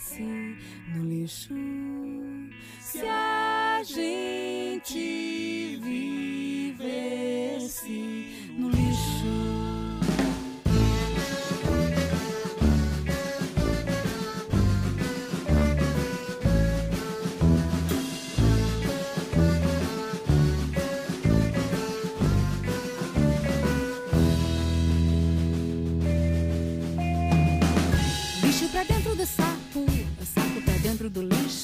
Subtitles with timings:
[0.00, 0.56] vivesse
[0.94, 1.54] no lixo.
[2.80, 5.39] Se a gente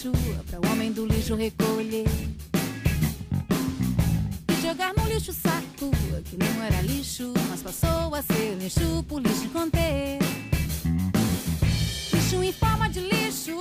[0.06, 0.12] lixo,
[0.50, 2.06] para o homem do lixo recolher.
[4.48, 5.90] E jogar no lixo saco,
[6.24, 10.18] que não era lixo, mas passou a ser lixo por lixo conter.
[12.12, 13.58] Lixo em forma de lixo,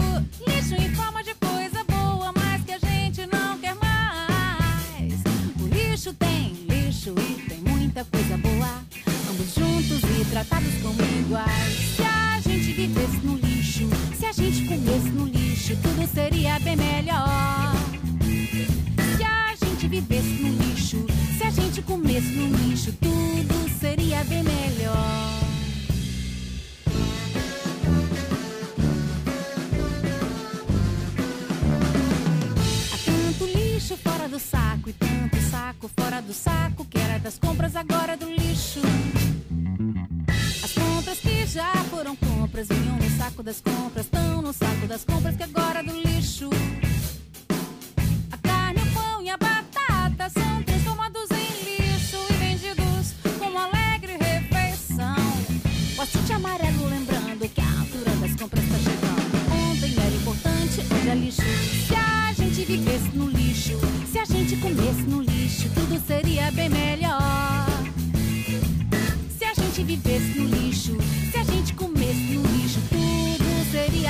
[0.47, 5.13] lixo em forma de coisa boa, mas que a gente não quer mais.
[5.61, 8.83] O lixo tem lixo e tem muita coisa boa,
[9.29, 11.95] ambos juntos e tratados como iguais.
[11.95, 15.34] Se a gente vivesse no lixo, se a gente comesse no lixo
[15.73, 17.73] tudo seria bem melhor.
[19.17, 21.05] Se a gente vivesse no lixo,
[21.37, 24.95] se a gente comesse no lixo, tudo seria bem melhor.
[32.93, 37.39] Há tanto lixo fora do saco e tanto saco fora do saco que era das
[37.39, 38.81] compras agora do lixo.
[40.63, 44.05] As compras que já foram compras vinham no saco das compras,
[44.95, 45.64] das compras que agora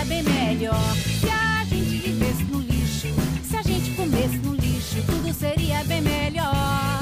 [0.05, 0.95] bem melhor.
[1.19, 3.07] Se a gente vivesse no lixo,
[3.43, 6.99] se a gente comesse no lixo, tudo seria bem melhor.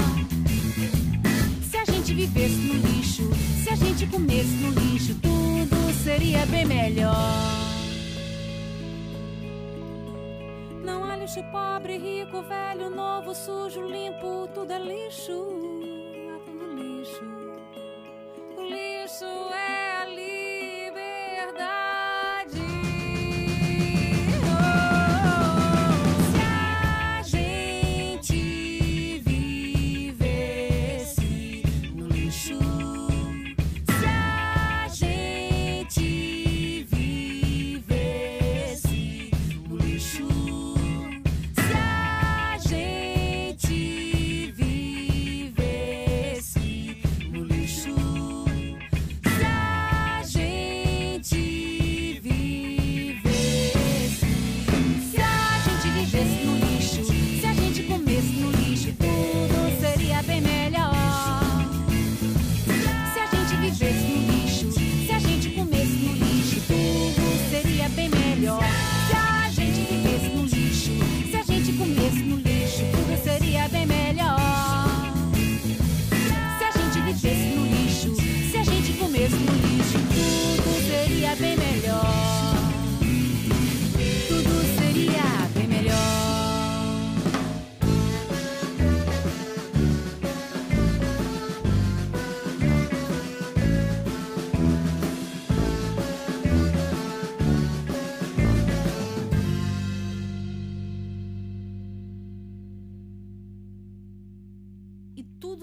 [1.69, 3.29] Se a gente vivesse no lixo,
[3.63, 7.15] se a gente comesse no lixo, tudo seria bem melhor.
[10.83, 15.62] Não há lixo pobre, rico, velho, novo, sujo, limpo, tudo é lixo.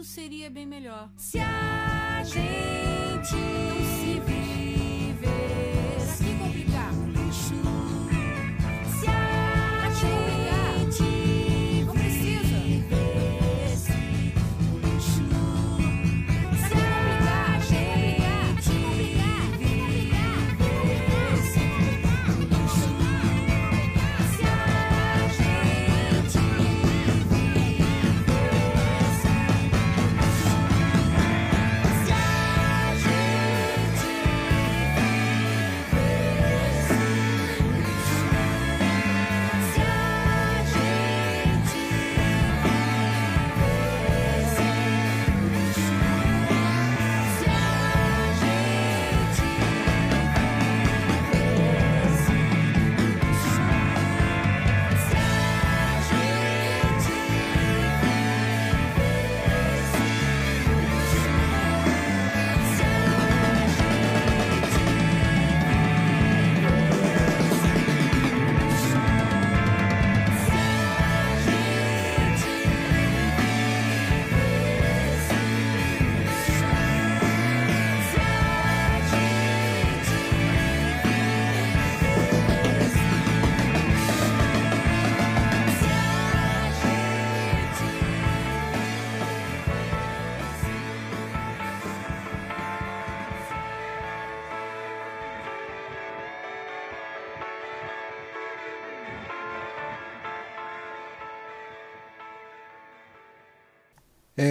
[0.03, 1.11] Seria bem melhor.
[1.17, 4.60] Se a gente se vivesse.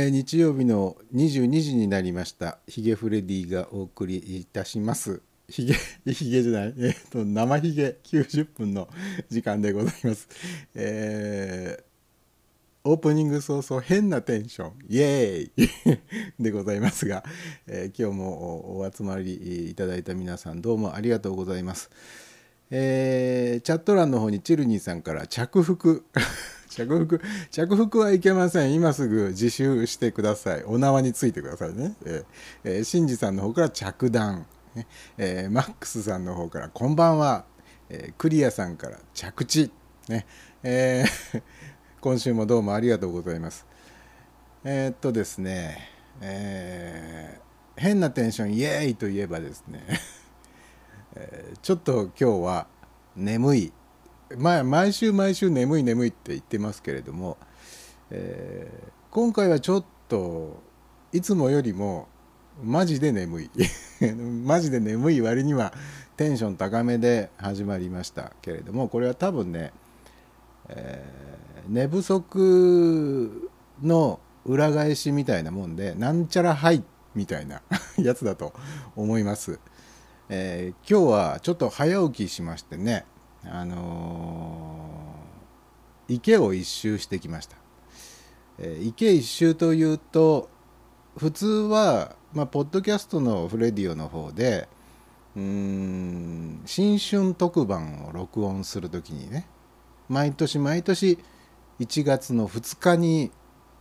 [0.09, 2.57] 日曜日の22時になりました。
[2.67, 5.21] ヒゲフレディがお送りいたします。
[5.47, 5.73] ヒゲ
[6.11, 8.87] ヒゲじゃない、えーと、生ヒゲ90分の
[9.29, 10.27] 時間でございます、
[10.75, 14.73] えー、オープニング早々変なテンション。
[14.87, 15.99] イエーイ
[16.43, 17.23] でございますが、
[17.67, 21.89] えー、今日もお集まりいただいた皆さんどうもありがとうございます、
[22.69, 26.05] えー、チャット欄の方にチルニーさんから着服。
[26.69, 27.21] 着服
[27.51, 28.73] 着服はいけません。
[28.73, 30.63] 今すぐ自習してください。
[30.63, 32.25] お縄についてくださいね、えー
[32.63, 34.45] えー、シンジさんの方から着弾、
[35.17, 37.45] えー、マックスさんの方からこんばんは、
[37.89, 39.71] えー、クリアさんから着地。
[40.07, 40.25] ね。
[40.63, 41.41] えー、
[42.01, 43.65] 今週もどうもありがとうございます。
[44.63, 45.89] えー、っとですね。
[46.21, 49.85] えー、変なテンションイエーイといえばですね、
[51.15, 52.67] えー、ちょっと今日は
[53.15, 53.73] 眠い。
[54.37, 57.37] まあ、毎週毎週眠い眠いって言ってますけれども、
[58.11, 60.61] えー、今回はちょっと
[61.11, 62.07] いつもよりも
[62.63, 63.51] マジで眠い。
[64.45, 65.73] マジで眠い割には
[66.17, 69.71] テンション高めで始まりましたけれどもこれは多分ね、
[70.67, 73.49] えー、寝不足
[73.81, 76.83] の裏返しみたいなもんでなんちゃらはい
[77.15, 77.61] みたいな
[77.97, 78.53] やつだと
[78.95, 79.59] 思います、
[80.29, 83.05] えー、今日はちょっと早起きしましてね
[83.45, 87.57] あのー、池を一周してきました、
[88.57, 90.49] えー、池一周というと
[91.17, 94.67] 普通は、まあ、ポッドキャストのフレディオの方で
[95.35, 99.47] うん新春特番を録音する時にね
[100.07, 101.19] 毎年毎年
[101.79, 103.31] 1月の2日に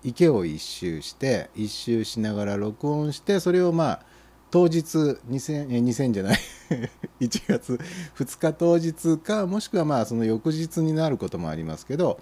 [0.04, 4.02] 池を一周して一周しながら録音してそれをまあ
[4.50, 6.38] 当日2000 2000じゃない。
[7.20, 7.78] 1月。
[8.16, 12.20] 2日当日かもしくはまあその翌日になることもありますけど、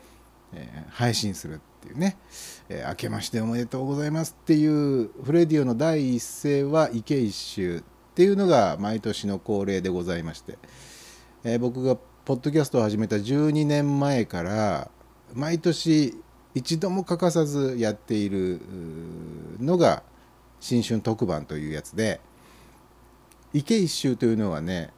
[0.53, 2.17] えー、配信するっていうね、
[2.69, 7.83] えー、明けましておめでとうございますっていうフレディオの第一声は池一周っ
[8.15, 10.59] ていうのが毎年の恒例でございまして、
[11.45, 14.91] えー、僕がポッドキャストを始めた12年前から
[15.35, 16.15] 毎年
[16.55, 18.61] 一度も欠かさずやっている
[19.61, 20.03] のが
[20.67, 22.21] 新春特番というやつで
[23.55, 24.91] 池一周というのはね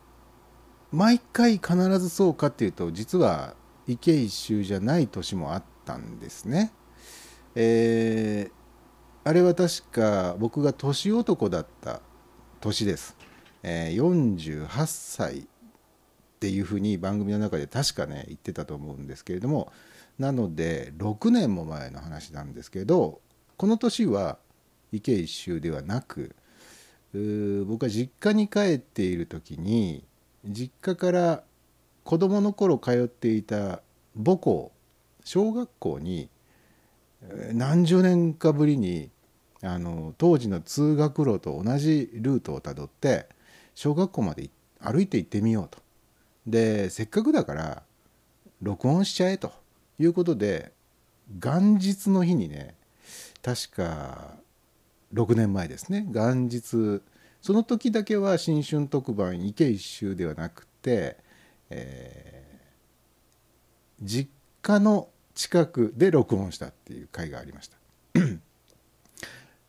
[0.91, 3.55] 毎回必ずそうかっていうと実は
[3.87, 6.73] 池一周じゃない年もあったんですね。
[7.55, 12.01] えー、あれは確か僕が年男だった
[12.61, 13.17] 年です。
[13.63, 15.45] えー、48歳っ
[16.41, 19.71] ていうふうに番組の中で確かね言ってたと思うんですけれども
[20.19, 23.21] なので6年も前の話なんですけど
[23.59, 24.39] この年は
[24.93, 26.35] 池一周ではなく
[27.67, 30.05] 僕は実家に帰っている時に
[30.45, 31.43] 実家から
[32.05, 33.83] 子供の頃通っていた
[34.17, 34.73] 母校
[35.25, 36.29] 小学校に
[37.53, 39.11] 何十年かぶりに
[39.63, 43.27] あの当時の通学路と同じルートをたどって
[43.75, 45.79] 小学校まで歩いて行ってみようと。
[46.47, 47.83] でせっかくだから
[48.63, 49.53] 録音しちゃえと
[49.99, 50.73] いうことで
[51.29, 52.75] 元日の日にね
[53.43, 54.37] 確か
[55.15, 56.07] 6年前ですね。
[56.09, 57.03] 元日
[57.41, 61.17] その時だけは新春特番池一周ではなくて、
[61.71, 64.31] えー、実
[64.63, 67.77] 家の近くで録音したっていう回がありました、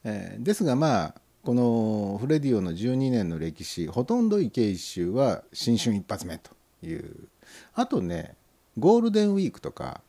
[0.03, 6.51] えー、ですがまあこのフレディオの12年の歴史ほとんど池一周は新春一発目と
[6.83, 7.29] いう。
[7.73, 8.35] あとね
[8.77, 10.01] ゴールデンウィークとか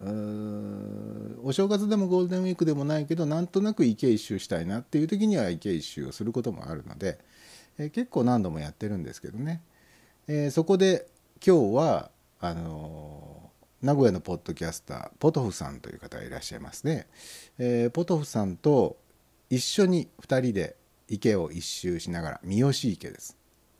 [0.00, 7.18] お正月でもゴールデンウィークでもないけどなんとなく池一周したいなっていう時には池一周をすることもあるので、
[7.78, 9.62] え、結構何度もやってるんですけどね、
[10.28, 11.06] えー、そこで
[11.44, 12.10] 今日は
[12.40, 17.06] あのー、名古屋のポッドキャスターポトフさんという方がいらっしゃいますね、
[17.58, 18.98] えポトフさんと
[19.48, 20.76] 一緒に2人で
[21.08, 23.36] 池を一周しながら三好池です。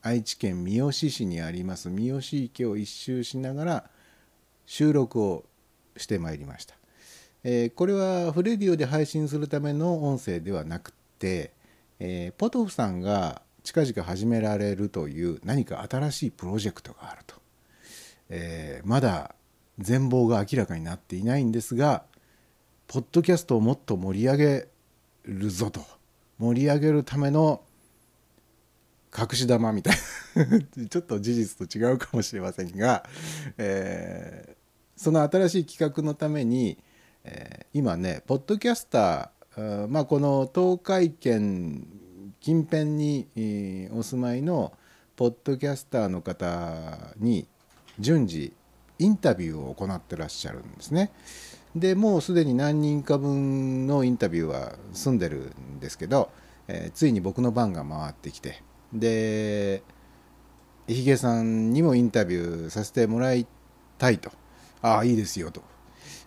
[0.07, 3.91] 愛知県三好市にあります三好池を一周しながら
[4.65, 5.45] 収録を
[5.97, 6.75] してまいりました。
[7.45, 11.53] えー、これはフレディオで配信するための音声ではなくて、
[12.01, 17.37] えー、ポトフさんが近々始められるという何か新しいプロジェクトがあると、
[18.31, 19.35] えー、まだ
[19.79, 22.05] 全貌が明らかになっていないんですが
[22.89, 24.69] ポッドキャストをもっと盛り上げ
[25.25, 25.81] るぞと。
[26.39, 27.63] 盛り上げるための
[29.17, 29.97] 隠し玉みたい
[30.35, 30.61] な。
[30.89, 33.09] ちょっと事実と違うかもしれませんが、
[33.59, 34.56] え
[34.97, 36.79] その新しい企画のために、
[37.25, 39.37] えー、今ねポッドキャスター
[39.89, 41.87] まあ、この東海圏
[42.41, 44.75] 近辺に、えー、お住まいの
[45.17, 47.49] ポッドキャスターの方に
[47.99, 48.53] 順次
[48.99, 51.11] インタビューを行ってらっしゃるんですね。
[51.75, 56.31] でもうすでに何人か分のインタビューは済んでるんですけど、
[56.69, 58.63] えー、ついに僕の番が回ってきて
[58.93, 59.83] で
[60.87, 63.47] ヒゲさんにもインタビューさせてもらい
[63.99, 64.33] たいと
[64.83, 65.63] ああいいですよと、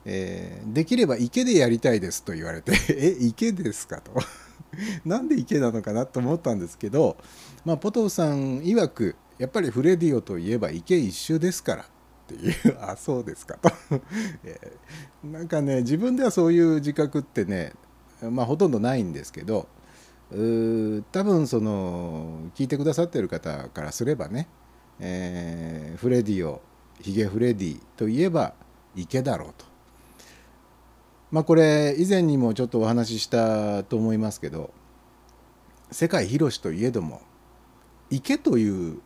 [0.05, 4.11] えー、できれば池でやりたいですと言われて え池ですかと。
[5.05, 7.17] なんで池なのかなと思ったんですけど、
[7.65, 11.85] まあ、ポトフさん曰くやっぱりフレディオといえば池一周ですからっ
[12.27, 13.71] ていう あそうですかと。
[14.43, 17.73] えー、なんかね自分ではそういう自覚ってね
[18.21, 19.67] まあほとんどないんですけど
[20.31, 24.47] う多分その聞いてくださってる方からすればね、
[24.99, 26.61] えー、フレディオ
[27.01, 28.53] ヒゲフレディといえば
[28.95, 29.65] ヒゲだろうと。
[31.31, 34.71] まあこれ以前にもちょっとお話ししたと思いますけど
[35.91, 37.21] 世界広しといえども
[38.09, 38.99] 池という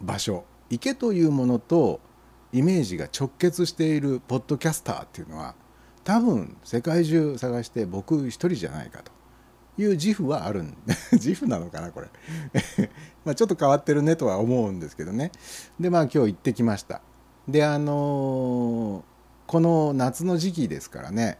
[0.00, 2.00] 場所池というものと
[2.52, 5.54] イメージが直結しているポッドキャスターっていうのは
[6.04, 9.16] 多分世界中探して僕一人じゃないかと。
[9.78, 10.74] いう自負はあるん
[11.12, 12.08] 自負なのかなこれ。
[13.26, 15.32] まあちょっと変わってるねとは思うんですけどね。
[15.78, 17.02] でまあ今日行ってきました。
[17.48, 19.04] であの、
[19.46, 21.38] この夏の時期ですからね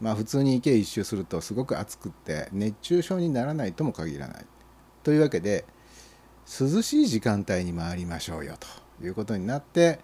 [0.00, 4.46] まあ普通に池一周するとすごく暑くって熱中症にならないとも限らない
[5.02, 5.64] というわけで
[6.48, 8.54] 涼しい時間帯に回りましょうよ
[8.98, 10.00] ということになって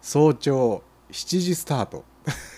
[0.00, 2.04] 早朝7時スタート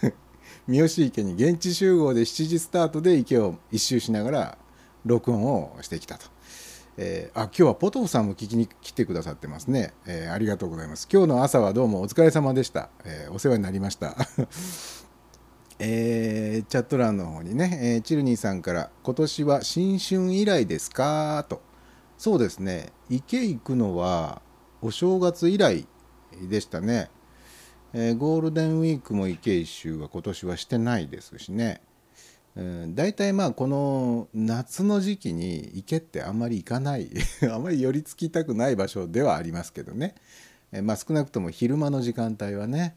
[0.66, 4.58] 三好池に現地集合で7時スタートで池を一周しながら
[5.04, 6.26] 録音をしてきたと。
[7.00, 11.08] えー、あ今日はポトフさんも聞きに来てくださってますね、えー、ありがとうございます。
[11.10, 14.16] 今日の朝はどうもお疲れ様でした、えー、お世話になりました。
[15.78, 21.62] えー、チャット欄の方にね、えー、チルニーさんから「今年は新春以来ですか?」と。
[22.18, 22.92] そうですね。
[23.08, 24.42] 池行くのは
[24.82, 25.86] お正月以来
[26.50, 27.10] でしたね。
[27.92, 31.80] えー、ゴールデンウィークも池一周は今年はしてないですしね、
[32.94, 37.08] 大体まあこの夏の時期に池ってあんまり行かない
[37.52, 40.16] あまり寄りつきたくない場所ではありますけどね、
[40.72, 42.96] え、まあ少なくとも昼間の時間帯はね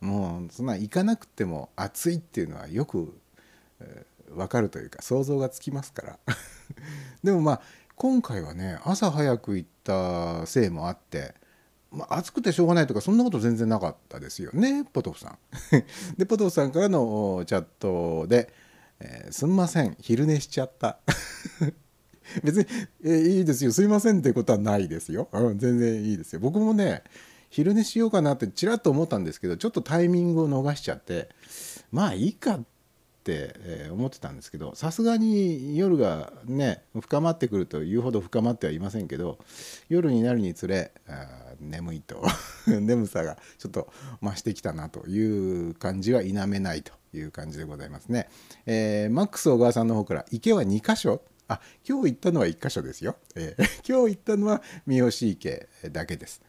[0.00, 3.14] もうそんな行かなくても暑いっていうのはよく、
[3.80, 6.18] えー、分かるというか想像がつきますから
[7.22, 7.60] でもまあ
[7.96, 11.34] 今回はね朝早く行ったせいもあって
[11.90, 15.38] まあ、暑くてしょうがないとかそんなこと全然なかったですよねポトフさん。
[16.16, 18.50] でポトフさんからのチャットで
[19.02, 19.96] 「えー、すんません。
[20.00, 20.98] 昼寝しちゃった」
[22.42, 22.66] 別に、
[23.04, 23.72] えー、いいですよ。
[23.72, 26.40] すいませんってことはないですよ、うん、全然いいですよ。
[26.40, 27.02] 僕もね
[27.50, 31.28] 昼寝しようかなってちらっと思ったんですけどちょっとタイミングを逃しちゃって
[31.90, 32.64] まあいいかっ
[33.24, 33.54] て
[33.90, 39.38] 思ってたんですけどさすがに夜がね深まってくるというほど深まってはいませんけど
[39.90, 42.22] 夜になるにつれあ眠いと。
[42.66, 43.92] 眠さがちょっと
[44.22, 46.92] 増してきたなという感じは否めないと。
[47.16, 48.28] いう感じでございますね。
[48.66, 53.16] えー、マックス小川さんの方から池は2箇所あ今日行ったのは1箇所ですよ。
[53.34, 56.40] えー、 今日行ったのは三好池だけです。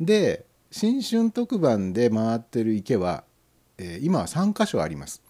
[0.00, 3.24] で新春特番で回ってる池は、
[3.78, 5.22] えー、今は3箇所あります。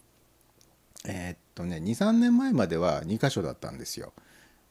[1.05, 4.13] えー、っとね23年前までは2箇所だったんですよ。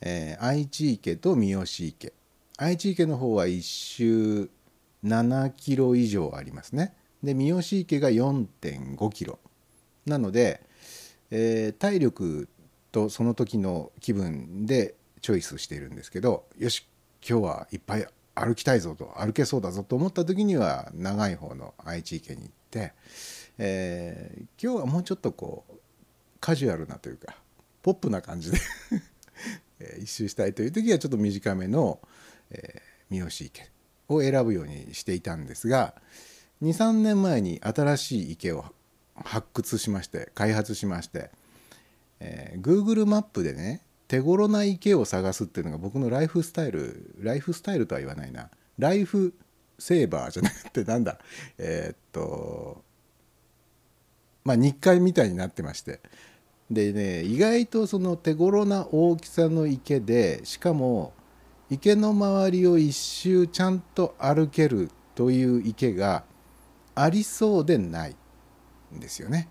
[0.01, 2.13] えー、愛知池と三好池
[2.57, 4.49] 愛知池の方は1周
[5.03, 6.95] 7キロ以上ありますね。
[7.23, 9.39] で三好池が4.5キロ
[10.05, 10.61] なので、
[11.31, 12.47] えー、体力
[12.91, 16.87] とその時の気分でチョイスしているんですけどよし
[17.27, 22.93] 今日はいっぱい歩きたいぞと歩けそうだぞと思った時には長い方の愛知池に行って、
[23.57, 25.73] えー、今日はもうちょっとこう
[26.39, 27.35] カジュアルなというか
[27.81, 28.59] ポップな感じで
[29.99, 31.99] 一周したいという時はちょっと短めの、
[32.51, 33.69] えー、三好池
[34.09, 35.95] を選ぶようにしていたんですが
[36.61, 38.65] 23年前に新しい池を
[39.23, 41.29] 発掘しまして開発しまして、
[42.19, 48.49] えー、Google マップでね手頃な池を探すっていうのが僕のライフスタイルライフスタイルとは言わないな。
[48.77, 49.33] ライフ
[49.79, 51.17] セーバーじゃなくて なんだ。
[51.57, 52.83] えー、っと
[54.43, 56.01] まあ日課みたいになってまして。
[56.69, 61.13] でね意外とその手頃な大きさの池でしかも
[61.69, 66.23] 池の周りを一周ちゃんと歩けるという池が
[66.95, 68.15] ありそうでない。
[68.93, 69.47] んですよね。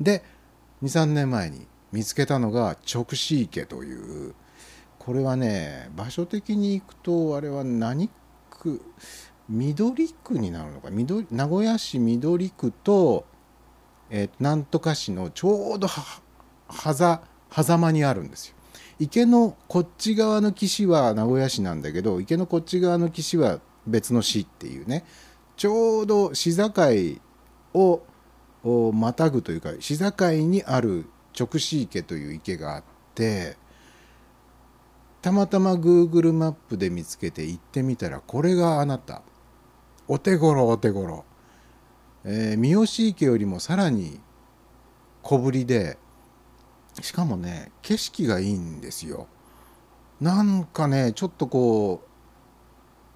[0.00, 0.22] で
[0.82, 4.34] 23年前に見つけたのが直視池という
[4.98, 8.10] これはね場所的に行くとあれは何
[8.50, 8.82] 区
[9.48, 13.24] 緑区になるのか緑名古屋市緑区と、
[14.10, 15.88] えー、なんとか市のちょうど
[16.68, 18.56] 狭狭間にあるんですよ。
[18.98, 25.04] 池のこっち側の岸は名古屋市なんだけど池のこっち側の岸は別の市っていうね
[25.56, 26.72] ちょうど市境
[27.74, 28.02] をを
[28.92, 30.12] またぐというか市境
[30.46, 31.06] にある
[31.38, 33.56] 直視池という池があって
[35.22, 39.22] たまたま Google マップで見つけて行ってみたらこれがあなた。
[40.08, 41.24] お手頃お手頃、
[42.24, 44.20] えー、三好池よりもさらに
[45.22, 45.98] 小ぶりで
[47.02, 49.26] しかもね景色がいいんですよ。
[50.20, 52.05] なんかねちょっとこう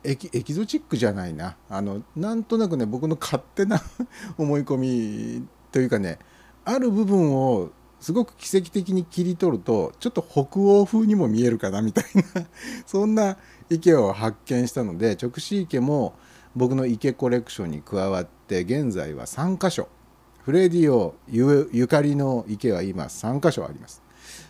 [0.02, 1.56] エキエキゾチックじゃないな。
[1.68, 3.82] あのなんとなくね僕の勝手な
[4.38, 6.18] 思い込みというかね
[6.64, 12.46] ある部分をすごく奇跡的に切り取るとちょっと北欧風にも見えるかなみたいな
[12.86, 13.36] そんな
[13.68, 16.14] 池を発見したので直視池も
[16.56, 19.88] 僕の池コレクションに加わって現在は3箇所。
[20.42, 24.02] フレディオゆかりの池は今3箇所あります。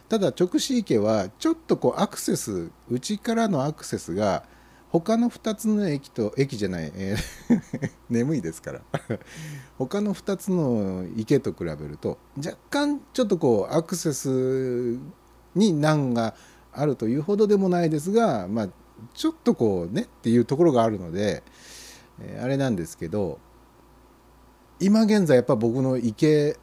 [0.08, 4.44] ただ直視池はちょっとこうアクセス内からのアクセスが
[4.92, 8.80] 他の2つの駅と駅じゃない、えー 眠いですから。
[9.78, 14.98] 他の2つの池と比べると若干ちょっとこうアクセス
[15.54, 16.34] に難が
[16.72, 18.68] あるというほどでもないですが、まあ、
[19.14, 21.42] ちょっとこうねっていうところがあるので、
[22.20, 23.38] えー、あれなんですけど
[24.80, 26.58] 今現在やっぱ僕の池好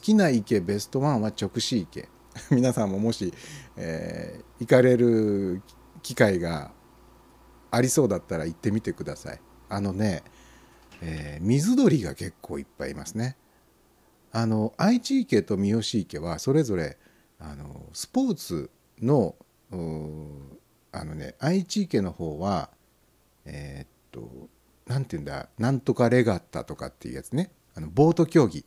[0.00, 2.08] きな池ベストワンは直視池。
[2.50, 3.34] 皆さんももし、
[3.76, 5.62] えー、行かれる
[6.02, 6.70] 機会が
[7.70, 9.40] ありそうだったら行ってみてください。
[9.68, 10.22] あのね、
[11.00, 13.36] えー、水鳥が結構いっぱいいますね。
[14.32, 16.98] あの愛知池と三好池はそれぞれ
[17.38, 19.34] あのスポーツの
[20.92, 22.70] あのね愛知池の方は
[23.44, 24.48] えー、っと
[24.86, 27.50] 何て言うんだなんとかレガッタとかっていうやつね。
[27.74, 28.64] あのボート競技。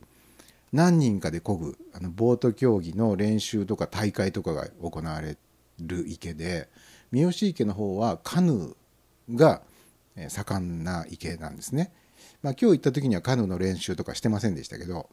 [0.72, 5.38] 何人かで漕ぐあのボート競技の練習とか大会とかが行われ
[5.78, 6.68] る池で
[7.12, 8.76] 三好池の方はカヌー
[9.30, 9.62] が
[10.28, 11.92] 盛んな池なんですね。
[12.42, 15.08] まあ、今日行った時にはカヌーの練習とかしてませんでしたけど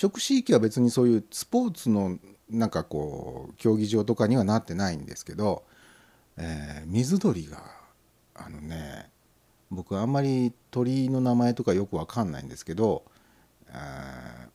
[0.00, 2.18] 直視池は別にそういうスポーツの
[2.50, 5.64] なんかこう競技場とかにはなってないんですけど、
[6.36, 7.62] えー、水鳥が
[8.34, 9.08] あのね
[9.70, 13.04] 僕あんまり鳥の名前とかよくわかんないんですけど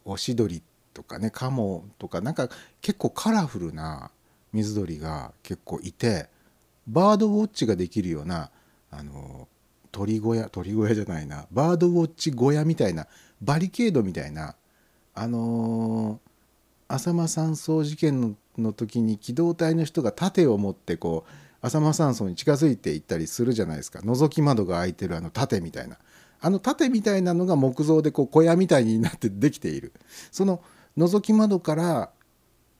[0.05, 0.61] オシドリ
[0.93, 2.49] とかねカモとかなんか
[2.81, 4.11] 結構カラフルな
[4.53, 6.29] 水鳥が結構いて
[6.89, 8.49] バードウォッチができるような
[8.91, 9.47] あの
[9.91, 11.45] 鳥小屋鳥小屋じゃないな。
[11.51, 13.07] バードウォッチ小屋みたいな
[13.41, 14.55] バリケードみたいな
[15.13, 23.99] あのー、浅間山荘事件の時に機動隊の人が盾を持ってこう浅間山荘に近づいていったりするじゃないですか。
[23.99, 25.97] 覗き窓が開いてるあの盾みたいな。
[26.41, 29.91] あの盾みたいなのが木造でこう小屋みたいになってできている。
[30.31, 30.61] その
[30.97, 32.09] 覗き窓から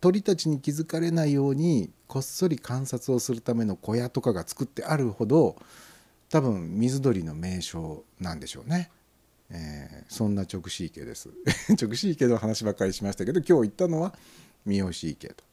[0.02, 5.58] 鳥たちに気づかれないようにこっそり観察をするための小屋とかが作ってあるほど
[6.30, 8.92] 多分水鳥の名称なんでしょうね。
[9.52, 11.30] えー、そんな直視池です。
[11.82, 14.16] 直視池の話ばっかりしましたけど今日行ったのは
[14.66, 15.44] 三好池と。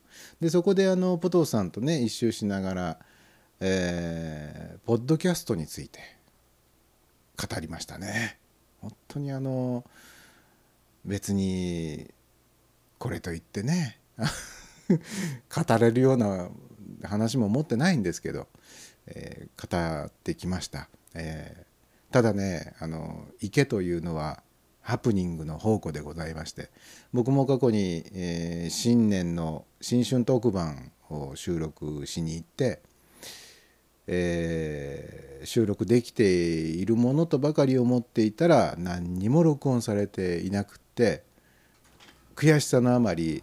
[0.40, 2.98] でそこであのポトフさんとね一周しながら、
[3.60, 6.00] えー、ポッドキャストについて
[7.36, 8.38] 語りましたね。
[8.80, 9.84] 本当にあの
[11.04, 12.10] 別に
[12.98, 13.98] これといってね
[14.88, 16.48] 語れるような
[17.02, 18.48] 話も持ってないんですけど、
[19.06, 24.42] えー、語ってきました、えー、ただねあの池というのは
[24.80, 26.70] ハプニングの宝庫でございまして
[27.12, 32.80] 僕も過去に、えー、新年の新春特番を収録しに行って、
[34.06, 41.24] えー、収録できているものとばかり思っていたら何にも録音されていなくって
[42.36, 43.42] 悔しさのあまり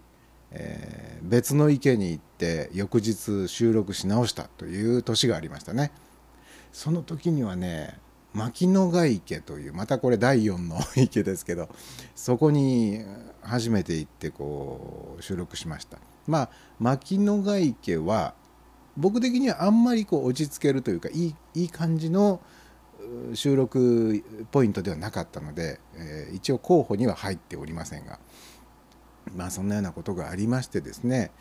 [0.54, 5.92] えー、別の池に行って翌日収録し直したという年がありましたね。
[6.72, 8.00] その時にはね
[8.34, 11.70] 牧野ヶ池というまたこれ第4の池ですけど
[12.16, 13.04] そこに
[13.42, 15.98] 初めて行ってこう収録しました。
[16.28, 18.34] まあ牧野ヶ池は
[18.96, 22.42] 僕的にはあんまりこう落ち着けるというかいいいい感じの
[23.34, 28.20] 収録ポイントではなかったので、えー、一応候補には入っておりませんが。
[29.36, 31.32] まあそんなようなことがありましてですね、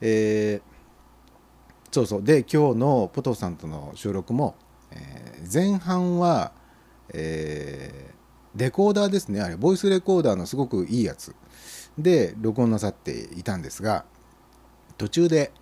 [0.00, 2.22] えー、そうそう。
[2.22, 4.54] で今日のポトさんとの収録も、
[4.90, 6.52] えー、前半は、
[7.12, 9.40] えー、レコーダーですね。
[9.40, 11.34] あれボイスレコーダーのすごくいいやつ。
[11.98, 14.04] で録音なさっていたんですが
[14.98, 15.52] 途中で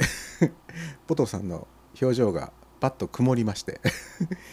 [1.06, 1.68] ポトさんの
[2.00, 3.80] 表情がパッと曇りまして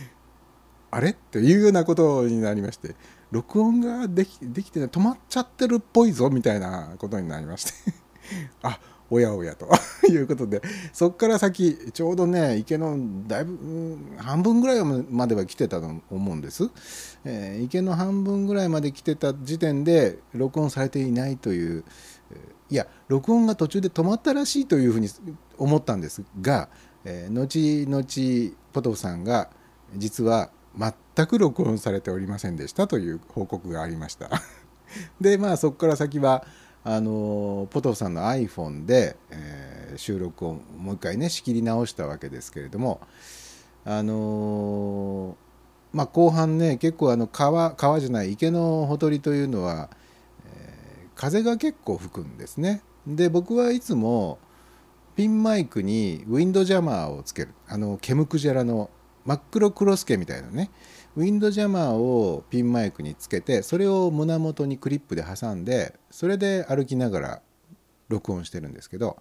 [0.91, 1.11] あれ？
[1.11, 2.95] っていうようなことになりまして
[3.31, 7.73] 録音ができできてない止まっちゃってるっぽいぞみたいなことになりまして。
[8.63, 9.67] あおやおやと。
[10.09, 10.61] いうことで
[10.93, 16.69] そっから先ちょうどね池のだいぶ、半分ぐらいまでは来てたと思うんです、
[17.23, 21.83] えー、池の半分ぐらいまで来てた時点で録音されていないという
[22.69, 25.09] いや録音が途中で止まったらしいというふうに
[25.57, 26.69] 思ったんですが、
[27.03, 29.49] えー、後々ポトフさんが
[29.97, 34.29] 実は全く録音されておりませんでしたという報告がありました。
[35.19, 36.45] でまあそこから先は
[36.83, 42.99] あのポトフさんの iPhone で、えー、収録をもう一回ね仕切り直したわけですけれども
[43.85, 45.37] あの
[45.93, 49.89] まあ後半ね結構あの川川じゃない池のほとりというのは
[51.15, 52.81] 風が結構吹くんですね。
[53.05, 54.39] で僕はいつも
[55.15, 58.89] ピンマイクにウィンドジャマーをつけるあのケムクジャラの
[59.25, 60.69] 真っ黒クロスケみたいなね
[61.15, 67.41] ウィンドジャマーをピンマイクにつけてそれを胸元にクリップで挟んでそれで歩きながら
[68.07, 69.17] 録音してるんですけど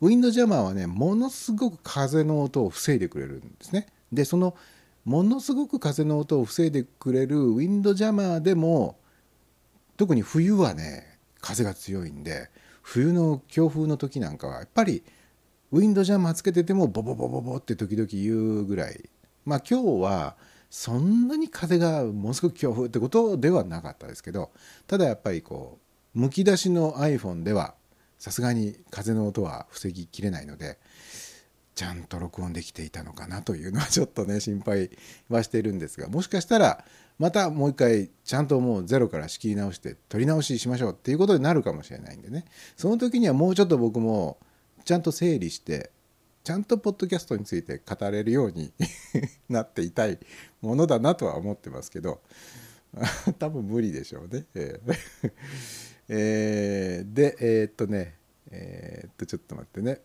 [0.00, 3.86] ウィンドジャマーはねものすごく風の音を防いでくれるんですね。
[4.12, 4.54] でその
[5.04, 8.98] ものすごく風の音を防いでくれるウィンドジャマーでも
[9.96, 12.48] 特に冬はね風が強いんで
[12.82, 15.02] 冬の強風の時なんかはやっぱり
[15.72, 19.10] ウィンドジャマーつけててもボボボボボって時々言うぐらい
[19.44, 20.36] まあ今日は
[20.70, 24.50] そんなに風がものすごく強風ってことではなかったですけど
[24.86, 25.78] ただやっぱりこ
[26.14, 27.74] うむき出しの iPhone では
[28.18, 30.78] さすがに風の音は防ぎきれないので
[31.74, 34.90] ちゃんと録音できていたのかなというのはちょっとね心配
[35.28, 36.84] はしているんですがもしかしたら
[37.18, 42.44] またもう一回ちゃんともうゼロから仕切り直して撮り直ししましょうっていうことになるかもしれないんでね。
[42.76, 44.38] その時にはもうちょっと僕も
[44.84, 45.90] ちゃんと整理して
[46.44, 48.70] ちゃんとポッドキャストについて語れるように
[49.48, 50.18] なっていたい
[50.60, 52.20] ものだなとは思ってますけど
[53.38, 54.44] 多分無理でしょうね。
[54.54, 55.32] えー
[56.08, 58.16] え、で えー、っとね
[58.50, 60.00] えー、っとちょっと待ってね。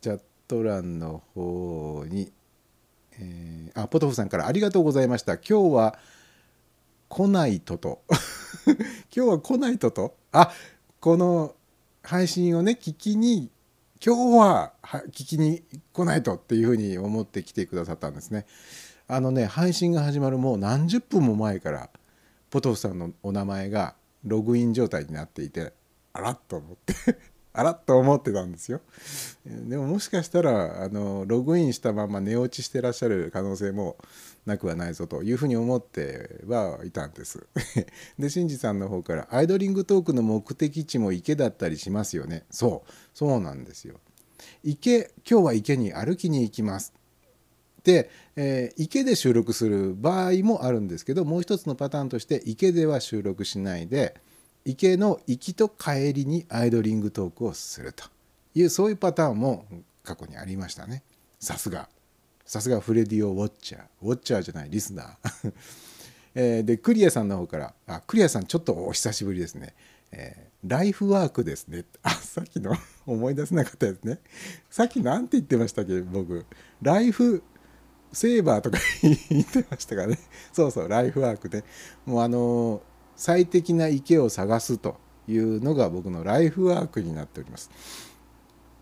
[0.00, 2.32] チャット欄の方に、
[3.18, 5.34] えー、あポトフさんからありがとうございました。
[5.34, 5.98] 今日は
[7.10, 8.02] 来ないとと。
[9.14, 10.16] 今日は来ないとと。
[10.32, 10.52] あ
[11.00, 11.54] この
[12.02, 13.50] 配信をね聞きに
[14.04, 14.72] 今日は
[15.08, 18.46] 聞きに来ないとっていうふうに思って来てくださったんですね。
[19.08, 21.90] あのね配信が始まるもう何十分も前から
[22.50, 25.72] ポトフさんのお名前がログイン状態になっていて
[26.12, 26.94] あらっと思って
[27.56, 28.80] あらと思ってたんですよ。
[29.44, 33.96] でももしかしたらあのログインしたまま寝落ちしてらっしゃる可能性も
[34.44, 37.46] なくはないぞというふうに思ってはいたんです。
[38.18, 42.44] で新次さんの方からアイドリングトークの目的地も池だったりしますよね。
[42.50, 44.00] そうそうなんですよ。
[44.62, 46.92] 池今日は池に歩きに行きます。
[47.84, 54.20] で、えー、池で収録する場合もあるんですけどもう一つのパターンとして池では収録しないで
[54.68, 58.04] 池の行きと帰りにアイドリングトークをすると
[58.52, 59.64] いうそういうパターンも
[60.02, 61.04] 過去にありましたね。
[61.38, 61.88] さすが。
[62.44, 63.82] さすがフレディオ・ウォッチャー。
[64.02, 65.52] ウォッチャーじゃないリスナー。
[66.34, 69.72] え、でクリアさんの方からあクリアさんちょっとお久しぶりですね、
[70.10, 71.84] えー、ライフワークですね。
[72.02, 72.74] あさっきの
[73.06, 74.18] 思い出せなかったですね。
[74.68, 76.44] さっき何て言ってましたっけ僕。
[76.82, 77.44] ライフ
[78.12, 78.78] セーバーとか
[79.30, 80.18] 言ってましたからね。
[80.52, 81.62] そうそうライフワークで
[82.04, 84.96] もうあのー最適な池を探すと
[85.28, 87.70] いうのが僕のライフワークになっております。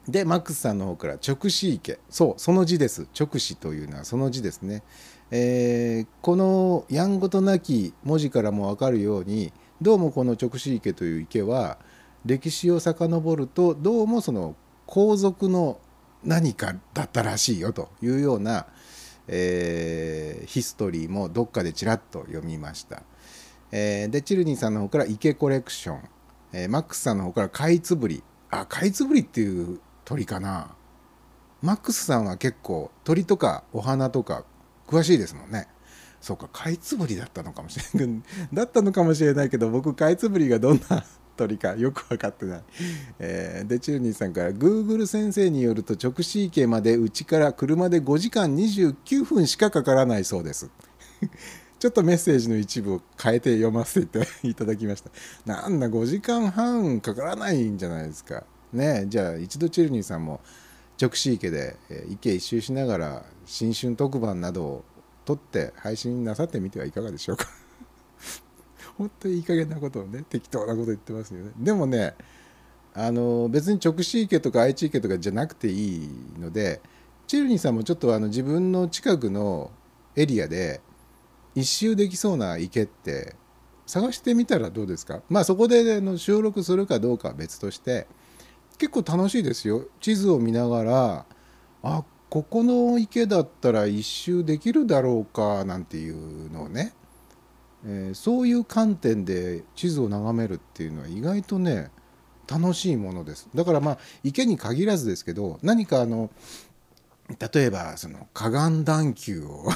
[0.09, 4.83] でマックスさんの方から直視池そうその字です直視というのはその字ですね、
[5.31, 11.79] えー、このやんごとなき文字からも分かるようにどうもこの直視池という池は
[12.27, 15.79] 歴史を遡るとどうもその皇族の
[16.23, 18.66] 何かだったらしいよというような、
[19.27, 23.03] えー、ヒストリーもどっかでちらっと読みました。
[23.77, 26.09] えー、でチルニーさんの方から池コレクション、
[26.53, 30.77] えー、マックスさんの方からカイツブリあカイツブリっていう鳥かな。
[31.61, 34.45] マックスさんは結構鳥とかお花とか
[34.87, 35.67] 詳しいですもんね。
[36.21, 38.23] そうかカイツブリだったのかもしれない。
[38.55, 41.05] だったのかもしれないけど僕カイツブリがどんな
[41.37, 42.63] 鳥かよく分かってない、
[43.19, 50.71] えー、でチルニーさんから Google 先生によると直視池までうちから車で5時間29分しかかからないそうです。
[51.85, 55.11] ちょっとメッセージの一部を変えて読ませていただきました。
[55.44, 58.44] なんだ、5時間半かからないんじゃないですか。
[58.73, 60.40] ねじゃあ一度チェルニーさんも
[60.99, 64.85] 直視池でえ池一周しながら新春特番などを
[65.27, 67.49] 撮って配信なさってみてはいかがでしょうか
[68.97, 72.14] 本当にいい加減なことをね適当なこと言ってますよねでもね
[72.94, 76.81] あの別に直視池とか愛知池とかじゃなくていいので
[77.27, 79.70] チェルニーさんもちょっとあの自分の近くの
[80.16, 80.81] エリアで
[81.55, 83.37] 一周できそうな池って
[83.87, 85.23] 探してみたらどうですか？
[85.29, 88.07] まあそこでの収録するかどうかは別として
[88.79, 89.85] 結構楽しいですよ。
[90.01, 91.27] 地図を見ながら
[91.83, 96.93] あここの池だったら一周できるだろうかなんていうのをね、
[97.87, 101.90] えー、そういう観点で地図を眺めるっていうのは意外とね
[102.49, 103.49] 楽しいものです。
[103.55, 106.31] だからまあ池に限らずですけど何かあの
[107.29, 109.67] 例えばその河岸段丘を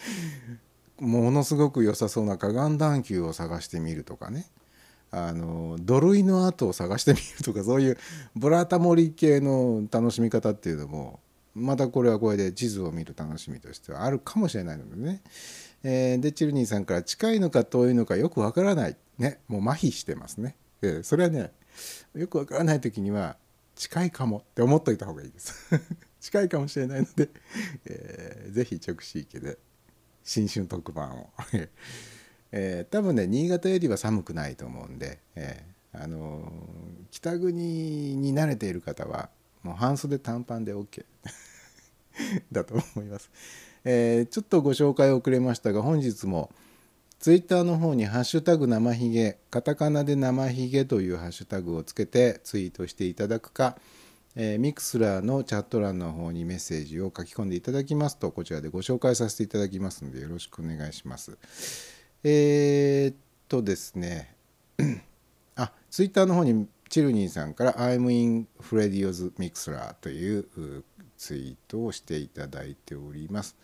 [0.98, 4.46] ものすごく良さそうな河岸段丘を探してみるとかね。
[5.10, 7.98] あの土塁の跡を探してみるとかそういう
[8.36, 11.20] ブラタモリ系の楽しみ方っていうのも
[11.54, 15.22] またこれはこれで地図を見る楽しみとしてはあるかもしれないのでね、
[15.82, 18.96] えー、でチルニーさんから近いのか遠いのかよくわからない。
[19.18, 21.50] ねもう麻痺してますね、えー、それはね
[22.14, 23.36] よくわからない時には
[23.74, 25.54] 近いかもって思っといた方がいいです。
[26.20, 27.30] 近いかもしれないので、
[27.86, 29.56] えー、ぜひ直視池で
[30.28, 31.30] 新春特番を。
[32.52, 39.28] えー、多分ね新潟よりは寒くないと思うんで、えー、あのー、北国に慣れている方は
[39.62, 41.04] もう半袖短パンで OK
[42.50, 43.30] だと思います、
[43.84, 46.50] えー、ちょっとご紹介遅れましたが本日も
[47.18, 53.76] ツイッターの方に「ハッシュタグ生ひげ」カタカナで生ひげというハッシュタグをつけてツイートしていただくか、
[54.40, 61.36] えー、ミクスラーのチャット欄の方にメッセージを書き込んでいただきますとこちらでご紹介させていただきますのでよろしくお願いします。
[62.22, 63.16] えー、っ
[63.48, 64.36] とですね
[65.56, 70.84] あツイッターの方にチルニーさんから「I'm in Freddy's Mixler」という
[71.16, 73.56] ツイートをしていただいております。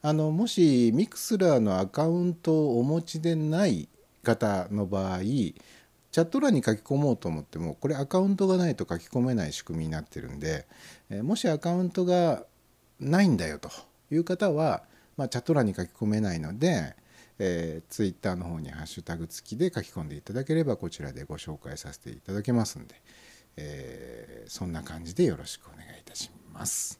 [0.00, 3.86] あのもしミクスラーのアカウントをお持ちでない
[4.22, 5.18] 方の場合
[6.16, 10.66] チャット欄に書き込もうと思ってもこれアカウントがないと書き込めない仕組みになってるんで
[11.10, 12.44] もしアカウントが
[12.98, 13.68] ないんだよと
[14.10, 14.84] いう方は、
[15.18, 16.96] まあ、チャット欄に書き込めないので、
[17.38, 22.94] えー、ツイッターの方にハッシュタグ付きで書き込んでいただければこちらでご紹介させていただけますんで、
[23.58, 26.98] えー、そんな感じでよろしくお願いいたします。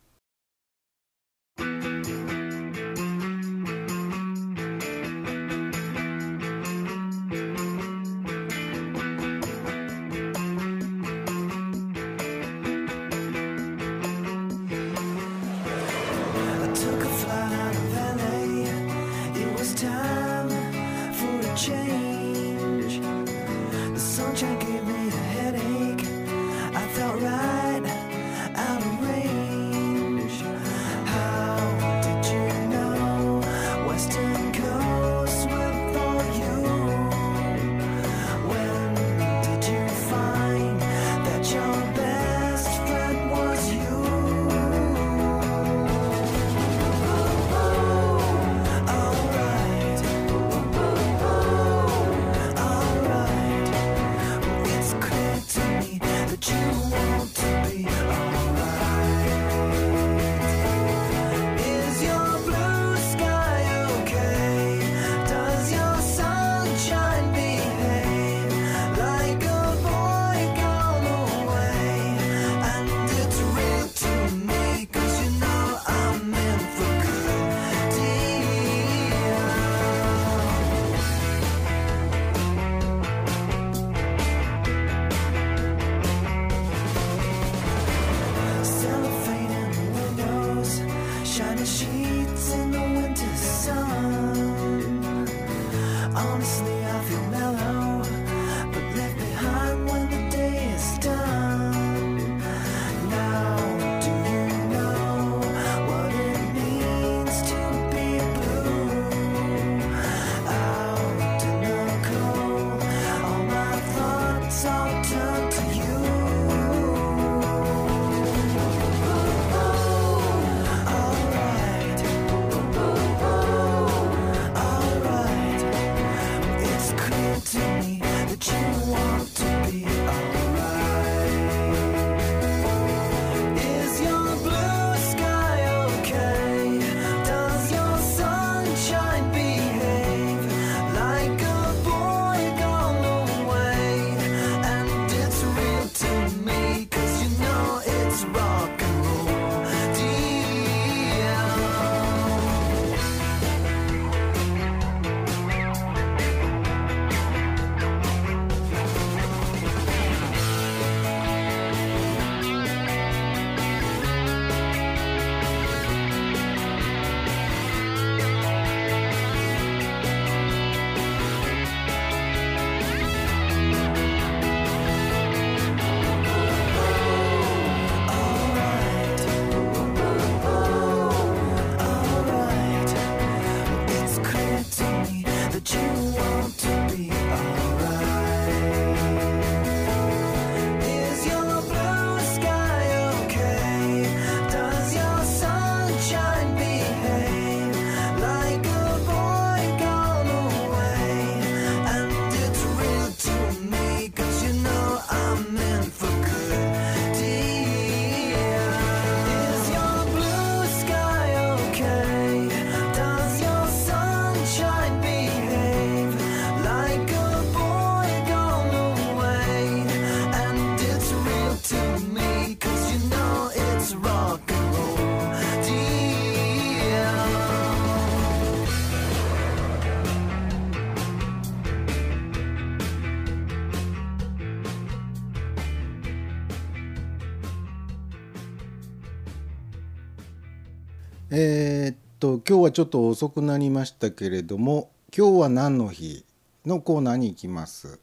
[242.26, 246.24] と今日はちょっと遅くなりましたけれども今日は何の日
[246.64, 248.00] のコーナーに行きます。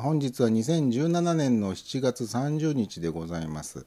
[0.00, 3.84] 本日は2017年の7月30日でございます。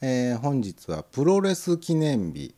[0.00, 2.54] えー本日はプロレス記念日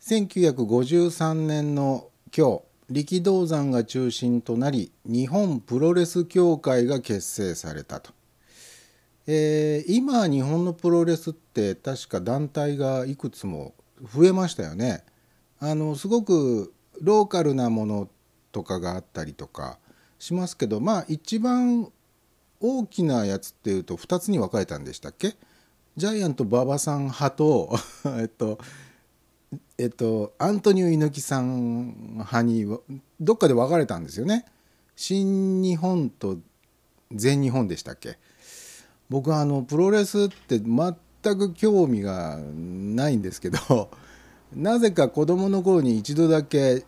[0.00, 8.12] 1953年の今日力道山が中心となり日本プロレス協会が結成されたと。
[9.26, 15.04] えー今日本のプロレスって確か団体がいくつも増えましたよね。
[15.60, 18.08] あのすごくローカルなもの
[18.52, 19.78] とかがあったりとか
[20.18, 21.90] しますけどまあ一番
[22.60, 25.36] 大きなやつっていうと2つに分かれたんでしたっけ？
[25.96, 27.74] ジャイアント馬場さん派と
[28.18, 28.58] えっと
[29.78, 32.66] えっとアントニオ猪木さん派に
[33.20, 34.44] どっかで分かれたんですよね。
[34.94, 36.38] 新日本と
[37.12, 38.18] 全日本でしたっけ？
[39.08, 40.94] 僕はあのプロレスって全
[41.38, 43.90] く興味がないんですけど
[44.54, 46.84] なぜか子供の頃に一度だけ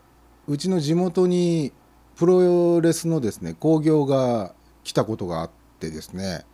[0.47, 1.73] うちの地元に
[2.17, 6.45] プロレスのですね興行が来たことがあってですね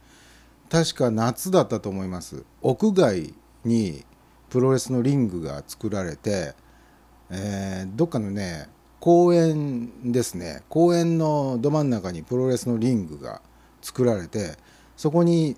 [0.70, 2.44] 確か夏だったと思います。
[2.62, 4.04] 屋外に
[4.48, 6.54] プロレスのリングが作られて、
[7.30, 8.68] えーどっかのね
[9.00, 13.42] 公園ですね公園のど真ん中にプロレスのリングが
[13.82, 14.56] 作られて
[14.96, 15.56] そこに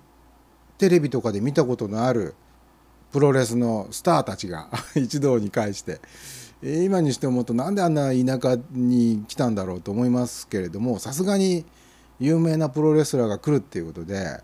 [0.79, 2.35] テレビとかで見たことのある
[3.17, 6.03] プロレスのスターたちが 一堂に会して
[6.63, 11.65] 今にして思うとなんであんな田舎に来たんだろうと思いますけれどもさすがに
[12.21, 14.43] 有名なプロレスラーが来るっていうことで、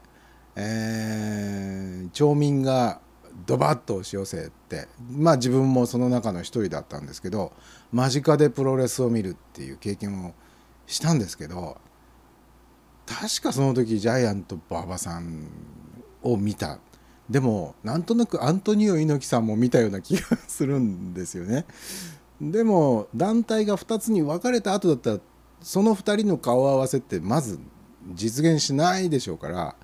[0.57, 3.03] えー町民が
[3.47, 7.53] ドバッと押し寄せてまあ自分もその中の一人だったんですけど
[7.93, 10.33] 間近でプロレスを見るっていう経験を
[10.87, 11.77] したんですけど
[13.05, 15.47] 確かその時ジャイアント馬場さん
[16.23, 16.79] を見た
[17.33, 21.65] でもなんとなくアントニオ猪木さんも見たような気がするんですよね。
[22.43, 25.19] でも団体が2つに分かれた後だったら
[25.63, 27.59] その2人の顔合わせってまず
[28.15, 29.77] 実現しないでしょうから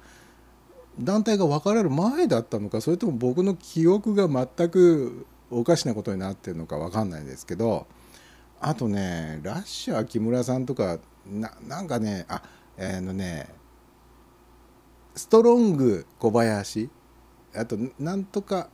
[1.00, 7.86] 団体が分かれる前だったのかそれとも僕の記憶が全くおかしなことになってるのか分かんないですけど
[8.60, 10.98] あとねラッシャー木村さんとか
[11.66, 12.42] なんかねあ
[12.76, 13.48] えーのね
[15.14, 16.90] ストロング小林
[17.54, 18.68] あとなんとか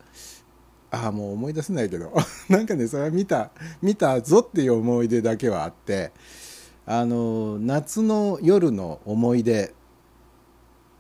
[0.90, 2.12] ああもう思い出せないけど
[2.48, 3.50] なんかねそれは見た
[3.82, 6.12] 見たぞっていう思い出だけはあって
[6.87, 9.74] あの夏の夜の思い出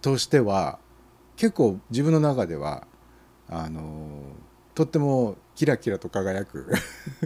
[0.00, 0.78] としては
[1.36, 2.86] 結構自分の中では
[3.48, 4.20] あの
[4.74, 6.72] とってもキラキラと輝く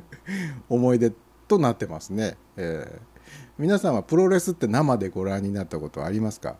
[0.69, 1.13] 思い出
[1.47, 3.19] となってますね、えー
[3.59, 6.57] 皆さんはプロレスって生でご覧になったことありますか？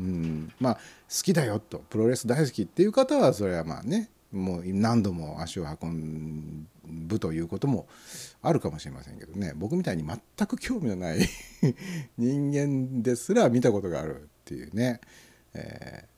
[0.00, 0.78] うん、まあ
[1.10, 7.88] 好きだよとプロレス大好きっていう方はそれはまあねもう何度も足を運ぶということも
[8.42, 9.52] あるかもしれませんけどね。
[9.56, 11.18] 僕みたいに全く興味のない
[12.16, 15.00] 人間ですら見たことがあるっていうね、
[15.54, 16.10] えー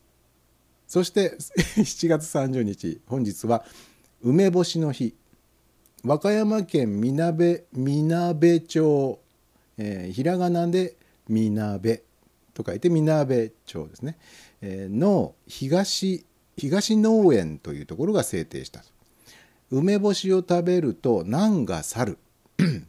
[0.86, 1.38] そして
[1.80, 3.64] 7月30日本日は
[4.20, 5.14] 梅干しの日。
[6.04, 9.18] 和歌山県みなべみなべ町、
[9.78, 10.96] えーひらがなで
[11.28, 12.02] みなべ
[12.52, 14.18] と書いてみなべ町ですね、
[14.62, 16.24] の東
[16.56, 18.84] 東農園というところが制定した。
[19.70, 22.18] 梅干しを食べると難が去る。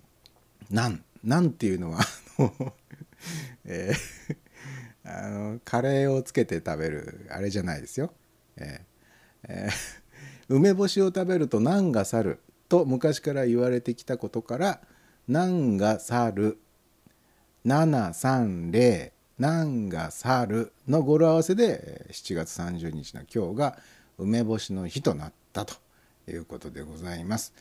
[0.69, 2.74] 難難っていうのはあの、
[3.65, 4.36] えー
[5.05, 8.13] あのカレーをつけて食べるあれじゃないですよ。
[8.57, 10.03] えーえー
[10.49, 14.82] 梅干しを食べると難が去ると昔から言われてきたことから
[15.28, 16.59] 難が去る。
[17.65, 23.77] 730難が去るの語呂合わせで7月30日の今日が
[24.17, 25.75] 梅干しの日となったと
[26.27, 27.53] いうことでございます。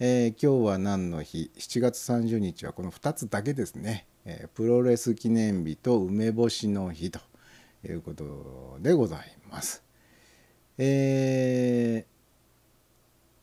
[0.00, 7.20] えー今日は何の日？7月30日はこの2つだけですね、えープロレス記念日と梅干しの日と
[7.84, 9.84] いうことでございます。
[10.78, 12.10] えー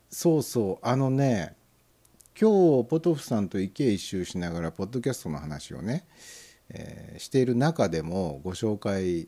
[0.10, 1.56] そうそうあのね
[2.40, 6.06] 今日ポトフさんと池一周しながらポッドキャストの話をね、
[6.70, 9.28] えーしている中でもご紹介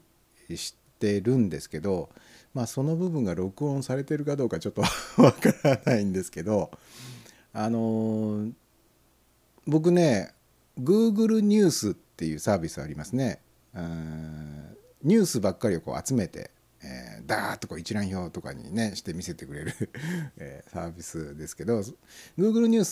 [0.56, 2.10] してるんですけど、
[2.54, 4.82] まあ、その部分が録音されてるかどうかちょっと
[5.22, 6.70] わからないんですけど
[7.54, 8.54] あのー
[9.66, 10.34] 僕ね
[10.80, 13.40] Google ニュースっていうサービスありますね。
[15.04, 19.74] ニュースばっかりをこう集めて、えーダーッとこう一覧表とかにねして見せてくれる、
[20.38, 21.82] えーサービスですけど
[22.38, 22.84] Google ニュー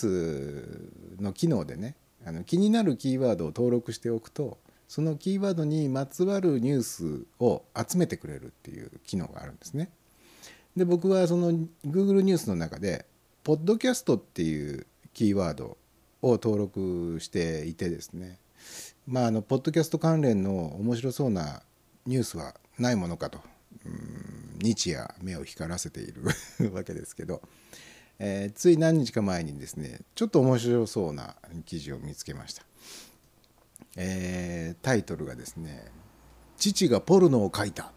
[1.18, 1.95] スの機能でね
[2.28, 4.57] あの気になるキーワードを登録しておくと
[4.89, 9.89] そのキーワードにまつわるニュースを集めてくれるっていう機能があるんですね。
[10.75, 11.51] で僕はその
[11.86, 13.05] Google ニュースの中で
[13.45, 15.78] ポッドキャストっていうキーワード
[16.21, 18.39] を登録していてですね。
[19.07, 21.63] まああのポッドキャスト関連の面白そうな
[22.05, 23.39] ニュースはないものかと。
[24.59, 26.23] 日夜目を光らせている
[26.73, 27.41] わけですけど、
[28.20, 32.63] えー、つい何日か前にですねちょっと面白そうな記事を見つけました、
[33.95, 35.91] えー、タイトルがですね
[36.57, 37.91] 「父がポルノを書いた」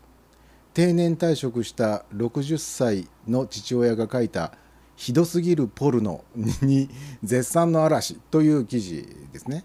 [0.73, 4.53] 定年退職した60歳の父親が書いた
[4.95, 6.25] ひどすぎるポルノ
[6.63, 6.89] に
[7.23, 9.65] 絶賛の嵐という記事ですね。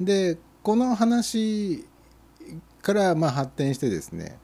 [0.00, 1.84] でこの話
[2.80, 4.38] からま発展してですね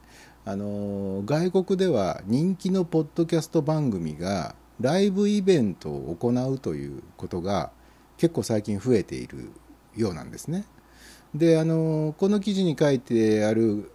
[0.45, 7.71] あの外国では人気のポッドキャスト番組がライブイベントを行うということが
[8.17, 9.51] 結構最近増えている
[9.95, 10.65] ようなんですね。
[11.33, 13.91] であのこの記事に書いてある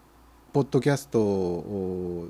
[0.52, 2.28] ポッドキャストを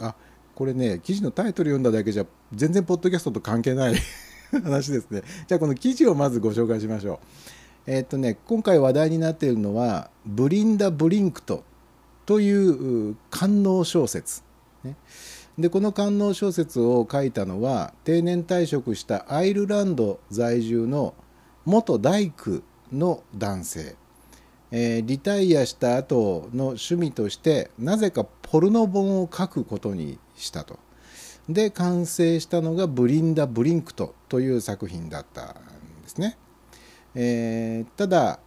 [0.00, 0.14] あ
[0.54, 3.94] これね記事のタイトル読んだだけじゃ全然ポッドキャストと関係ない
[4.62, 5.22] 話ですね。
[5.46, 7.18] じゃあこの記事をまずご紹介しましょう。
[7.86, 11.64] え、っとね今回話題になっているのはブリンダ・ブリンクト
[12.24, 12.50] とい
[13.10, 14.42] う官能小説、
[14.84, 14.96] ね、
[15.58, 21.14] でこの官能小説を書いたのは定年退職したアイルランド在住の
[21.64, 23.96] 元大工の男性
[24.76, 30.80] えー、リタイアした後の趣味としてなぜかポルノ本を書くことにしたと。
[31.48, 35.46] で完成したのが「ブリンダ・ブリンクト」という作品だったん
[36.02, 36.36] ですね。
[37.14, 38.40] えー、ただ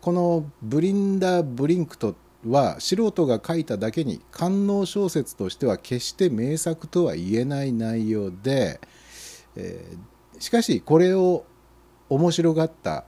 [0.00, 2.14] この「ブリンダ・ブリンクト」
[2.46, 8.80] は素人が書いただけに官能小説としては決して名作とは言えない内容で、
[9.56, 11.44] えー、しかしこれを
[12.08, 13.04] 面白がった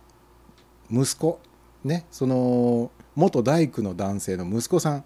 [0.91, 1.41] 息子
[1.84, 5.05] ねその元大工の男性の息子さん、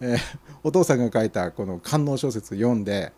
[0.00, 0.18] えー、
[0.62, 3.12] お父さんが書いたこの官能小説読んで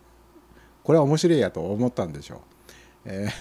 [0.82, 2.38] これは面白いやと思ったんでしょう、
[3.06, 3.32] えー、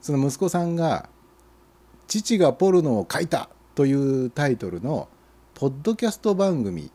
[0.00, 1.08] その息子さんが
[2.08, 5.08] 「父がポルノを書いた」というタイトルの
[5.56, 6.90] ポッドキャスト番組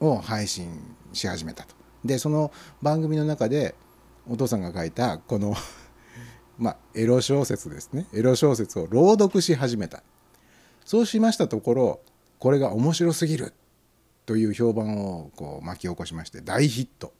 [0.00, 1.74] を配信し始めたと。
[2.02, 3.74] でその番組の中で
[4.26, 5.54] お父さんが書いたこの
[6.56, 8.06] まあエロ小説ですね。
[8.14, 10.02] エロ小説を朗読し始めた。
[10.86, 12.00] そうしましたところ
[12.38, 13.52] これが面白すぎる。
[14.24, 17.12] という評判をこう巻き起こしまして大ヒット。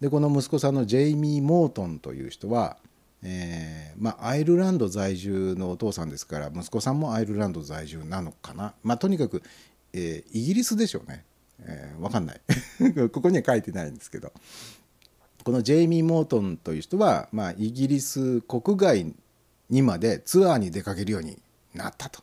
[0.00, 2.76] でこの息子さんのジェイミー・モートンという人は、
[3.22, 9.42] えーまあ、アイルランド在住のお父さんですから息子さんもアイルランド在住なのかな、まあ、とにかく、
[9.92, 11.24] えー、イギリスでしょうね、
[11.60, 12.40] えー、分かんない。
[13.10, 14.32] ここには書いてないんですけど。
[15.42, 19.14] このジェイミー・モートンという人は、まあ、イギリス国外
[19.70, 21.38] にまでツアーに出かけるように
[21.74, 22.22] なったと。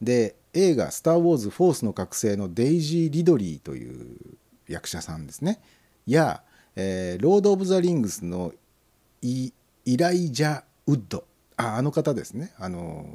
[0.00, 4.16] で映画「スター・ウォーズ・フォースの覚醒」のデイジー・リドリーという
[4.68, 5.60] 役者さんですね。
[6.06, 6.42] や、
[6.76, 8.52] えー、ロード・オブ・ザ・リングスの
[9.22, 9.52] イ
[9.98, 11.26] ライジャ・ウッド。
[11.56, 12.52] ああの方ですね。
[12.58, 13.06] あの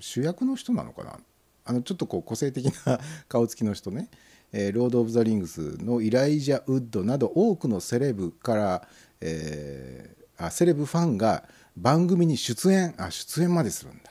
[0.00, 1.18] 主役の人なのかな？
[1.64, 4.10] あのちょっとこう個性的な顔つきの人ね、
[4.52, 8.88] えー、ロード・オブ・ザ・リングスのイライジャ・ウッドなど多くのセレブから、
[9.20, 14.10] えー、あセレブファンが番組に出演あ出演までするんだ。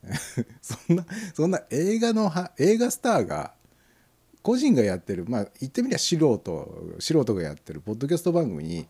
[0.62, 3.52] そんなそんな映画の映画スターが
[4.42, 8.86] 個人がやってるまあ言ってみりゃ素人素人がやってるポッドキャスト番組に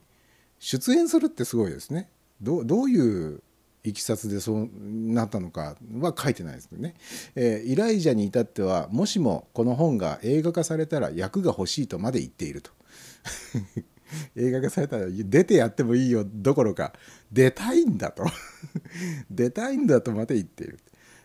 [0.59, 2.11] 出演するってすごいですね。
[2.41, 3.43] どどういう
[3.85, 6.95] いきさつでそうなったのかは書いてないですね、
[7.35, 12.71] えー、イライジャに至ってはもしもこの本が映画化されたら役が欲しいとまで言っていると。
[14.37, 16.95] 映画化されたら出てやってもいいよどころか
[17.31, 18.25] 出たいんだと。
[19.31, 20.79] 出たいんだとまで言っている。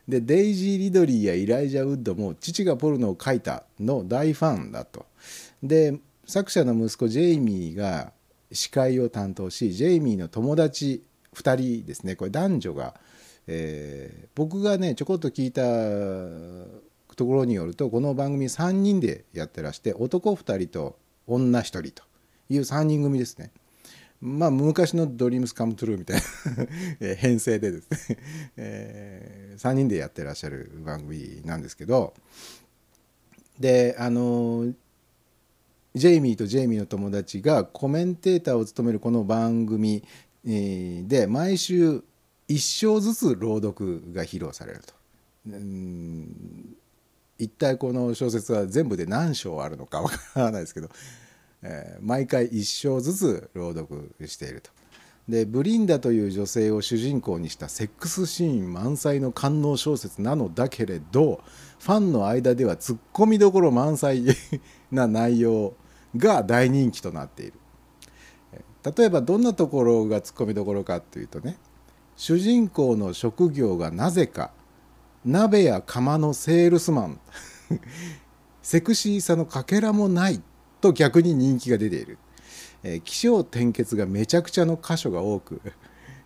[0.07, 5.05] でデイジー・リドリーやイライジャ・ウッドも父がポルノを書いたの大ファンだと。
[5.61, 8.11] で作者の息子ジェイミーが
[8.51, 11.03] 司会を担当しジェイミーの友達
[11.33, 12.93] 2人ですねこれ男女が、
[13.47, 15.61] えー、僕がねちょこっと聞いた
[17.15, 22.03] ところによるとこの番組3人でやってらして男2人と女1人と
[22.49, 23.51] いう3人組ですね。
[24.23, 26.21] まあ昔の「ドリームスカムトゥルーみたい
[27.01, 28.17] な 編成でですね
[28.55, 32.13] えー、3人でやってらっしゃる番組なんですけど
[33.59, 34.73] であの
[35.93, 40.03] ジェイミーとジェイミーの友達がコメンテーターを務めるこの番組
[40.45, 42.03] で毎週
[42.49, 44.93] 1章ずつ朗読が披露されると。
[47.39, 50.89] 一体この小説は全部で何章あるのかわからないですけど
[51.63, 54.69] えー、毎回1章ずつ朗読していると。
[55.27, 61.41] でブリンダという女性を主人公にしたセックスシーン満載の官能小説なのだけれど
[61.79, 64.25] ファンの間ではツッコミどころ満載
[64.91, 65.75] な内容
[66.17, 67.53] が大人気となっている。
[68.83, 71.57] 例えばどんなところがツッコミどころかっていうとね
[72.15, 74.51] 主人公の職業がなぜか
[75.25, 77.19] 鍋や釜のセールスマン
[78.61, 80.41] セクシーさのかけらもない
[80.81, 82.17] と逆に人気が出ている、
[82.83, 85.61] えー、起承転結がめちゃくちゃの箇所が多く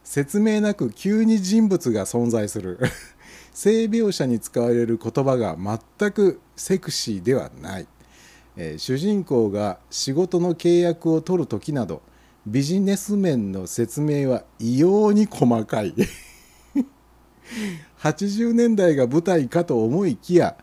[0.03, 2.79] 説明なく急に人物が存在する。
[3.53, 7.87] 性描写に使われる言葉が全くセクシーではない、
[8.55, 12.03] えー、主人公が仕事の契約を取る時など
[12.47, 15.93] ビジネス面の説明は異様に細かい。
[17.99, 20.55] 80年代が舞台かと思いきや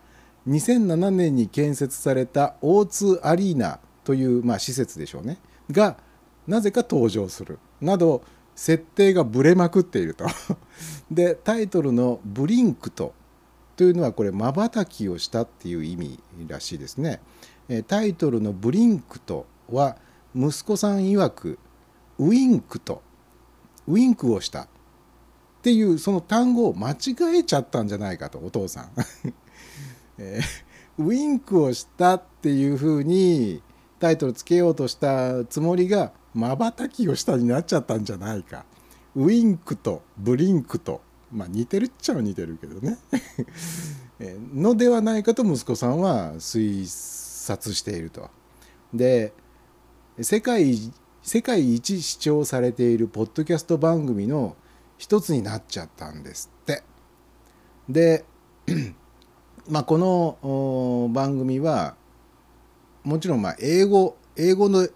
[0.49, 5.37] 2007年に建設された O2 アリーナという、まあ、施設でしょうね。
[5.71, 5.99] が
[6.47, 7.59] なぜか登場する。
[7.83, 8.23] など
[8.55, 10.25] 設定がぶれまくっていると。
[11.11, 13.13] でタイトルの「ブリンクと」
[13.77, 16.19] というのはこれまばたきをしたっていう意味
[16.49, 17.21] らしいですね。
[17.89, 19.99] タイトルの「ブリンクと」は
[20.35, 21.59] 息子さん曰く
[22.19, 23.03] ウィンクと
[23.87, 24.63] ウィンクをした。
[24.63, 24.67] っ
[25.65, 28.91] ていうその単語を間違えちゃったんじゃないかとお父さん、
[30.19, 33.63] えー、ウィンクをしたっていうふうに
[33.99, 38.67] タイトルつけようとしたつもりがまばたきをしたになっちゃったんじゃないか。
[39.17, 41.01] ウィンクとブリンクと。
[41.33, 42.99] まあ似てるっちゃ似てるけどね。
[44.55, 48.29] のではないかと息子さんは推察していると。
[48.93, 49.33] で
[50.21, 50.93] 世界
[51.25, 54.57] 世界一視聴されているポッドキャスト番組の
[54.99, 56.83] 一つになっちゃったんですって。
[57.89, 58.27] で、
[59.67, 61.95] まあ、この番組は
[63.05, 64.87] もちろんま英語英語の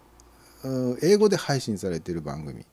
[1.00, 2.66] 英語で配信されている番組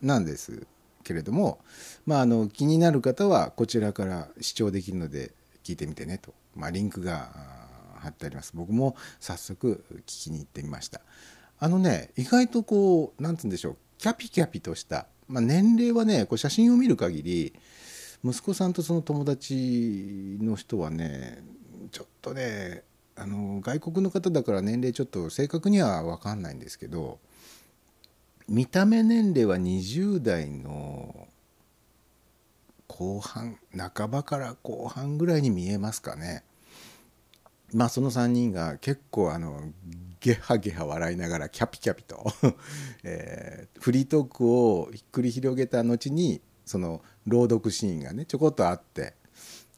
[0.00, 0.66] なんです
[1.02, 1.58] けれども、
[2.06, 5.32] まあ、あの気になる方はこちらから視聴できるので
[5.62, 7.28] 聞いてみてねと、まあ、リンクが
[7.98, 8.52] 貼ってあります。
[8.54, 11.02] 僕も早速聞きに行ってみました。
[11.58, 17.54] あのね意外とこう何て言うんでしょうキャピキャピとした、まあ、年齢はねこう写真を見る限り
[18.24, 21.44] 息子さんとその友達の人はね
[21.90, 22.82] ちょっとね
[23.16, 27.18] あの外国の方だから年齢ちょっと正確には分かんないんですけど
[28.48, 31.28] 見た目年齢は20代の
[32.88, 36.44] 後半半ばから後半ぐらいに見えますかね。
[37.72, 39.60] まあその3人が結構あの
[40.24, 42.24] ゲハゲハ笑いながらキャピキャピと
[43.04, 49.12] えー、フリートークをひっくり広げた後にその朗読シーンがねちょこっとあって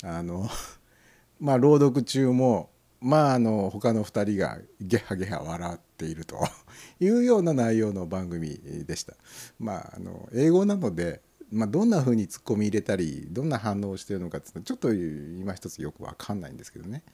[0.05, 0.49] あの
[1.41, 2.71] まあ朗読中も
[3.01, 6.39] まああの他の2人がゲハゲハ笑っていると
[7.01, 9.17] いうような内容の番組でした。
[9.59, 17.05] まああの英語なのでまあ、どんな風にツッコミ入れたりどんな反応をしてるのかっていうのはちょっと今一つよく分かんないんですけどね。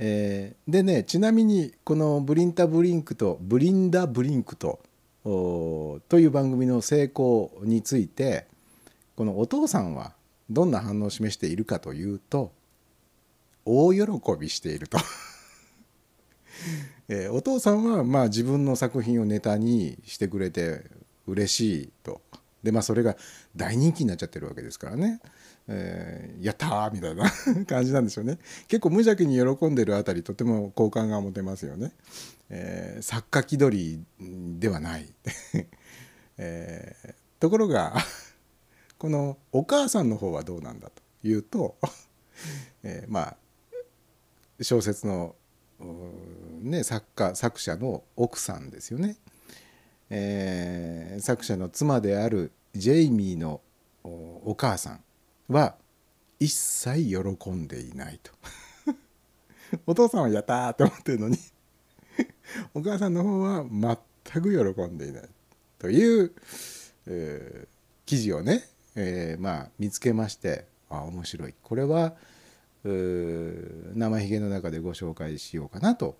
[0.00, 4.78] えー、でねちなみにこの「ブリンタ・ブリンクと」「ブリンダ・ブリンクと」
[5.24, 8.46] という番組の成功について
[9.16, 10.14] このお父さんは
[10.48, 12.52] どんな反応を示しているかというと
[13.64, 14.00] 大喜
[14.38, 14.98] びしていると。
[17.10, 20.84] えー、お父さんはまあ自分の作品をネタにしてくれて
[21.26, 22.20] 嬉しいと。
[22.62, 23.16] でまあそれが
[23.56, 25.20] 大人気になっちゃってるわけですからね、
[25.70, 27.30] えー、やったーみたいな
[27.68, 28.38] 感じなんですよね。
[28.68, 31.92] 結構無邪気に喜んでるあたりとても好感が持てますよね、
[32.48, 35.12] えー、作家気取りではない、
[36.38, 37.94] えー、ところが
[38.98, 41.76] このお母さんの方はどうなんだというと、
[42.82, 43.36] えー、まあ
[44.62, 45.36] 小説の、
[46.62, 49.16] ね、作家作者の奥さんですよね。
[50.10, 53.60] えー、作者の妻であるジェイミーの
[54.02, 55.04] お母さん。
[55.48, 55.74] は
[56.38, 58.32] 一切喜んでいないと。
[59.86, 61.38] お父さんはやったーって思ってるのに。
[62.74, 65.28] お母さんの方は全く喜んでいない
[65.78, 66.32] という、
[67.06, 67.68] えー、
[68.06, 71.54] 記事をね、えー、まあ見つけましてあ面白い。
[71.62, 72.14] これは
[72.84, 76.16] 生ひげの中でご紹介しようかなと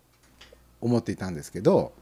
[0.80, 1.92] 思っていたんですけど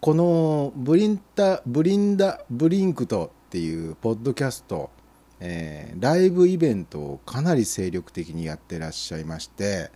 [0.00, 4.90] このブリンタブリンダブリンクトっていうポッドキャスト、
[5.40, 9.90] えー、ライブイベントをかなり精力的にやってらっしゃいまして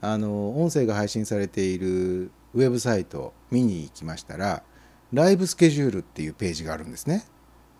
[0.00, 4.62] あの音声が配信されているウェブサイト見に行きましたら
[5.12, 7.24] ライブスケジュールっていうページがあるんですね。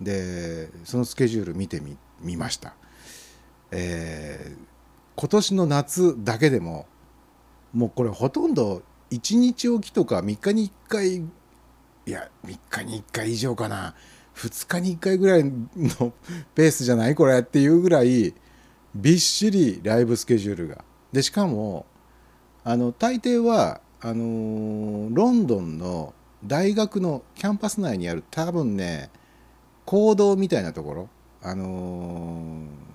[0.00, 1.82] でそのスケジュール見て
[2.20, 2.74] みました。
[3.70, 4.58] えー、
[5.16, 6.86] 今年の夏だけでも
[7.74, 11.22] もうこれほとんど1日おきとか3日に1回い
[12.06, 13.94] や3日に1回以上かな。
[14.38, 16.12] 2日に1回ぐらいの
[16.54, 18.34] ペースじゃないこれっていうぐらい
[18.94, 20.84] びっしりライブスケジュールが。
[21.12, 21.86] でしかも
[22.64, 26.14] あの大抵はあのロンドンの
[26.44, 29.10] 大学のキャンパス内にある多分ね
[29.84, 31.08] 講堂みたいなところ、
[31.42, 32.88] あのー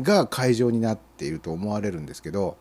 [0.00, 2.56] が会場になっていると思われるんですけど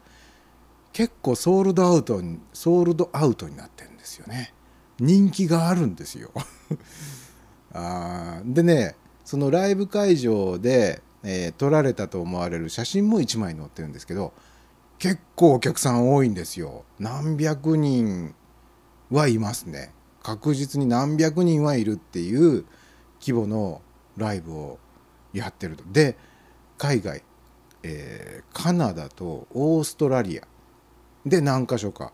[0.94, 4.54] 結構ソールドアウトにソールドアウトになってるんですよね
[5.00, 6.32] 人気があるんですよ
[7.78, 8.96] あでね
[9.26, 14.32] そのライブ会場で、えー撮られたと思われる写真も1枚載ってるんですけど
[14.98, 16.86] 結構お客さん多いんですよ。
[17.00, 18.34] 何百人
[19.12, 19.92] はいますね。
[20.24, 22.66] 確実に何百人はいるっていう
[23.20, 23.82] 規模の
[24.16, 24.80] ライブを
[25.34, 25.84] やってると。
[25.92, 26.18] で
[26.78, 27.24] 海外、
[27.84, 30.48] えーカナダとオーストラリア。
[31.26, 32.14] で何箇所か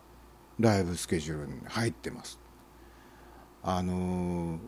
[0.58, 2.40] ライブスケジュールに入ってます。
[3.62, 4.58] あのー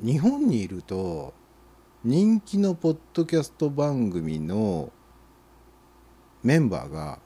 [0.00, 1.34] 日本にいると
[2.04, 4.90] 人気のポッドキャスト番組の
[6.42, 7.20] メンバーが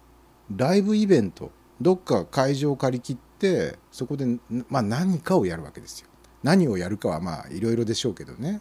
[0.54, 1.50] ライブイベント
[1.80, 4.26] どっか会場を借り切ってそこで、
[4.68, 6.08] まあ、何かをやるわけですよ。
[6.42, 8.60] 何をやるかはまあいろいろでしょうけどね。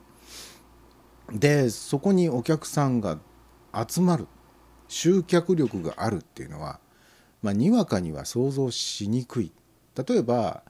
[1.31, 3.19] でそこにお客さんが
[3.87, 4.27] 集まる
[4.87, 6.79] 集客力があるっていうのは、
[7.41, 9.51] まあ、にわかには想像しにくい。
[10.07, 10.63] 例えば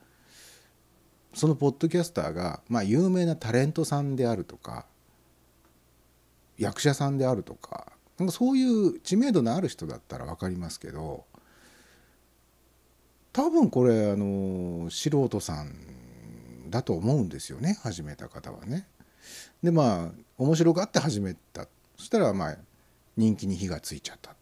[1.36, 4.86] そのポッドキャスターが、まあ、有名なタレントさんであるとか
[6.56, 11.26] 役者さんであるとかなんかそういう知名度のある人だったら分かりますけど
[13.34, 18.88] 多分これあの素人さんだと思うんですよね始めた方はね。
[19.62, 21.68] でまあ面白がって始めた
[21.98, 22.56] そしたらまあ
[23.18, 24.34] 人気に火がついちゃった。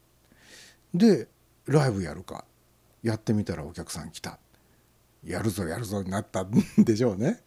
[0.94, 1.26] で
[1.66, 2.44] ライブやるか
[3.02, 4.38] やってみたらお客さん来た
[5.24, 7.40] やるぞやるぞになったんでしょうね。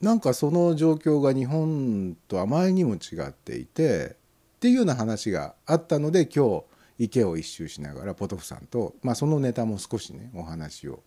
[0.00, 4.16] なんかその状況が日本とあまりにも違っていて
[4.56, 6.64] っていうような話があったので今日
[6.98, 11.02] 池を一周しながらポトフさんと、まあ、そのネタも少しねお話を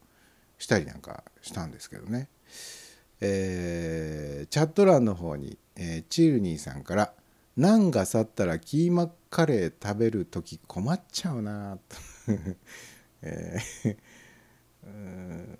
[0.57, 2.29] したりなんかしたんですけどね、
[3.19, 7.13] えーチャット欄の方に、えーチルニーさんから
[7.57, 11.95] 「ナンが去ったらキーマカレー食べる時困っちゃうな」と、
[13.23, 13.97] えー
[14.85, 15.59] うん。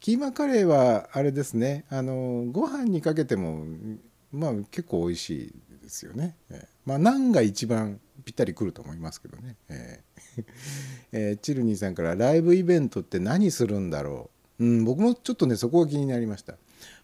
[0.00, 1.84] キーマカレーはあれですね。
[1.88, 3.64] あのご飯にかけても
[4.32, 10.44] まあ結構美味しいですよね、えーまあナンが一番ぴったりくると思いますけどね、えー
[11.12, 14.30] えー チルニーさんからライブイベントって何するんだろ
[14.60, 16.56] う、うん、僕もちょっとねそこが気になりました、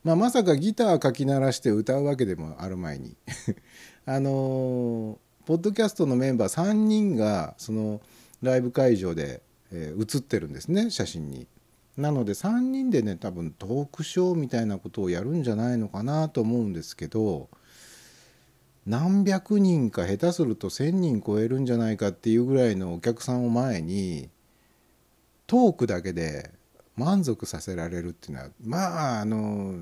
[0.04, 3.16] まあ、まさかギターかき鳴らして歌うわけでもある前に。
[4.06, 8.00] あのーポッドキャストのメンバー3人がその
[8.42, 9.42] ライブ会場で、
[9.72, 11.46] えー映ってるんですね写真に。
[11.96, 17.50] なので3人でね多分トークショーみたいなことをやるんじゃないのかなと思うんですけど
[18.86, 24.30] 何百人か下手すると1,000人超えるんじゃないかっていうぐらいのお客さんを前に
[25.46, 26.50] トークだけで
[26.96, 29.74] 満足させられるっていうのはまああの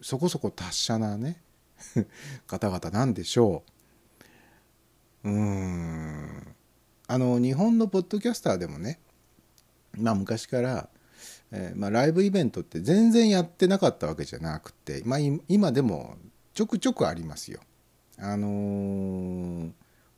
[0.00, 1.40] そこそこ達者なね
[2.46, 3.62] 方々なんでしょ
[5.24, 5.28] う。
[5.28, 6.54] うーん
[7.06, 8.98] あの日本のポッドキャスターでもね
[9.98, 10.88] まあ昔から
[11.54, 15.18] えーまあ、ライブイベントって全然やってなかったわけじゃなくて、まあ、
[15.48, 16.16] 今でも
[16.54, 17.60] ちょくちょくありますよ。
[18.18, 19.70] あのー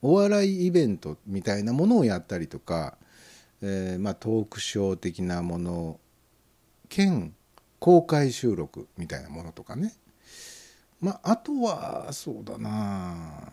[0.07, 2.99] お笑いイベントみたいなものをやったりとか、
[3.62, 5.99] えーまあ、トークショー的なもの
[6.91, 7.33] 兼
[7.79, 9.95] 公開収録みたいなものとかね、
[11.01, 13.51] まあ、あとはそうだな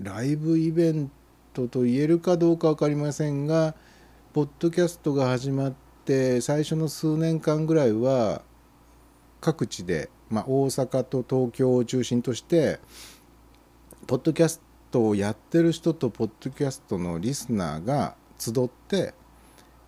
[0.00, 1.10] ライブイベン
[1.52, 3.74] トと言えるかどうか分かりませんが
[4.34, 5.74] ポッドキャストが始まっ
[6.04, 8.42] て最初の数年間ぐらいは
[9.40, 12.78] 各地で、まあ、大阪と東京を中心として
[14.06, 14.60] ポッドキャス
[14.90, 19.14] トをやってる人とポッドキャストのリスナーが集って、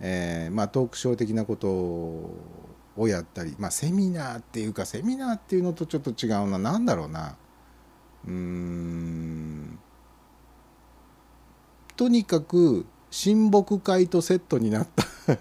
[0.00, 6.58] えーまあ、トークショー的なことをやったり、まあ、セミナーっていうかセミナーっていうのとちょっと違うな。
[6.58, 7.36] 何だろうな。
[8.26, 9.78] うーん。
[11.96, 15.04] とにかく親睦会とセットになった。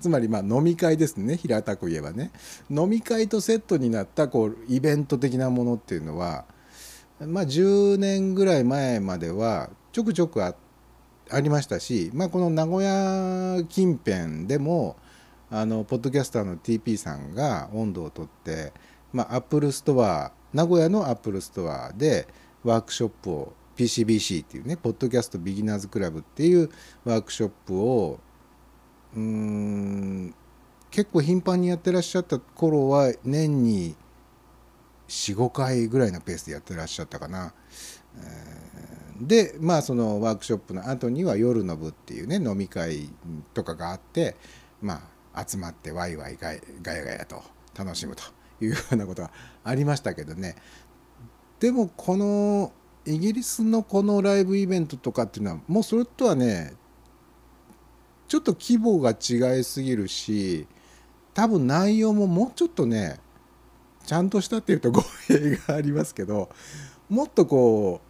[0.00, 1.36] つまりまあ飲み会ですね。
[1.36, 2.30] 平たく言えばね。
[2.70, 6.44] 飲み会とセットになったこうイベント的なものっていうのは
[7.20, 10.54] まあ10年ぐらい前まではちょくちょくあ
[11.30, 14.96] ありましたし、まあ、この名古屋近辺でも
[15.50, 18.72] あのポッドキャスターの TP さんが音頭をとって、
[19.12, 22.26] まあ、アップルストア名古屋のアップルストアで
[22.64, 26.68] ワークショップを PCBC っていうねポッドキャストビギナーズクラブっていう
[27.04, 28.18] ワークショップを
[29.14, 30.34] うん
[30.90, 33.94] 結構頻繁にやってらっしゃった頃は年に
[35.06, 37.54] 45回ぐらいのペースでやってらっしゃったかな。
[39.20, 43.08] でまあそのワークショップの後には夜の部っていうね飲み会
[43.54, 44.36] とかがあって
[44.82, 47.42] まあ集まってワイワイガヤガヤと
[47.76, 48.22] 楽しむと
[48.60, 49.30] いうようなことが
[49.64, 50.56] ありましたけどね
[51.60, 52.72] でもこの
[53.08, 56.74] イギリスのこのライブイベントとかっていうのはもうそれとはね
[58.28, 60.66] ちょっと規模が違いすぎるし
[61.32, 63.18] 多分内容ももうちょっとね
[64.04, 66.50] ちゃんとしたっていうと語弊がありますけど
[67.08, 68.00] もっとこ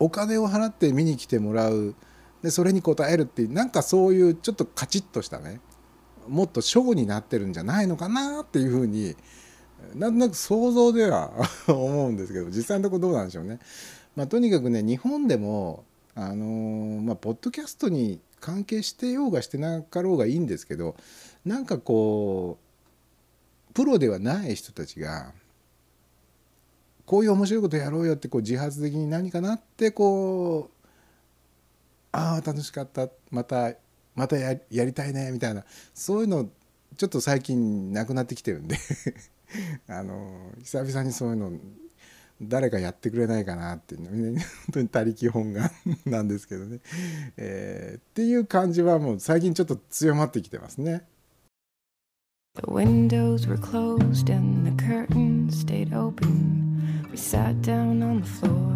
[0.00, 1.94] うお金を払って見に来てもらう
[2.42, 5.60] でそれに応えるっていうなんかそういうちょっとカチッとしたね
[6.26, 9.14] もっとショーになってるんじゃないのかなっていうふうに
[9.94, 11.30] なんとなく想像では
[11.68, 13.58] 思うんですけど実際のとこどうなんでしょうね。
[14.16, 15.84] まあ、とにかくね日本でも
[16.14, 20.96] あのー、まあ、ポッドキャストに関係してようがしてなかろうがいいんですけど
[21.44, 22.58] なんかこ
[23.70, 25.32] うプロではない人たちが
[27.06, 30.86] こういう面白いことやろうよってこう自発的に何かなってこう
[32.12, 33.72] ああ楽しかったまた
[34.14, 36.48] またやりたいねみたいなそういうの
[36.96, 38.76] ちょっと最近なくなってきてるんで
[39.88, 41.52] あの久々にそういうの
[42.42, 45.70] 誰かやってくれないかなっていうの本当に他力本願
[46.06, 46.80] なんですけどね、
[47.36, 51.04] えー、っていう感じはもう最近ちょっと強まってきてますね。
[52.56, 57.08] The windows were closed and the curtains stayed open.
[57.10, 58.74] We sat down on the floor,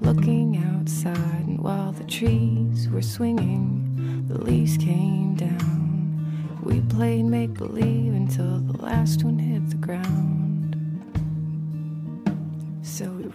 [0.00, 6.58] looking outside, and while the trees were swinging, the leaves came down.
[6.64, 10.57] We played make believe until the last one hit the ground.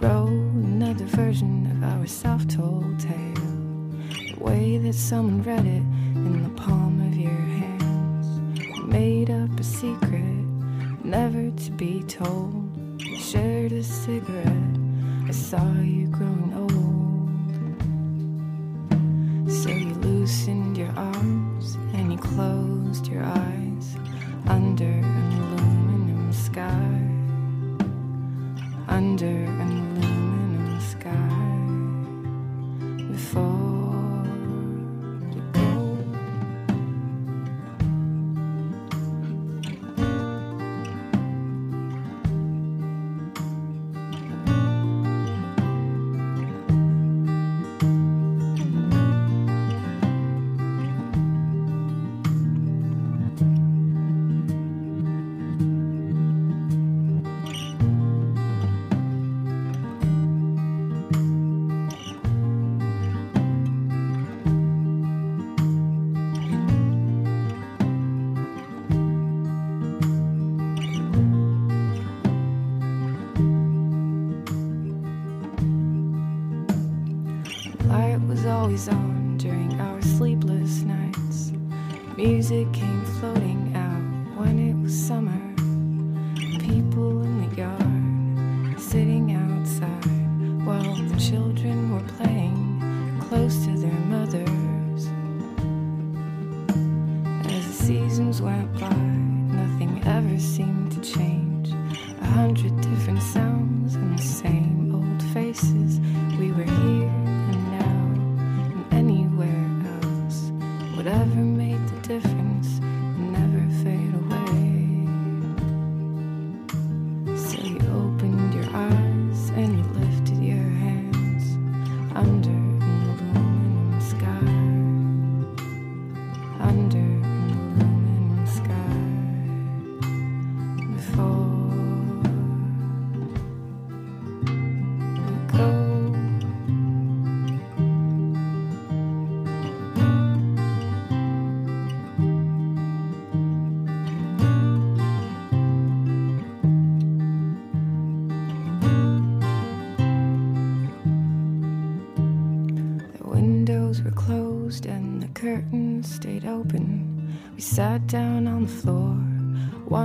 [0.04, 3.34] Wrote another version of our self told tale.
[4.36, 5.82] The way that someone read it
[6.14, 8.28] in the palm of your hands.
[8.60, 10.44] We made up a secret,
[11.06, 13.00] never to be told.
[13.00, 14.78] We shared a cigarette.
[15.26, 17.40] I saw you growing old.
[19.50, 23.96] So you loosened your arms and you closed your eyes
[24.48, 27.04] under an aluminum sky
[28.94, 29.93] under an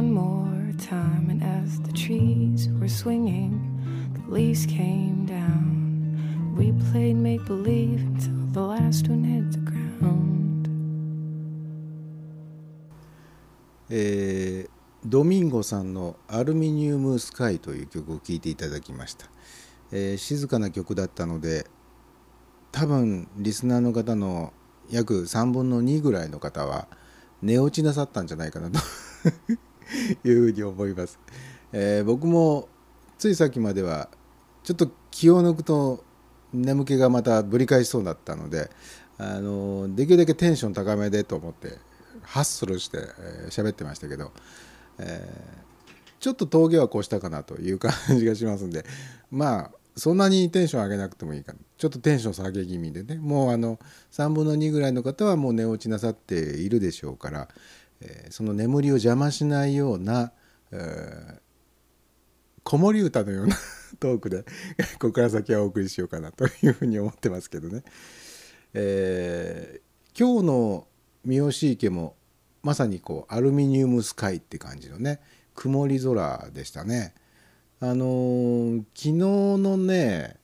[0.08, 3.52] one more time, and as the trees were swinging,
[4.14, 6.54] the leaves came down.
[6.56, 10.68] We played make believe until the last one hit the ground.
[13.90, 14.70] えー、
[15.04, 19.30] ドミンゴさんの「アルミニウムスカイ」という曲を聴いていただきました、
[19.92, 21.66] えー、静かな曲だったので
[22.70, 24.52] 多分リスナーの方の
[24.90, 26.86] 約3分の2ぐらいの方は
[27.40, 28.78] 寝落ちなさったんじゃないかなと
[30.24, 31.18] いうふうに思います、
[31.72, 32.68] えー、僕も
[33.18, 34.08] ついさっきまでは
[34.62, 36.04] ちょっと気を抜くと
[36.52, 38.70] 眠気がまたぶり返しそうだったので
[39.18, 41.78] あのできるだけテンション高めでと思って
[42.22, 44.32] ハッスルして喋、えー、ってましたけど、
[44.98, 48.84] えー、ちょっと峠は越したかなという感じがしますんで
[49.30, 51.58] まあそんなにテンション上げなくてもいいかな。
[51.76, 53.16] ちょっとテンション下げ気味でね。
[53.16, 53.80] もうあの
[54.12, 57.48] 3分の2ぐらいの方はもう寝落ちなさっているでしょうから、
[58.30, 60.32] その眠りを邪魔しないような、
[60.70, 61.40] え、
[62.62, 63.56] 子守歌のような
[63.98, 64.42] トークで
[65.00, 67.82] ここから先はお送りしようかなというふうに思ってますけどね。
[68.74, 70.86] えー、今日の
[71.24, 72.16] 三好池も
[72.62, 75.20] まさにこうアルミニウムスカイって感じのね
[75.54, 77.14] 曇り空でしたね。
[77.80, 80.36] あのー、昨日のね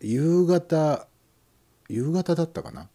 [0.00, 1.08] 夕方
[1.88, 2.88] 夕方だったかな？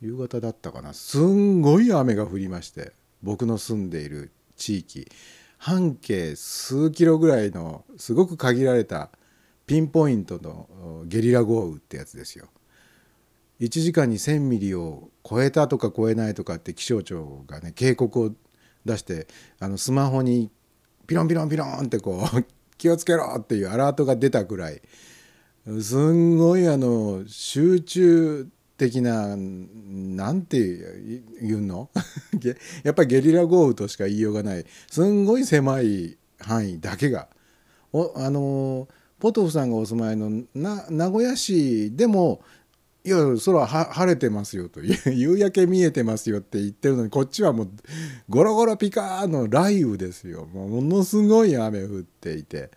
[0.00, 0.92] 夕方だったかな。
[0.94, 2.92] すんごい雨が降りまして
[3.22, 5.08] 僕の住んでいる地域。
[5.58, 9.10] 半径数キロぐらいのすごく限られた
[9.66, 12.46] ピンポイントのゲリラ豪雨ってやつですよ。
[13.60, 18.32] 1時間に1,000ミリを超えたとか超えないとかって気象庁がね警告を
[18.84, 19.26] 出して
[19.58, 20.50] あのスマホに
[21.06, 22.44] ピロンピロンピロンってこう
[22.76, 24.82] 気をつけろっていうアラートが出たくらい。
[25.80, 31.90] すんごいあの集中的ななんて言うの？
[32.84, 34.64] やっぱりゲリラ豪雨としか言いようがない。
[34.90, 37.28] すんごい狭い範囲だけが。
[37.92, 42.42] おあのポトフさんがお住まいのな名古屋市でも
[43.04, 44.80] いや空は晴れてますよと。
[45.10, 47.70] 夕焼け見えてますよって言ってるのにこっちはもう
[48.28, 50.44] ゴロゴロピカーの雷雨ですよ。
[50.46, 52.70] ものすごい雨降っていて。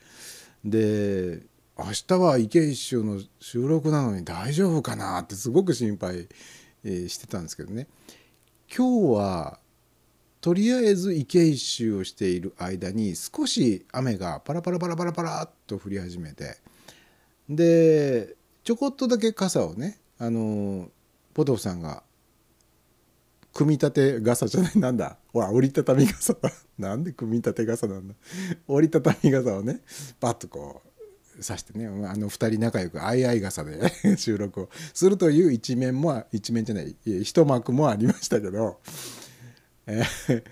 [0.63, 1.41] で
[1.85, 6.27] 明日は池一周の収録なのに大丈夫かなってすごく心配
[6.83, 7.87] してたんですけどね。
[8.75, 9.59] 今日は
[10.41, 16.57] とりあえず池一周をしている間に少し雨がパラパラパラパラパラっと降り始めて
[17.49, 20.89] でちょこっとだけ傘をねあの
[21.33, 22.03] ポトフさんが
[23.53, 26.35] 組み立て傘じゃないなんだほら折りたたみ傘。
[26.77, 28.15] なんで組み立て傘なんだ。
[28.67, 29.81] 折りたたみ傘をね
[30.19, 30.88] パッとこう
[31.41, 38.79] さしてねあの2人仲良く相合い傘で 収録をするという一面も一面じゃない一幕もありましたけど、
[39.87, 40.43] えー、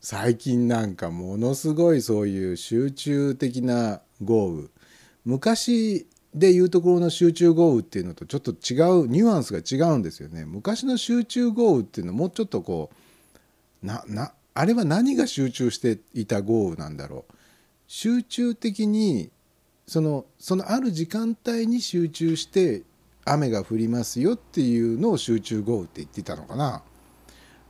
[0.00, 4.68] 最近なんかものすごいそういう集中的な豪雨
[5.24, 10.46] 昔でいうところの集中豪雨っていうのとちょっと違うニュアンスが違うんですよね。
[10.46, 12.90] 昔の集中豪雨っていうのはもうちょっとこ
[13.82, 17.34] うななあれは何が集中していた豪雨なんだろう。
[17.86, 19.30] 集中的に
[19.86, 22.82] そのそのある時間帯に集中して
[23.24, 26.82] 雨が降りますよっていうのを集中豪雨って言ってたのかな。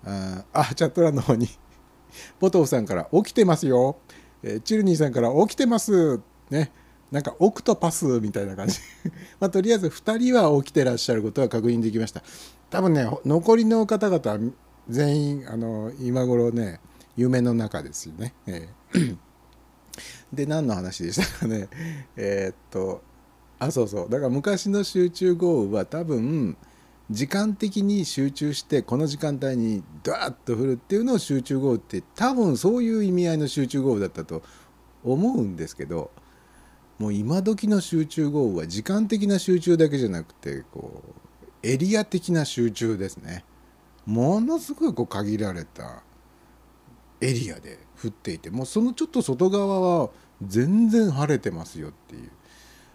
[0.05, 1.49] ああチャット欄の方に。
[2.39, 3.97] ポトフさんから「起きてますよ」
[4.43, 6.73] えチルニーさんから「起きてます」ね。
[7.11, 8.79] なんかオクトパスみたいな感じ。
[9.39, 12.23] まあとりあえず2人は起きてらっしゃることは確認できました。
[12.71, 14.53] 多分ね残りの方々
[14.89, 16.81] 全員あの今頃ね
[17.17, 19.17] 夢の中ですよね、えー、
[20.33, 21.69] で何の話でしたかね。
[22.17, 23.03] えー、っと
[23.59, 24.11] あそうそう。
[24.11, 26.57] だから昔の集中豪雨は多分
[27.11, 34.43] 時間的に集中してこの時間帯にダーッと降るっていうのを集中豪雨って多分そういう意味合いの集中豪雨だったと
[35.05, 36.11] 思うんですけど
[36.99, 43.45] もう今時の集中豪雨は時間的な集中だけじゃなくてこうエリア的な集中ですね。
[44.05, 46.03] ものすごいこう限られた
[47.21, 47.79] エリアで。
[48.03, 50.11] 降っていてもうそのちょっと外側は
[50.45, 52.31] 全然晴れてますよっていう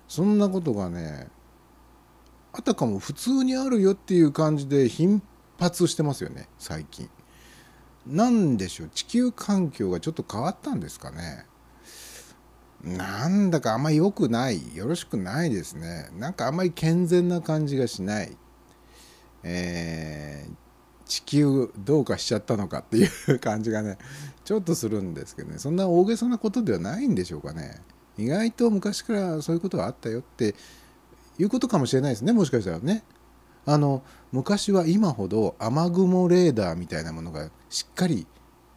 [0.07, 1.27] そんなことがね
[2.53, 5.21] あたかも普通にあるよっていう感じで頻
[5.59, 7.09] 発してますよね最近。
[8.05, 11.45] なんでしょう地球環境がちょっと変わったんですかね。
[12.83, 18.37] なんだかあんまり良くないよろしくないですねなんかあんまり健全な感じがしない、
[19.43, 20.53] えー、
[21.05, 23.97] 地球どうかしちゃったのかっていう感じがね
[24.47, 25.57] ちょっとするんですけどね。
[25.57, 27.81] そんな大げさなことではないんでしょうかね。
[28.17, 30.55] 意外と昔からそういうことがあったよって
[31.37, 33.03] いうことかもしれないですねもしかしたらね。
[33.65, 38.25] あの昔は今ほど雨雲レーダーみたいなものがしっかり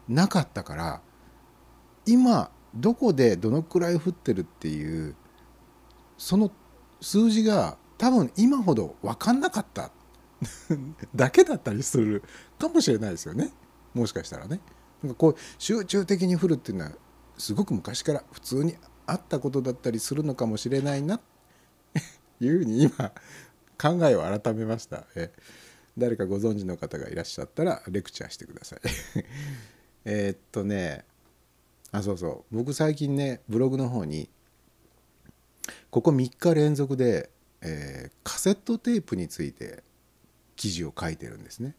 [0.09, 1.01] なかったから
[2.05, 5.15] 今どこでどのくらい降ってるっていう
[6.17, 6.51] その
[6.99, 9.89] 数字が多分今ほど分かんなかった。
[11.15, 12.23] だけだったりする
[12.59, 13.53] かもしれないですよね。
[13.93, 14.59] もしかしたらね。
[15.03, 16.91] なんかこう集中的に降るっていうのは
[17.37, 18.75] すごく昔から普通に
[19.07, 21.19] あったことだったりするのかもしれないな。
[22.39, 23.11] いうふうに今
[23.77, 25.05] 考えを改めました。
[25.15, 25.31] え
[25.97, 28.79] 誰かご存知の方がいらっしゃったらレクチャーしてください。
[30.05, 31.05] えっとね
[31.91, 32.55] あそうそう。
[32.55, 34.29] 僕最近ねブログの方に
[35.89, 37.29] ここ3日連続で、
[37.61, 39.83] えー、カセットテープについて
[40.55, 41.75] 記事を書いてるんですね。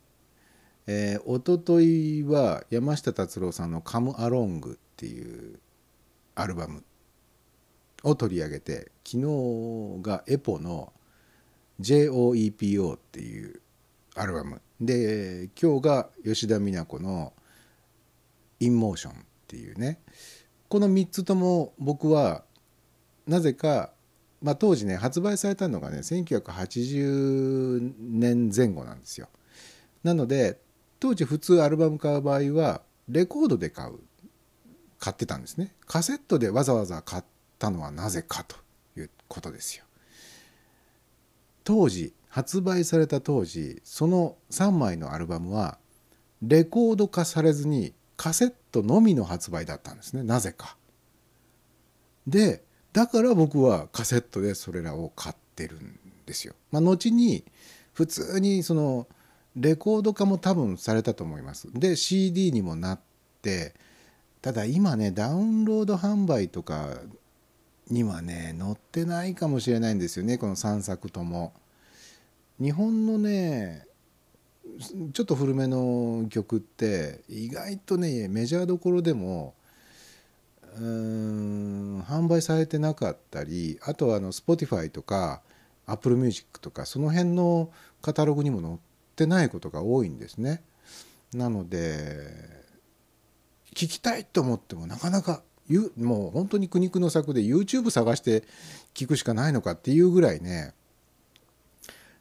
[0.87, 5.61] えー、おとといは山下達郎さんの「カム・アロング」っていう
[6.35, 6.83] アルバム
[8.03, 10.93] を取り上げて昨日がエポの
[11.80, 13.61] JOEPO っていう
[14.14, 17.33] アルバムで今日が吉田美奈子の
[18.59, 19.16] 「インモーション」っ
[19.47, 20.01] ていうね
[20.68, 22.45] この3つとも僕は
[23.26, 23.93] なぜか、
[24.41, 29.28] まあ、当時ね発売されたのがね1980年前後なんですよ。
[30.03, 30.59] なので
[31.03, 33.98] 当時普通アルバム買う場合はレコードで買う
[35.00, 35.74] 買ってたんですね。
[35.84, 37.24] カセットでわざわざ買っ
[37.59, 38.55] たのはなぜかと
[38.96, 39.84] いうことですよ。
[41.64, 45.76] 当時発売された当時その3枚のアルバムは
[46.40, 50.76] レコード化されずにカセットのみの発売だったんですねなぜか。
[52.28, 56.55] でだから僕はカセットでそれらを買ってるんですよ。
[56.70, 57.44] まあ、後に
[57.92, 59.09] 普通にその
[59.57, 61.68] レコード化も多分されたと思います。
[61.72, 63.00] で CD にもなっ
[63.42, 63.74] て
[64.40, 66.98] ただ今ねダウンロード販売とか
[67.90, 71.53] にはね載ってないかもしれないんですよねこの3作とも。
[72.61, 73.86] 日本のね
[75.12, 79.55] ちょっと古めの曲って意外とねメジャーどころでも
[80.76, 85.42] うーん販売されてなかったりあとはあの Spotify とか
[85.86, 90.62] Apple Music とかその辺のカタログにも載っててないことが多いんですね。
[91.34, 92.62] なので
[93.74, 95.42] 聞きたいと思ってもなかなか
[95.96, 98.42] もう本当に苦肉の策で YouTube 探して
[98.94, 100.74] 聞くしかないのかっていうぐらいね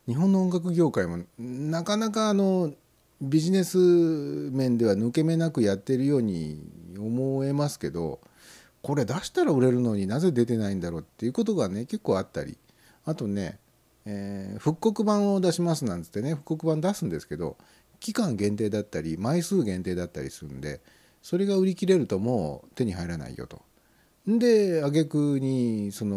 [0.08, 2.74] 日本の音楽業界もなかなかあの
[3.22, 6.62] ビジネス面では抜け目なくやってるように
[6.98, 8.20] 思えますけど
[8.82, 12.58] これ出したら売れるのになぜ出てないんだろうっていうことがね結構あったり
[13.06, 13.58] あとね、
[14.06, 17.58] えー、復刻版を出しますなんつってね復刻版出すんですけど
[18.00, 20.82] 期間限定だったり枚数限定だったりするんで
[21.22, 23.62] それが売り切れるともう手に入らないよと。
[24.28, 26.16] で挙句にその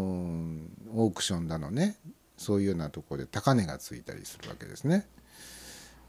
[0.95, 1.97] オークションだのね
[2.37, 5.07] そういうようなとこで高値がついたりするわけですね。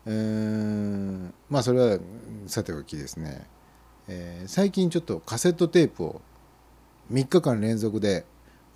[0.05, 1.99] えー、まあそれは
[2.47, 3.45] さておきですね、
[4.07, 6.21] えー、最近ちょっとカセットテープを
[7.11, 8.25] 3日間連続で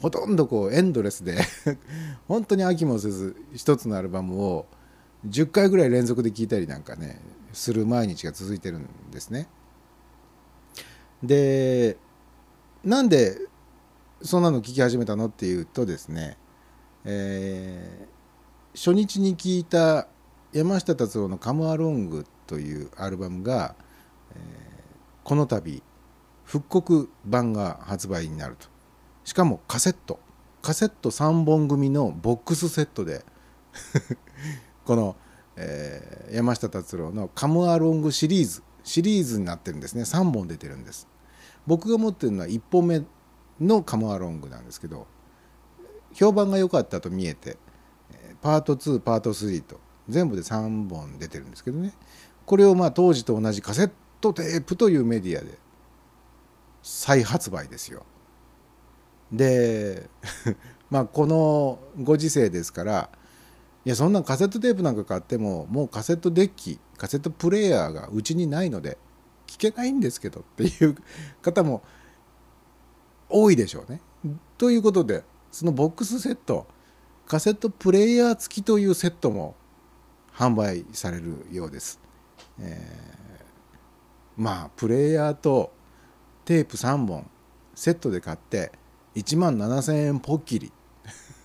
[0.02, 1.38] ほとんどこうエンドレスで
[2.28, 4.66] 本当に飽きもせず一つのアルバムを
[5.28, 7.22] 10回ぐらい連続で聴いたりなんかね
[7.52, 9.48] する毎日が続いてるんですね。
[11.22, 11.98] で
[12.84, 13.38] なんで
[14.22, 16.38] そんなの聴き始めたのっていうとですね
[17.06, 20.08] えー、初日に聴いた
[20.52, 23.76] 山下達郎の「カムアロング」というアルバムが、
[24.32, 24.38] えー、
[25.24, 25.82] この度
[26.44, 28.68] 復刻版が発売になると
[29.30, 30.20] しかもカセット。
[30.64, 33.24] カセット3本組のボックスセットで。
[34.86, 35.16] この、
[35.56, 38.64] えー、山下達郎の「カムアロング」シリーズ。
[38.84, 40.02] シリーズになってるんですね。
[40.02, 41.08] 3本出てるんです。
[41.68, 43.06] 僕が持ってるのは1本目
[43.62, 45.06] の「カムアロング」なんですけど
[46.12, 47.60] 評判が良かったと見えて
[48.42, 51.94] パート2パート3と全部で3本出てるんですけどね。
[52.48, 55.60] これをまあ当時と同じカセットテープというメディアで
[56.82, 58.08] 再発売ですよ。
[59.32, 60.10] で
[60.90, 63.10] まあこのご時世ですから
[63.86, 68.98] いやそんなカセットテープなんか買ってももうカセットデッキカセットプレーヤーがうちにないので
[69.48, 70.96] 聞けないんですけどっていう
[71.42, 71.84] 方も
[73.30, 74.02] 多いでしょうね。
[74.58, 76.68] ということでそのボックスセット
[77.26, 79.56] カセットプレイヤー付きというセットも
[80.34, 82.00] 販売されるようです。
[82.60, 85.72] えー、まあプレイヤーと
[86.46, 87.30] テープ3本
[87.76, 88.72] セットで買って
[89.16, 90.72] 1万7,000円ポッキリ。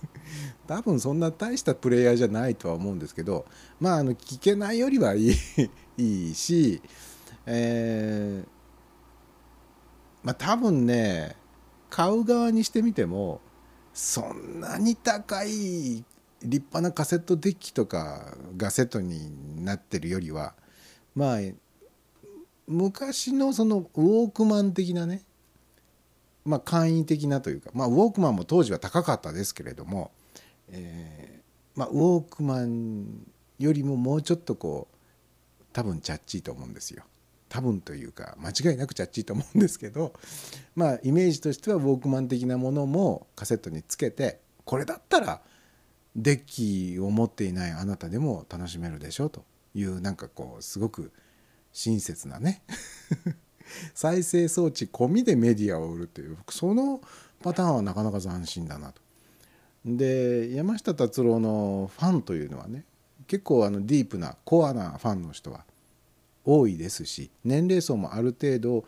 [0.67, 3.45] 多分そんな大したプレイヤーじゃないとは思うんですけど
[3.79, 5.35] まああの聞けないよりはいい
[5.97, 6.81] いいし、
[7.45, 8.47] えー、
[10.23, 11.35] まあ多分ね
[11.89, 13.41] 買う側にしてみても
[13.93, 16.05] そんなに高い立
[16.43, 20.53] 派なカセットデッキとかがセットになってるよりは
[21.15, 21.39] まあ
[22.67, 25.23] 昔のそのウォークマン的なね
[26.45, 30.11] まあ簡易的なというかまあウォークマンも当時は高かったですけれども、
[30.69, 33.27] えー、まあウォークマン
[33.59, 37.03] よりももうちょっとこう多分チャッチーと思うんですよ。
[37.49, 40.13] 多分というか間違いなくチャッチーと思うんですけど
[40.75, 45.41] まあイメージとしてはウォークマン的なものもカセットにつけてこれだったら
[46.15, 51.11] デッキを持っていないあなたでも楽しめるでしょうというなんかこうすごく
[51.71, 52.61] 親切なね
[53.93, 57.01] 再生装置込みでメディアを売るというその
[57.41, 59.01] パターンはなかなか斬新だなと。
[59.85, 62.85] で山下達郎のファンというのはね
[63.27, 65.63] 結構あのディープなコアなファンの人は
[66.43, 68.85] 多いですし年齢層もある程度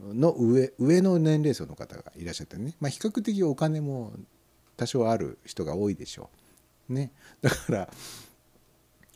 [0.00, 4.12] の上上の年齢層の方がいらっしゃってね、まあ、比較的お金も
[4.76, 6.28] 多少ある人が多いでしょ
[6.90, 6.92] う。
[6.92, 7.88] ね、だから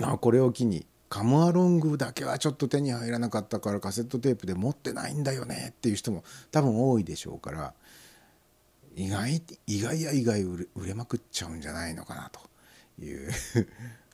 [0.02, 7.74] あこれを機にカムアロングだけはちょっと手に入らなかったからカセットテープで持ってないんだよねっていう人も多分多いでしょうから
[8.96, 12.40] 意外意外や意外売れまくっちゃうんじゃないのかなと
[13.04, 13.30] いう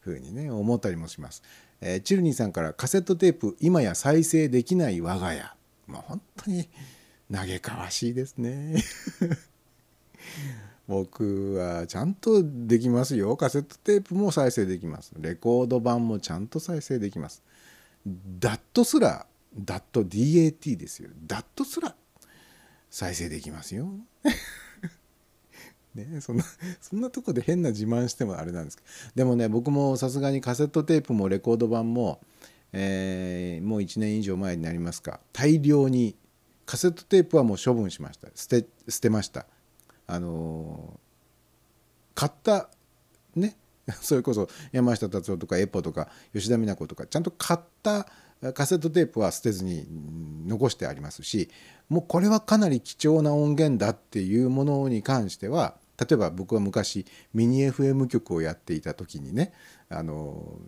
[0.02, 1.42] ふうにね思ったりもします。
[1.80, 5.52] えー、チルニーさんからカセットテープ今や再生できない我が家
[5.86, 6.68] まあ本当に
[7.32, 8.76] 嘆かわしいですね
[10.88, 13.36] 僕はちゃんとできますよ。
[13.36, 15.12] カセットテープも再生できます。
[15.18, 17.42] レコード版もちゃんと再生できます。
[18.40, 19.26] ダットすら
[19.56, 21.10] ダット DAT ですよ。
[21.26, 21.94] ダットすら
[22.90, 23.88] 再生できますよ。
[25.94, 26.44] ね、そんな
[26.80, 28.88] そんなとこで変な自慢してもあれなんですけど。
[29.14, 32.20] でもね僕もさすがにカセットテープもレコード版も、
[32.72, 35.20] えー、もう1年以上前になりますか。
[35.32, 36.16] 大量に
[36.64, 38.28] カセットテープはもう処分しました。
[38.34, 39.46] 捨て捨てました。
[40.12, 41.00] あの
[42.14, 42.68] 買った
[43.34, 43.56] ね
[44.02, 48.06] それこそ山下達郎とかエポとか吉田美奈子とかちゃんと買った
[48.52, 49.86] カセットテープは捨てずに
[50.46, 51.48] 残してありますし
[51.88, 59.54] もうこれはかなり貴重な音源だっていうものに関しては例えば僕は昔ミニ FM 局をやっていた時にね
[59.88, 60.58] あの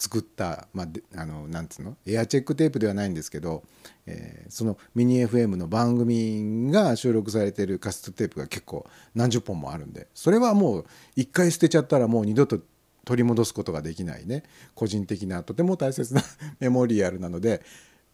[0.00, 0.86] 作った、まあ、
[1.20, 1.96] あのなんつうの？
[2.06, 3.62] エアチェックテープではないんですけど、
[4.06, 10.86] えー、そのミニ FM の番組が収録されてるカセットテープが結構何十本もあるんでそれはもう
[11.16, 12.60] 一回捨てちゃったらもう二度と
[13.04, 14.42] 取り戻すことができないね。
[14.74, 16.22] 個人的なとても大切な
[16.60, 17.62] メモリアルなので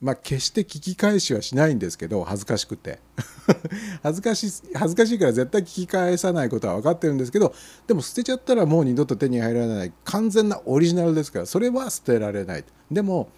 [0.01, 2.99] まあ決して聞き返しはしないんですけど恥ずかしくて。
[4.03, 7.55] 恥ずかし恥ずかしいから絶対聞き返さないことは分かってるんですけど
[7.87, 9.93] でも捨てちゃったらもう二度と手に入らない。
[10.05, 12.65] 完全なオリジナルですからそれは捨てられない。
[12.91, 13.29] でも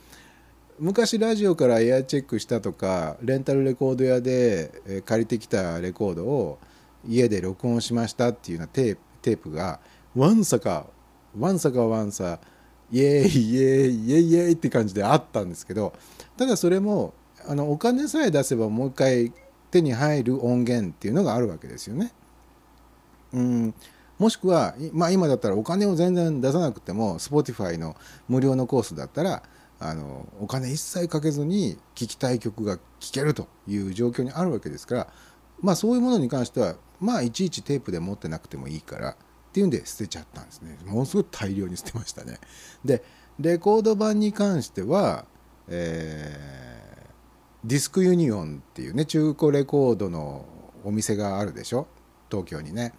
[0.78, 6.58] 昔ラジオからエアチェックしたとかレンタルレコード屋で借りてきたレコードを
[7.06, 9.80] 家で録音しましたっていうようなテープが
[10.14, 10.86] わんさか
[11.36, 12.38] わんさかわんさ
[12.90, 15.92] イエーイイエーイイエーイイエーイって感じであったんですけど
[16.36, 17.14] ただそれも
[17.46, 19.32] あのお金さえ出せばもう一回
[19.70, 22.12] 手に入る音源っていうのがあるわけですよね。
[23.32, 23.74] うん
[24.18, 27.94] もしくは、まあ、今だったらお金を全然出さなくても Spotify の
[28.28, 29.42] 無料のコースだったら
[29.78, 35.06] あのお金一切かけずに聴きたい曲が聴けるという状況にあるわけですから
[35.60, 39.16] まあそういうものに関してはまあいちいちテープで持ってなくてもいいから
[39.48, 40.78] っていうんで捨てちゃったんですね。
[40.84, 42.38] ものすごい大量に捨てましたね。
[42.84, 43.02] で
[43.40, 45.24] レコード盤に関しては
[45.70, 50.46] えー、ディスクユニオンっていうね中古レコードの
[50.82, 51.86] お店があるでしょ？
[52.30, 52.94] 東京にね。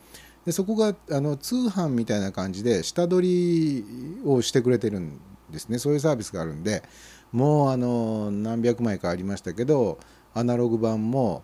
[0.46, 5.20] でそこがあの通販みたいな感じで下取りをしてくれてるん
[5.50, 5.80] ですね。
[5.80, 6.84] そういうサービスがあるんで
[7.32, 10.00] もうあの何百枚かありましたけど
[10.36, 11.44] アナログ版も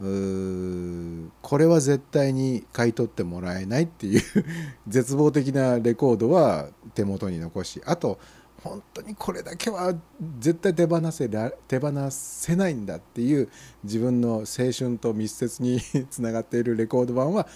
[0.00, 4.22] これは絶対に買い取ってもらえないっていう
[4.88, 8.18] 絶望的なレコードは手元に残しあと
[8.62, 9.94] 本当にこれだけは
[10.40, 11.28] 絶対手放せ
[11.68, 13.48] 手放せないんだっていう
[13.84, 15.80] 自分の青春と密接に
[16.10, 17.46] つながっているレコード版は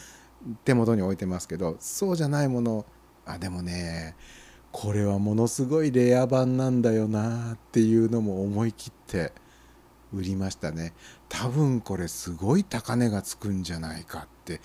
[0.65, 2.87] 手元に置いてますけどそうじゃないもの
[3.27, 4.15] あでもね
[4.71, 9.33] これはものすごいレア版なんだよなっていうのも思い切って
[10.13, 10.95] 売りましたね。
[11.29, 14.61] 多分これすごい高値がつくんじゃないかって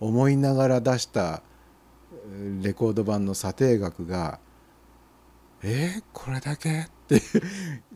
[0.00, 1.42] 思いながら出した
[2.62, 4.38] レコード版の査定額が
[5.62, 7.20] えー、これだけって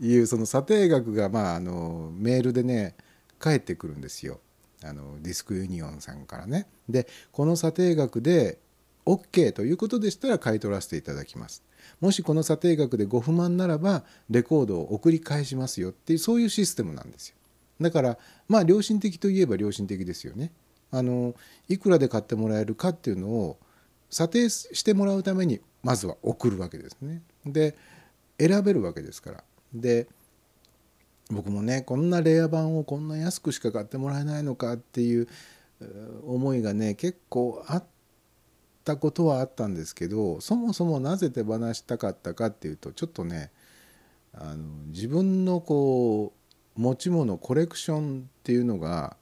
[0.01, 2.95] いうその査定額がまああのメールでね
[3.39, 4.39] 返ってくるんですよ
[4.83, 6.67] あのディスクユニオンさんからね。
[6.89, 8.59] でこの査定額で
[9.05, 11.63] OK ということでしたら買い取らせていただきます。
[11.99, 17.35] もしこの査定額でご不満ならばレコードを送り返しますよっていうそういうシステムなんですよ。
[17.81, 18.17] だから
[18.47, 20.51] まあ良心的といえば良心的ですよね。
[20.91, 21.35] あの
[21.69, 23.57] いくらで買ってもらえるかっていうのを
[24.09, 27.21] 査定してもらうためにまずは送るわけですね。
[27.45, 27.75] で
[28.37, 29.43] 選べるわけですから。
[29.73, 30.07] で
[31.29, 35.27] 僕もねこんなレア版をこんな安くしか買ってもらえないのかっていう
[36.25, 37.83] 思いがね結構あっ
[38.83, 43.51] たことはあったんですけどそもそもなぜ手放したかったかっていうとちょっとね
[44.33, 46.40] あの自分のこう
[46.77, 49.15] 持ち物コレクションっていうのが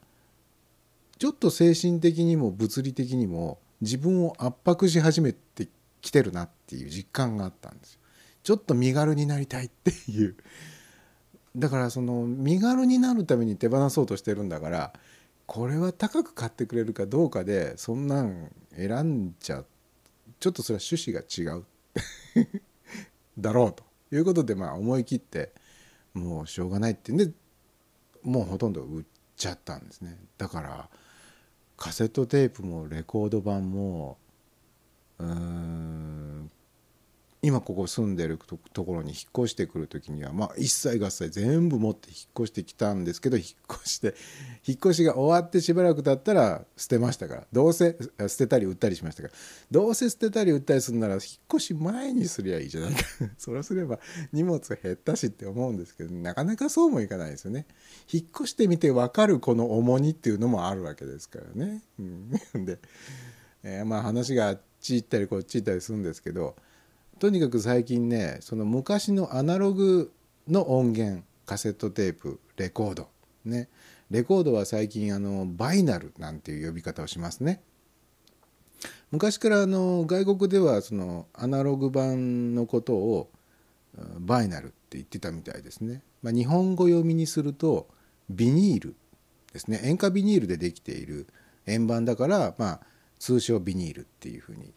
[1.18, 5.68] ちょっと精神的にも物理的にも自分を圧迫し始めて
[6.00, 8.00] きてるなっていう実感があったんですよ。
[8.42, 10.34] ちょっと身軽になりたいっていう。
[11.56, 14.92] だからその身軽になるために手放そうとしてるんだから
[15.46, 19.64] これは高く買ってくれるかどうかでそんなん選んじゃ
[20.38, 21.64] ちょっとそれは趣旨が違う。
[23.38, 23.84] だろうと。
[24.12, 25.52] いうことでまあ思い切って
[26.14, 27.12] もうしょうがないって。
[27.12, 27.30] んで
[28.22, 29.04] もうほとんど売っ
[29.36, 30.18] ちゃったんですね。
[30.38, 30.88] だから
[31.76, 34.18] カセットテープもレコード版も
[35.18, 36.50] うーん
[37.42, 38.38] 今ここ住んでる
[38.74, 43.46] ところに引っ越してくる時にはまあ一切合切全部持って引っ越してきたんですけど引っ
[43.82, 44.14] 越して
[44.66, 47.46] 引っ越しが終わってしばらく経ったら捨てましたから。
[47.50, 49.34] どうせ捨てたり売ったりしましたから。
[49.70, 51.22] どうせ捨てたり売ったりするなら引っ
[51.54, 53.00] 越し前にすりゃいいじゃないか。
[53.38, 54.00] それすれば
[54.32, 57.66] 荷物減ったしって思うんですけどなかなかそうもいかないですよね。
[58.12, 62.30] 引っ越してみて分かるこの重荷っていうのもあるわけですからね、うん、
[62.66, 62.78] で、
[63.62, 66.54] えー、まあ話があっち行ったりこっち行ったりするんですけど
[67.20, 70.10] とにかく最近ねその昔のアナログ
[70.48, 73.08] の音源カセットテープレコード
[73.44, 73.68] ね。
[74.10, 77.60] レコードは最近あのバイナルなんていう呼び方をしますね。
[79.10, 83.30] 昔からあの外国ではそのアナログ版のことを
[84.18, 87.86] バイナルって言ってたみたいですね、まあ、日本語読みにすると
[88.30, 88.96] ビニール
[89.52, 89.78] ですね。
[89.84, 91.26] 塩化ビニールでできている
[91.66, 92.80] 円盤だからまあ
[93.18, 94.72] 通称ビニールっていうふうに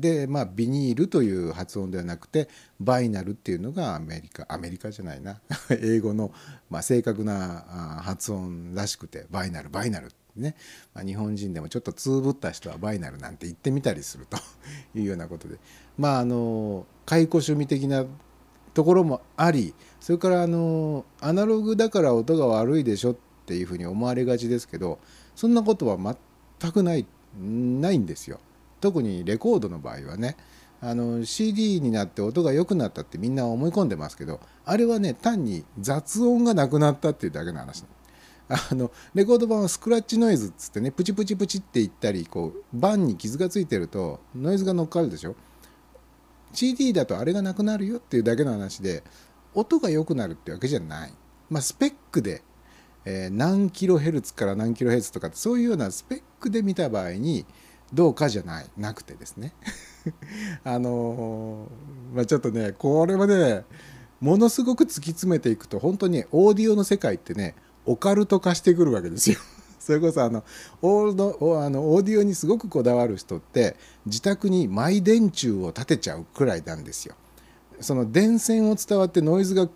[0.00, 2.48] でまあビニールという発音ではなくて
[2.78, 5.40] バイナルっていうのがアメリカアメリカじゃないな。
[5.70, 6.32] 英語の、
[6.70, 10.54] まあ、正確な発音らしくてバイナルバイナルね、
[10.94, 14.36] まあ、日本人でもちょっとつぶった人はバイナルなんて言ってみたりすると
[14.94, 15.58] いうようなことで。
[15.96, 18.04] まああの解雇趣味的な
[18.74, 23.16] ところもありそれからあのアナログだから音が悪いでしょっ
[23.46, 24.98] ていうふうに思われがちですけど
[25.34, 25.96] そんなことは
[26.60, 27.06] 全くない
[27.38, 28.40] ないんですよ。
[28.86, 30.36] 特にレコードの場合はね
[30.80, 37.84] あの CD になって音が良くなったってみんな思い込んでますけどあれはね単に雑音がなくなったっていうだけの話。
[38.48, 45.34] あのレコード版はスクラッチノイズっつってねプチプチプチっていったりこう盤に傷がついてるとノイズが乗っかるでしょ。
[46.52, 49.02] CD だとあれがなくなるよっていうだけの話で
[49.52, 51.12] 音が良くなるってわけじゃない。
[51.50, 52.42] まあスペックで、
[53.04, 57.44] えー、何キロヘルツから何キロヘルツとかそういうようなスペックで見た場合に
[57.92, 59.52] どうかじゃないなくてですね
[60.64, 61.68] あの
[62.14, 63.64] まあ、ちょっとねこれはね
[64.20, 67.54] ものすごく突き詰めていくと本当にオーディオの世界ってね
[67.84, 69.38] オカルト化してくるわけですよ。
[69.78, 70.42] それこそあの
[70.82, 73.76] オードあのオーディオにすごくこだわる人って
[74.06, 77.14] 自宅にマイ電柱を立てちゃうくらいなんですよ。
[77.80, 79.68] その電線を伝わってノイズが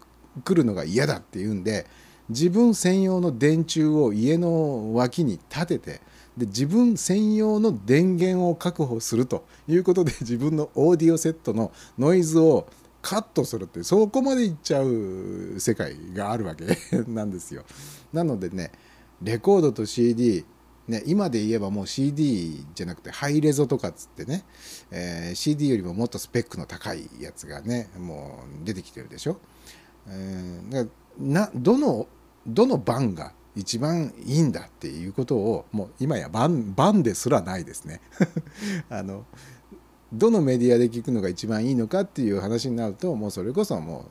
[0.45, 1.87] 来るのが嫌だっていうんで
[2.31, 6.01] 自分専用の電柱を家の脇に立てて
[6.36, 12.66] で自分専用の電源を確保するということで 自分のオーディオセットのノイズを
[13.02, 16.65] カットするってそこまでいっちゃう世界があるわけ
[17.09, 17.65] なんですよ。
[18.12, 18.73] なのでね
[19.23, 20.44] レコードと CD
[20.89, 24.44] ね、今で言えばもう CD じゃなくてハイレゾとかっつってね、
[24.90, 29.39] えー、CD よりももっとスペックの高いやつがねもう出てきてるでしょ。
[30.09, 30.89] えー、
[31.20, 32.09] などの
[32.44, 38.01] どの版が一番いいんだっていうことをもう今や番番ですらないですね。
[38.89, 39.27] あの
[40.12, 44.06] どのメディアで聞くのが一番いいのかっていう話になるともうそれこそも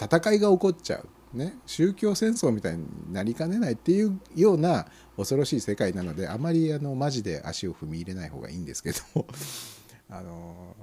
[0.00, 0.98] う戦いが起こっちゃ
[1.34, 4.86] う、ね、宗教戦争みたいになりかねないっていうような
[5.16, 8.98] 恐ろしい世界なのであまりあのマジで足を踏み入れない方がいいんですけど
[10.10, 10.74] あの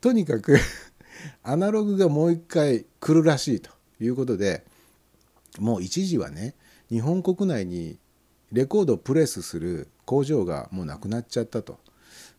[0.00, 0.58] とにかく
[1.42, 4.64] アナログがもう一回来るらしいということで
[5.58, 6.54] もう一時はね
[6.90, 7.98] 日本国内に
[8.52, 11.78] レコードをプレスする工場がもうなくなっちゃったと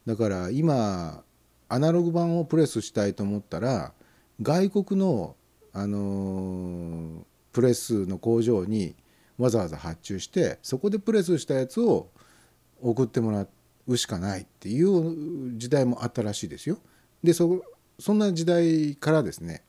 [0.05, 1.23] だから今
[1.67, 3.93] アナログ版をプレスしたいと思ったら
[4.41, 5.35] 外国の、
[5.73, 8.95] あのー、プレスの工場に
[9.37, 12.09] わざわざ発注してそこでプレスしたやつを
[12.81, 13.47] 送ってもら
[13.87, 16.77] うしかないっていう時代もあったらしいですよ。
[17.23, 17.63] でそ
[17.99, 19.63] そんな時代からですね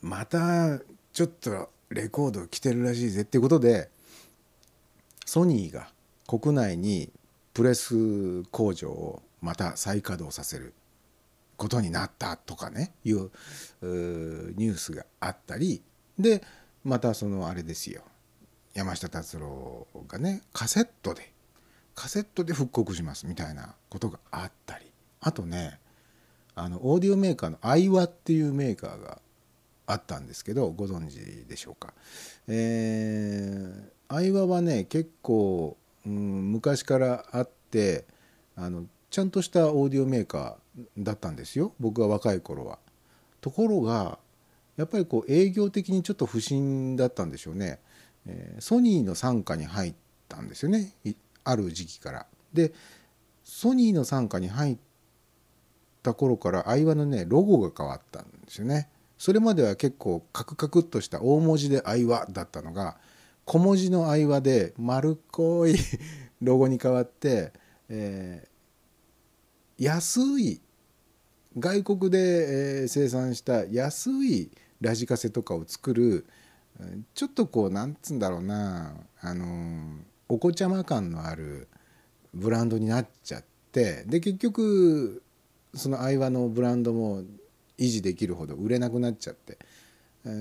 [0.00, 0.78] また
[1.12, 3.90] ちょっとレコード来てるらしいぜっていうことで
[5.24, 5.88] ソニーが
[6.26, 7.10] 国内に
[7.54, 10.74] プレス工場をまた再稼働させる
[11.56, 13.30] ことになったとかねいう
[13.82, 15.82] ニュースがあったり
[16.18, 16.42] で
[16.84, 18.02] またそのあれですよ。
[18.74, 21.32] 山下達郎がねカセットで
[21.94, 24.86] カセットで復刻しますみたいなことがあったり。
[25.20, 25.80] あとね
[26.54, 29.20] あのオーディオメーカーのアイワっていうメーカーが
[29.88, 31.94] あったんですけどご存知でしょうか。
[32.46, 38.04] えー、アイワはね結構、うん、昔からあって
[38.54, 42.78] あのちゃんとしたオーディオメーカーだったんですよ僕が若い頃は。
[43.40, 44.18] ところが
[44.76, 47.80] やっぱりこう営業的にちょっと不審だったんでしょうね。
[48.26, 49.94] えー、ソニーの傘下に入っ
[50.28, 50.92] たんですよね
[51.44, 52.26] ある時期から。
[52.52, 52.74] で
[53.42, 54.76] ソニーの傘下に入っ
[56.02, 58.90] た頃から愛話のねロゴが変わったんですよね。
[59.18, 62.96] それまでは結構カクカクっとした大文字で愛話だったのが
[63.44, 65.74] 小文字の愛話で丸っこい
[66.40, 67.52] ロゴに変わって、
[67.88, 70.60] えー、安い
[71.58, 74.50] 外国で、えー、生産した安い
[74.80, 76.24] ラジカセとかを作る
[77.14, 79.96] ちょっとこうなんつうんだろうなあの
[80.28, 81.68] お子ちゃま感のある
[82.32, 85.22] ブランドになっちゃってで結局
[85.74, 87.24] その愛話のブランドも
[87.78, 89.58] 維持できるほど売れなくなっちゃって。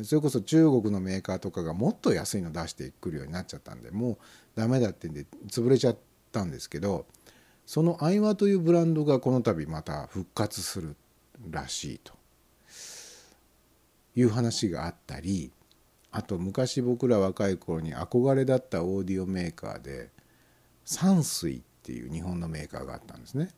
[0.04, 4.18] それこそ中国のメーカーとかがもっと安いの出してくるようになっちゃったんでもう
[4.56, 5.98] ダメだってんで潰れちゃっ
[6.32, 7.06] たんですけど
[7.66, 10.96] その愛話というブランドがこの度また復活する
[11.50, 12.18] らしいと。
[14.16, 15.52] いう話があったり
[16.12, 20.10] あと昔僕ら若い頃に憧れだったオーディオメーカーで
[20.84, 23.50] 山水っていう日本のメーカーがあったんですね。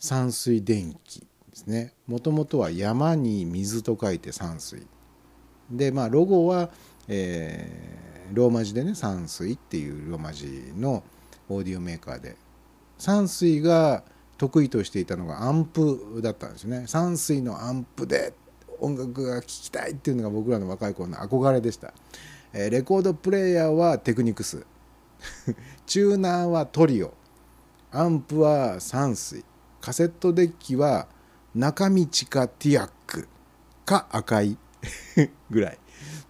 [0.00, 1.24] 山水電機。
[1.54, 1.92] ですね。
[2.06, 4.86] もともとは山に水と書いて山水。
[5.70, 6.70] でまあロゴは、
[7.08, 11.04] えー、ローマ字でね山水っていうローマ字の
[11.48, 12.36] オーディオメーカーで。
[12.98, 14.02] 山水が
[14.36, 16.84] 得意としていたのがアンプだったんですね。
[16.86, 18.34] 山水のアンプで
[18.80, 21.94] 音楽が聴きたいっていうのが僕らの若い頃の憧れでした、
[22.52, 24.66] えー、レコードプレーヤーはテクニクス。
[25.86, 27.14] チューナーはトリオ。
[27.92, 29.44] アンプは山水。
[29.80, 31.06] カセットデッキは
[31.54, 33.28] 中道かティアック。
[33.84, 34.56] か赤い。
[35.50, 35.78] ぐらい。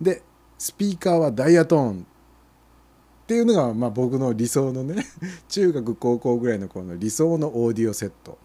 [0.00, 0.22] で
[0.58, 2.06] スピーカーはダイヤトーン。
[3.24, 5.06] っていうのがまあ僕の理想のね
[5.48, 8.36] 中学高校ぐらいの頃の理想のオーディオセット、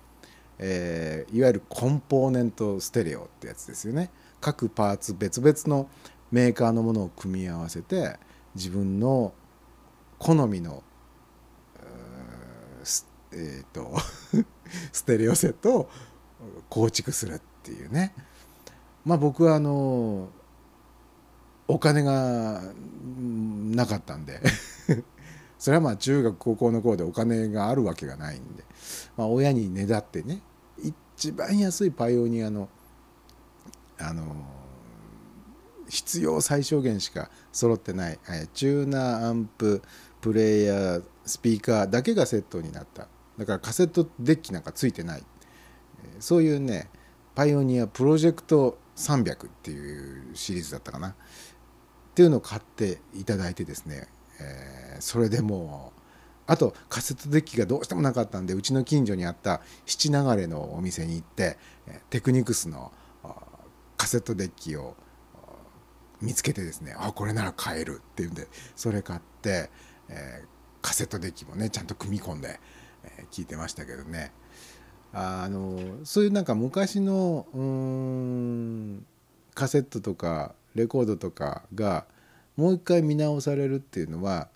[0.57, 4.10] えー、いわゆるコンポーネントステレオってやつですよね。
[4.39, 5.89] 各パーツ別々の
[6.31, 8.18] メーカーのものを組み合わせて
[8.56, 9.34] 自分の
[10.18, 10.84] 好みの
[13.31, 13.93] えーと
[14.91, 15.89] ステレオセットを
[16.70, 18.14] 構築するっていうね。
[19.06, 20.30] まあ僕はあの
[21.68, 22.61] お金が
[23.20, 24.41] なかったんで。
[25.60, 28.64] それはまあ中学高校の頃でお金があるわけがないんで、
[29.18, 30.41] まあ、親にねだってね
[30.82, 32.70] 一番安いパイオニアの
[33.98, 34.24] あの
[35.90, 38.20] 必要最小限しか揃ってない
[38.53, 39.82] チューナーアンプ
[40.22, 43.07] プレイヤースピーカーだけがセットになった。
[43.38, 45.24] だからカセットデッキなんかついてない。
[46.20, 46.90] そういうね
[47.36, 51.10] パイオニアプロジェクト300っていうシリーズだったかな。
[51.10, 51.14] っ
[52.16, 54.08] ていうのを買っていただいてですね、
[54.42, 56.00] えー、それでもう
[56.48, 61.58] あとカセットデッキがどうしてもなかったんでうちの近所にあった七流れのお店に行って
[62.10, 62.92] テクニクスの
[63.96, 64.96] カセットデッキを
[66.22, 69.70] 見つけてですねあこれなら買えるっていうんでそれ買って、
[70.10, 70.48] えー、
[70.82, 72.60] カセットデッキもねちゃんと組み込んで、
[73.04, 74.34] えー、聞いてましたけどね。
[75.11, 79.06] あのそういうなんか昔のうん
[79.56, 82.06] カセットとかレコードとかが
[82.56, 84.49] もう一回見直されるっていうのは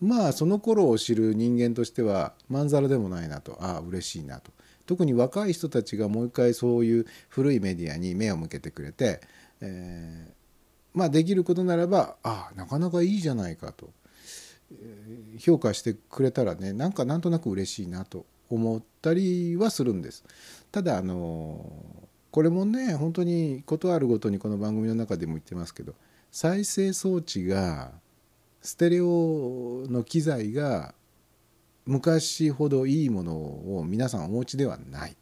[0.00, 3.56] まあその頃を知る人間としてはまんざらでもないなと。
[3.60, 4.52] ああ嬉しいなと。
[4.86, 9.20] 特に若い人たちがもう一回そういう古いメディアに目を向けてくれて、
[9.60, 13.90] えー、まあできることならばああなかなかいいじゃないかと。
[15.38, 18.26] 評価してくれたらねなんかなんとなく嬉しいなと。
[18.50, 20.24] 思ったりはするんです。
[20.72, 21.60] ただあの
[22.30, 25.94] これもね本当に事あるごとにこの番組の中でも言ってますけど
[26.30, 27.92] 再生装置が
[28.60, 30.94] ステレオの機材が
[31.86, 35.14] 昔ほどいいものを皆さんお持ちではないっ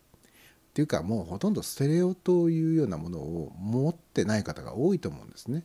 [0.72, 5.64] ていうかもうほとんどステレオというようなものを持ってない方が多いと思うんですね。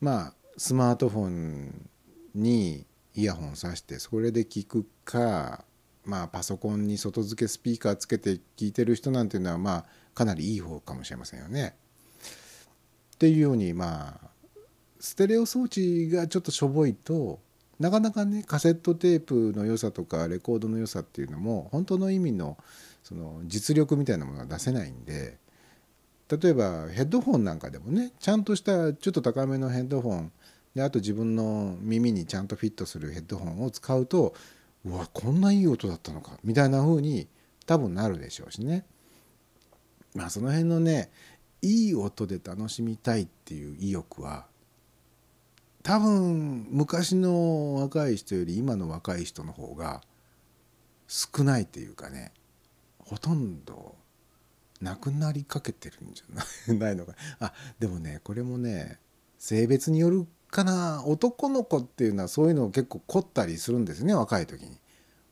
[0.00, 1.90] まあスマートフォン
[2.34, 5.64] にイヤホンさしてそれで聞くか
[6.04, 9.84] まあ、パソコンに外付けスピーカーつけて聞いてる人なんていうのはまあ
[10.14, 11.76] かなりいい方かもしれませんよね。
[13.14, 14.30] っていうようにまあ
[14.98, 17.38] ステレオ装置がちょっとしょぼいと
[17.78, 22.56] なかなかねカセットテープの良さとかレコードの良さっていうのも本当の意味の
[23.02, 25.38] その実力みたいなものが出せないんで
[26.28, 30.32] 例えばヘッドホンなんかでもねちゃんとしたちょっと高めのヘッドホン
[30.74, 34.34] であと自分の耳にちゃんとフィットするヘッドホンを使うと
[34.84, 37.28] うわこんないい音だったのかみたいな風に
[37.66, 38.84] 多分なるでしょうしね。
[40.14, 41.10] まあその辺のね
[41.62, 44.46] いい音で楽しみたいっていう意欲は
[45.82, 50.02] 多分昔の若い人より今の若い人の方が
[51.08, 52.32] 少ないっていうかね
[52.98, 53.94] ほとんど
[54.80, 57.14] なくなりかけてるんじゃない のか。
[57.38, 58.98] あでもねこれもね
[59.38, 64.78] 性別によるかな男の子っていうのはそういうのを結構凝ったりするんですね若い時に。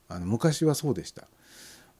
[0.09, 1.29] あの昔はそうでした。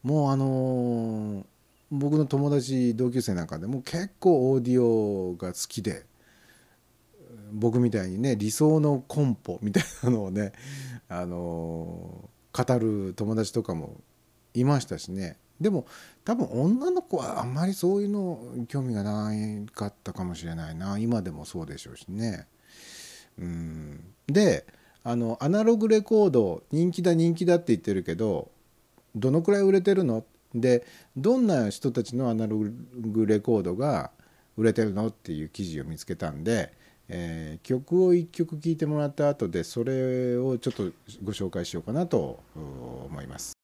[0.03, 1.45] もうあのー
[1.93, 6.07] 僕の友達同級生なんかでも結構オーディオが好きで
[7.53, 10.53] 僕みたいにね理想のコンポみたいなのをね、
[11.09, 14.01] あのー語る友達とかも
[14.55, 15.37] いましたしね。
[15.61, 15.87] でも
[16.25, 19.31] 多分女の子はあんまりそういうの興味がな
[19.73, 20.99] かったかもしれないな。
[20.99, 22.47] 今でもそうでしょうしね。
[23.41, 24.65] うんで
[25.03, 28.51] あのアナログレコード人気だ人気だって言ってるけど
[29.17, 30.25] どのくらい売れてるの？
[30.55, 30.85] で
[31.17, 34.11] どんな人たちのアナログレコードが
[34.57, 36.73] 売れてるのっていう記事を見つけたんで、
[37.09, 40.91] えー曲を1曲聴いてもらった後でそれをちょっと
[41.23, 43.60] ご紹介しようかなと思います。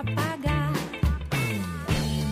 [0.00, 0.72] Apagar.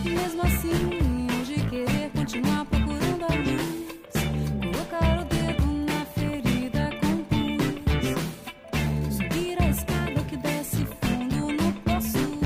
[0.03, 4.13] Mesmo assim, de querer continuar procurando a luz,
[4.61, 9.15] colocar o dedo na ferida com pus.
[9.15, 12.39] Subir a escada que desce fundo no poço.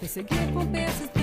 [0.00, 1.15] Perseguir com persistência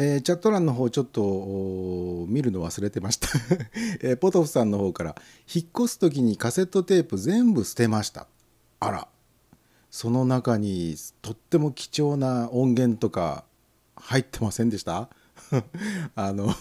[0.00, 3.28] えーチャット欄の方ちょっと見るの忘れてました、
[4.00, 5.16] えーポトフさんの方から
[5.52, 8.28] 「引っ越す時にカセットテープ全部捨てました」
[8.80, 9.08] あら。
[9.90, 13.44] その中にとっても貴重な音源とか
[13.96, 15.08] 入ってませんでした？
[16.14, 16.54] あの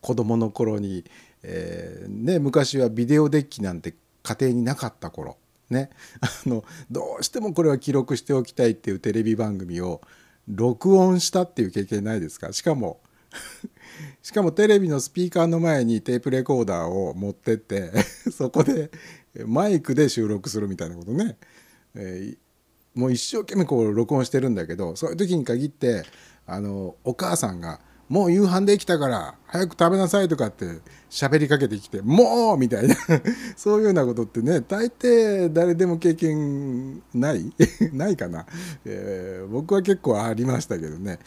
[0.00, 1.04] 子供の頃に、
[1.42, 5.36] えーね、昔はビデオデッキなんて家庭になかった頃
[5.70, 5.90] ね。
[6.22, 10.00] あのどうしてもこれは記録しておきたいっていうテレビ番組を
[10.48, 12.52] 録音したっていう経験ないですか？
[12.52, 13.00] しかも
[14.22, 17.90] しかもテレビのスピーカーの前にテープレコーダーを持ってって
[18.32, 18.90] そこで、
[19.46, 21.36] マイクで収録するみたいなことね、
[21.94, 22.38] えー
[22.94, 26.02] もう一生懸命こう録音してるんだけどそういう時に限って
[26.46, 30.66] あのお母さんが「もう夕飯できたから早く食べなさい」とかって
[31.10, 32.94] 喋りかけてきて「もう!」みたいな
[33.56, 37.52] そういうようなことってね大抵誰でも経験ない
[37.92, 38.46] ないかな、
[38.84, 41.18] えー僕は結構ありましたけどね、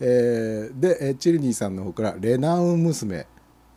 [0.00, 3.26] えーでチルニーさんの方から「レナウン娘」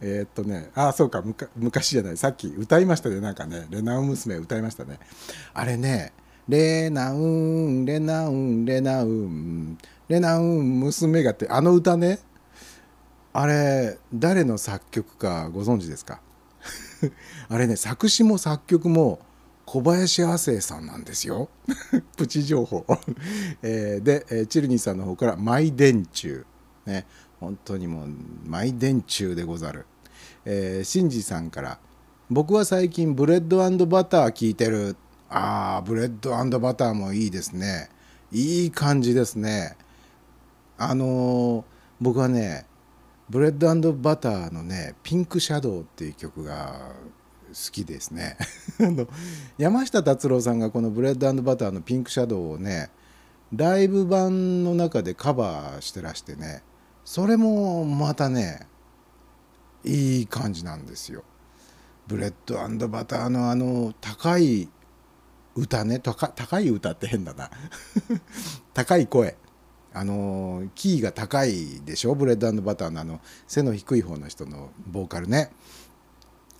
[0.01, 2.17] えーっとねあそうかむか昔じゃない。
[2.17, 4.99] さっき歌いましたねなんかね「レナウン娘」歌いましたね。
[5.53, 6.11] あれね
[6.49, 9.77] レナウンレナウンレナウン
[10.09, 12.19] レナウン娘がってあの歌ね
[13.33, 16.21] あれ誰の作曲かご存知ですか？
[17.49, 19.19] あれね作詞も作曲も
[19.65, 21.49] 小林亜星さんなんですよ。
[22.15, 22.85] プチ情報、
[23.63, 26.43] えーで、えーチルニーさんの方から「マイ電柱」
[26.85, 27.05] ね
[27.39, 28.09] 本当にもう
[28.45, 29.85] マイ電柱でござる、
[30.45, 31.79] えー、シンジさんから
[32.29, 33.57] 「僕は最近ブレッド
[33.87, 34.95] バター聞いてる」
[35.29, 37.89] あーブレッドバターもいいですね。
[38.31, 39.75] いい感じですね。
[40.77, 41.63] あのー
[42.01, 42.65] 僕はね
[43.29, 46.93] ブレッドバターのね「ピンクシャドウ」っていう曲が
[47.49, 48.37] 好きですね。
[49.57, 52.89] 山下達郎さんがこのブレッドバターの「ピンクシャドウ」をね
[53.55, 56.63] ライブ盤の中でカバーしてらしてね
[57.05, 58.67] それもまたね
[59.83, 61.23] いい感じなんですよ。
[62.07, 64.69] ブレッドバターのあの高い
[65.55, 67.49] 歌ね高い歌って変だな。
[68.73, 69.37] 高い声。
[69.93, 72.15] あのキーが高いでしょ？
[72.15, 75.51] ブレッドバターのあの背の低い方の人のボーカルね。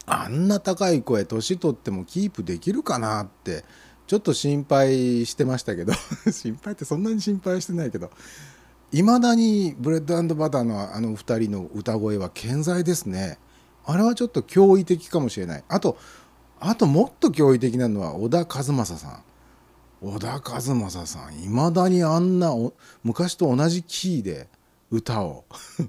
[0.06, 3.64] あんな高い声年取ってもキープできるかなって
[4.06, 5.94] ちょっと心配してましたけど。
[6.32, 8.12] 心配ってそんなに心配してないけど。
[8.92, 13.40] いまだにブレッドバターのあの2人の歌声は健在ですね。
[13.86, 15.64] あれはちょっと驚異的かもしれない。
[15.68, 15.98] あと
[16.60, 19.24] あともっと驚異的なのは小田和正さん。
[20.04, 22.54] 小田和正さんいまだにあんな
[23.06, 24.50] 昔と同じキーで
[24.92, 25.46] 歌を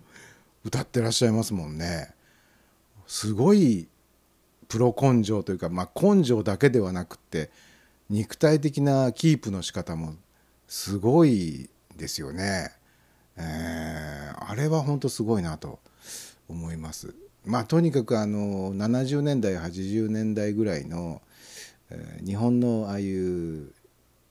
[0.64, 2.14] 歌ってらっしゃいますもんね。
[3.08, 3.88] すごい
[4.68, 7.50] プロ根性というか、まあ、根性だけではなくって
[8.08, 10.14] 肉体的なキープの仕方も
[10.68, 12.70] すごいですよね、
[13.36, 15.80] えーあれは本当すごいなと
[16.48, 17.12] 思います。
[17.44, 21.20] まあとにかくあの70年代80年代ぐらいの、
[21.90, 23.72] えー日本のああいう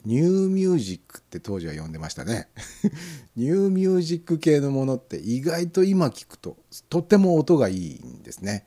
[0.06, 2.50] ニューミュージックって当時は呼んでましたね。
[3.36, 6.58] ニューミュージック系のものって意外と今聞くと
[6.90, 8.66] とても音がいいんですね。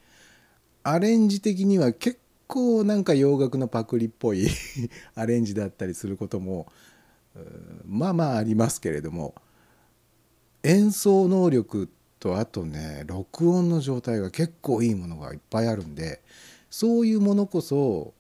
[0.83, 4.49] アレンジ的には結構なんか洋楽のパクリっぽい
[5.15, 6.67] アレンジだったりすることも
[7.85, 9.35] まあまあありますけれども
[10.63, 11.89] 演奏能力
[12.19, 16.23] とあとね録音の状態が結構いいものがいっぱいあるんで
[16.71, 18.15] そういうものこそ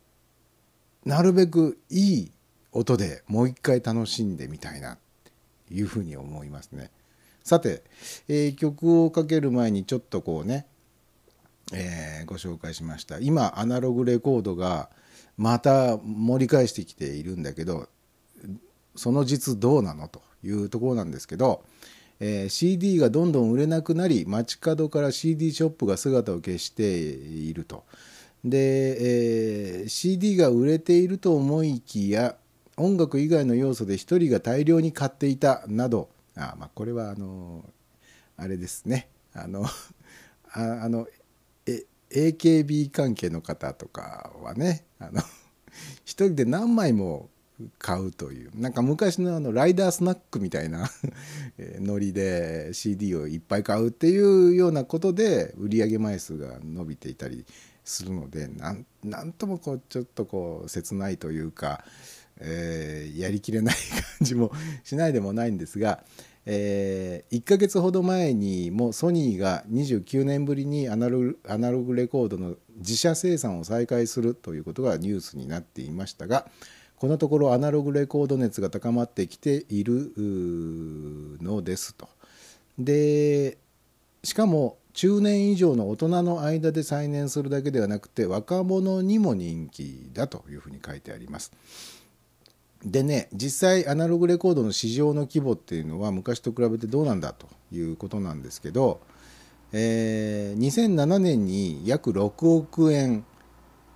[1.04, 2.32] なるべくいい
[2.76, 4.98] 音でもう一回楽しんでみたいなっ
[5.68, 6.90] ていうふうに思いますね。
[7.42, 7.82] さて、
[8.28, 10.66] えー曲をかける前にちょっとこうね、
[11.72, 14.90] えーご紹介しました今アナログレコードが
[15.36, 17.88] また盛り返してきているんだけど
[18.96, 21.64] その実どうなのというところなんですけど、
[22.20, 27.84] えー CD がどんどん売れなくなり街角から CD ショップが姿を消していると。
[28.44, 32.36] で、えー CD が売れていると思いきや
[32.76, 36.10] 音楽以外の要素で一人が大量に買っていたなど。
[36.36, 37.64] あまあこれはあの
[38.36, 39.08] あれですね。
[39.32, 39.64] あの
[40.52, 41.06] ああの
[42.10, 45.22] AKB 関係の方とかはねあの
[46.04, 47.28] 一人で何枚も
[47.78, 50.90] 買うというなんか昔のあのライダースナックみたいな
[51.80, 57.46] ノリで CD をいっぱい買うっていうようなことで売り上げ枚数が伸びていたり
[57.82, 61.84] するのでなんなんともこうちょっとこう切ないというか、
[62.40, 64.52] えーやりきれない感じも
[64.84, 66.04] しないでもないんですが、
[66.44, 76.46] え1ヶ月ほど前にもソニーが29年ぶりにアナログレコードの自社生産を再開するということがニュースになっていましたが
[76.96, 80.12] このところアナログレコード熱が高まってきている
[81.42, 82.08] のですと。
[82.78, 83.58] で
[84.22, 91.52] しかも中年以上の大人の間で再燃するだけではなくて若者にも人気だというふうに書いてあります。
[92.86, 99.00] でね実際アナログレコードの市場の規模っていうのは昔と比べてどうなんだということなんですけど、
[99.72, 103.24] えー2007年に約6億円、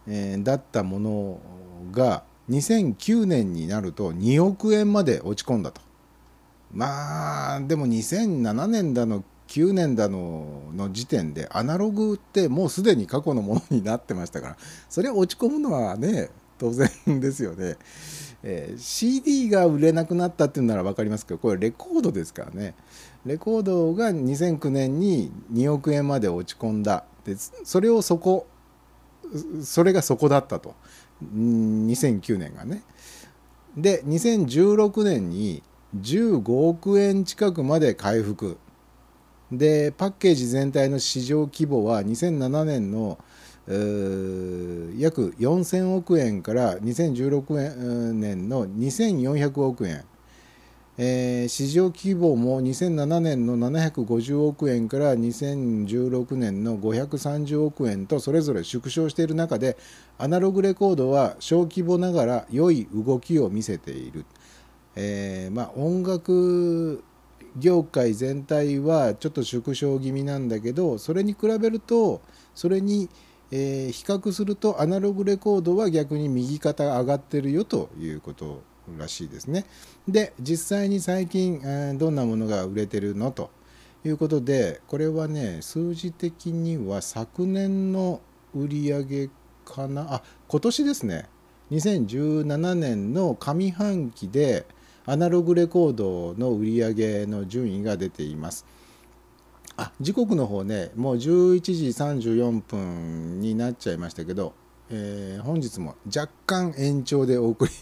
[0.08, 1.40] えーだったもの
[1.92, 5.80] が2009年になると2億円まで落ち込んだと。
[6.72, 14.56] まあでも2007年だの9年だのの時点でアナログってもうすでに過去のものになってましたから
[14.88, 16.30] それ落ち込むのはね
[16.60, 16.88] 当然
[17.20, 17.76] ですよね、
[18.42, 22.74] えー CD が売れなくなったっていうなら分かりますけどこれレコードですからね。
[23.26, 27.04] レコードが2009年に2億円まで落ち込んだ。
[27.24, 28.46] でそれをそこ
[29.62, 30.74] それがそこだったと。
[31.22, 32.82] 2009年がね。
[33.76, 35.62] で2016年に
[35.96, 38.58] 15億円近くまで回復。
[39.52, 43.18] でパッケージ全体の市場規模は2007年の
[43.70, 50.04] 約4000億円から2016年の2400億円、
[50.98, 59.76] えー市場規模も2007年の750億円から2016年の530億円とそれぞれ縮小している中で
[60.18, 64.24] アナログレコードは小規模ながら良い動きを見せている。
[64.96, 67.04] えーまあ、音楽
[67.56, 72.20] 業界全体はちょっと縮小気味なんだけどそれに比べると
[72.54, 78.62] それに、えー比較するとアナログレコードは逆に右肩が上がってるよということ
[78.98, 79.66] らしいですね。
[80.08, 83.50] で実際に最近、えーどんなものが売れてるのと
[84.04, 88.20] いうことでこれはね数字的には昨年の
[88.54, 89.30] 売り上げ
[89.64, 91.28] かなあ今年ですね
[91.70, 94.66] 2017年の上半期で
[95.06, 98.66] アナログレコードの売り上げの順位が出ています。
[99.82, 104.52] あ時刻の方ねもう11時34分になっちゃいましたけど、
[104.90, 107.72] えー本日も若干延長でお送り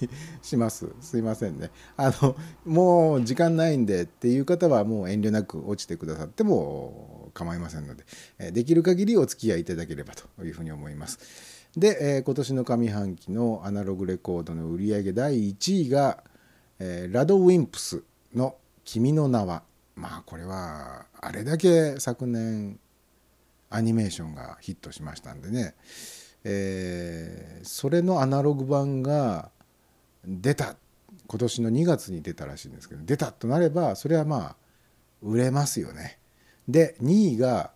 [0.40, 0.86] します。
[1.00, 1.72] すいませんね。
[1.96, 8.04] あのもう時間ないんでっていう方はもう遠慮なく落ちてくださっても構いませんので、
[8.38, 11.18] えできる限りお付き合いいただければというふうに思います。
[11.76, 16.22] で、えー今年の上半期のアナログレコードの売り上げ第1位が、
[16.78, 18.04] えーラドウィンプス
[18.36, 18.54] の
[18.84, 19.64] 「君の名は」
[19.98, 22.78] まあこれはあれだけ昨年
[23.68, 25.74] アニメーションがヒットしましたんでね、
[26.44, 29.50] えーそれのアナログ版が
[30.24, 30.76] 出た
[31.26, 34.56] 今年の2月に出たらしいんですけど出たとなればそれはまあ
[35.20, 36.18] 売れますよね。
[36.68, 37.72] で2位が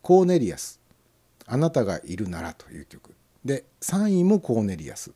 [0.00, 0.80] コーネリアス
[1.46, 3.14] 「あなたがいるなら」という曲
[3.44, 5.12] で3位もコーネリアス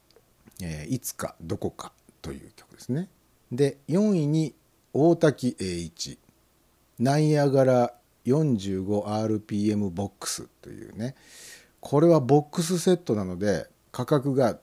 [0.62, 1.92] 「えーいつかどこか」
[2.22, 3.10] という曲ですね。
[3.52, 4.54] で4位に
[4.92, 6.18] 大滝栄一
[6.98, 7.94] ナイアガラ
[8.26, 11.16] 45rpm ボックスというね。
[11.80, 14.58] これはボックスセットなので価格が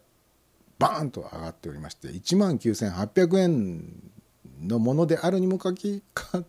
[0.78, 3.84] バーンと上がっておりまして1万9800円
[4.62, 6.46] のものであるにもかき か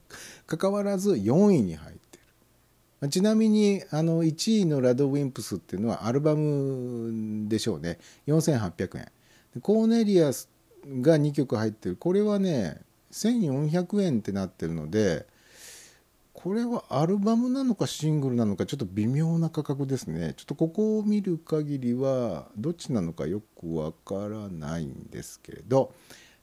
[0.46, 2.20] かわらず4位に入ってい
[3.02, 3.08] る。
[3.08, 7.98] ちなみにあの1位のラドウィンプスっていうのはアルバムでしょうね。
[8.28, 9.08] 4800円。
[9.62, 10.48] コーネリアス
[11.00, 11.96] が2曲入ってる。
[11.96, 12.80] これはね
[13.12, 15.26] 1400円ってなってるので
[16.32, 20.32] これはアルバムなのかシングルなのかちょっと微妙な価格ですね。
[20.38, 25.92] ちょっとここを見る限りはどっちなのかよくわからないんですけれど。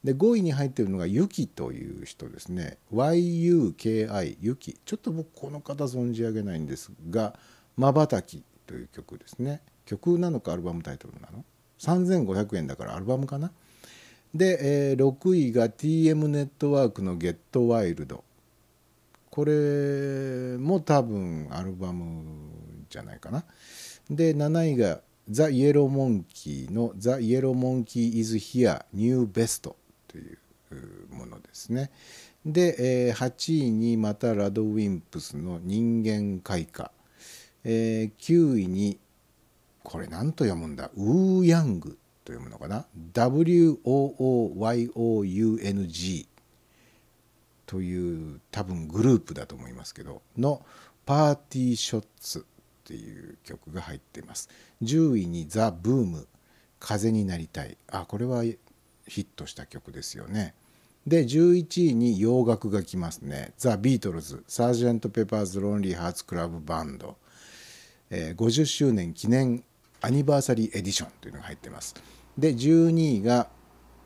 [0.03, 2.77] で5位に入ってるのがユキという人ですね。
[2.93, 4.77] YUKI ユキ。
[4.85, 7.33] ちょっと僕この方存じ上げないんですが
[7.75, 9.61] 「まばたき」という曲ですね。
[9.85, 11.43] 曲なのかアルバムタイトルなの
[11.79, 13.51] ？3500円だからアルバムかな？
[14.33, 18.23] で、えー6位が TM ネットワークの「ゲットワイルド」
[19.31, 22.23] これも多分アルバム
[22.89, 23.45] じゃないかな。
[24.09, 29.75] で7位がザ・イエローモンキーの「ザ・イエローモンキー・イズ・ヒア・ニュー・ベスト」
[30.07, 30.37] という
[31.11, 31.91] ものですね。
[32.45, 36.91] で、えー8位にまたラドウィンプスの「人間開花」
[37.63, 38.97] えー9位に
[39.83, 40.89] これ何と読むんだ？
[40.95, 41.97] ウーヤング。
[42.27, 42.85] と読むのかな。
[43.13, 43.85] WOOYOUNG
[47.65, 50.65] という多分グループだと思いますけどの
[51.05, 52.43] 「パーティーショッツ」っ
[52.83, 54.49] ていう曲が入っています。
[54.83, 56.27] 10位に「ザ・ブーム
[56.79, 58.57] 風になりたい」あこれはヒ
[59.21, 60.53] ットした曲ですよね。
[61.05, 67.17] で11位に洋楽が来ますね「ザ・ビートルズサージェント・ペパーズ・ロンリー・ハーツ・クラブ・バンド」
[68.11, 69.63] えー50周年記念
[70.01, 71.95] アニバーサリーエディションというのが入ってます。
[72.37, 73.47] で12位が、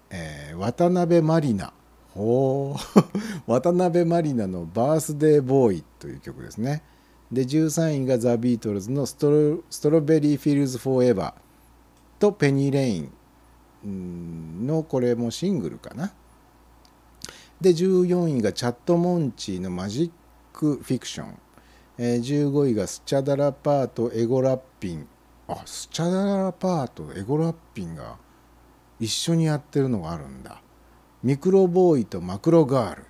[0.10, 1.74] えー渡辺満里奈。
[2.14, 3.02] ほう
[3.52, 6.84] 渡辺満里奈の「バースデーボーイ」という曲ですね。
[7.32, 11.41] で13位がザ・ビートルズのストロ「ストロベリー・フィールズ・フォーエバー」
[12.20, 12.99] と「ペニー・レイ
[13.88, 16.14] ン」のこれもシングルかな。
[17.62, 20.12] で14位がチャット・モンチーの「マジッ
[20.52, 21.38] ク・フィクション」
[21.98, 25.08] 15位がスチャダラパーとエゴラッピン。
[25.47, 28.18] あスチャダラパーとエゴラッピンが
[28.99, 30.61] 一緒にやってるのがあるんだ。
[31.23, 33.05] ミクロボーイとマクロガール。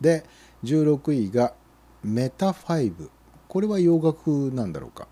[0.00, 0.24] で、
[0.64, 1.54] 16位が
[2.02, 3.08] メタ5
[3.48, 5.06] これは洋楽なんだろうか。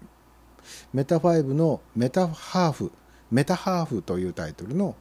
[0.93, 2.93] メタ5のメタハーフ。
[3.31, 4.97] メタハーフというタイトルの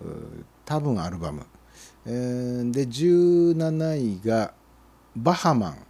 [0.00, 1.44] う多分アルバム、
[2.06, 4.52] えーで17位が
[5.16, 5.86] バハマン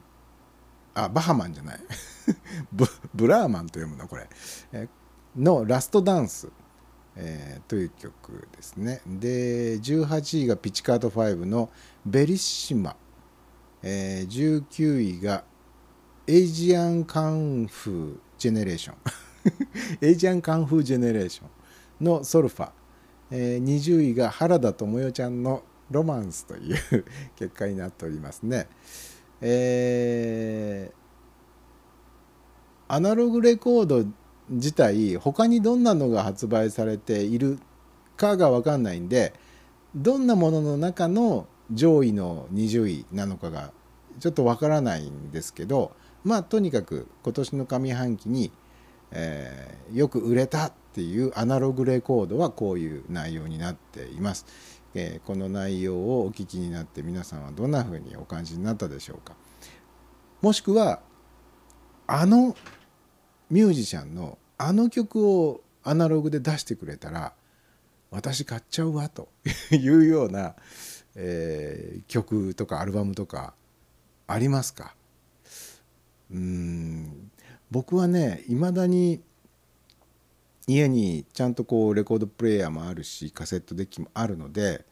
[0.95, 1.81] あバハマンじゃない。
[3.15, 4.29] ブラーマンと読むのこれ、
[4.73, 4.89] え
[5.37, 6.49] の「ラストダンス」
[7.17, 9.01] えーという曲ですね。
[9.07, 11.71] で18位がピチカート5の
[12.07, 12.97] 「ベリッシマ」
[13.83, 15.45] えー19位が
[16.27, 18.97] エイジアンカンフージェネレーション。
[20.01, 22.71] エイジアンカンフージェネレーションのソルファ、
[23.31, 27.05] えー20位が原田知世ちゃんのロマンスという
[27.37, 28.69] 結果になっておりますね。
[29.47, 31.05] えー
[32.87, 34.05] アナログレコード
[34.51, 37.59] 自体他にどんなのが発売されている
[38.17, 39.33] かが分かんないんで
[39.97, 43.73] どんなものの中の上位の20位なのかが
[44.21, 45.93] ちょっと分からないんですけど
[46.25, 48.53] まあとにかく今年の上半期に、
[49.11, 54.47] えーよく売れたっていうアナログレコードはこういう内容になっています。
[54.95, 59.35] えこの内容をお聞きになって皆さんはどんな風にお感じになったでしょうか？
[60.41, 61.01] もしくは
[62.07, 62.57] あの
[63.51, 67.33] ミュージシャンのあの曲をアナログで出してくれたら
[68.11, 69.29] 私買っちゃうわと
[69.73, 70.55] いうような、
[71.17, 73.55] えー曲とかアルバムとか
[74.27, 74.95] ありますか？
[76.31, 77.31] うん。
[77.71, 79.21] 僕はねいまだに
[80.67, 84.85] 家にちゃんとこうレコードプレーヤーもあるしカセットデッキもあるので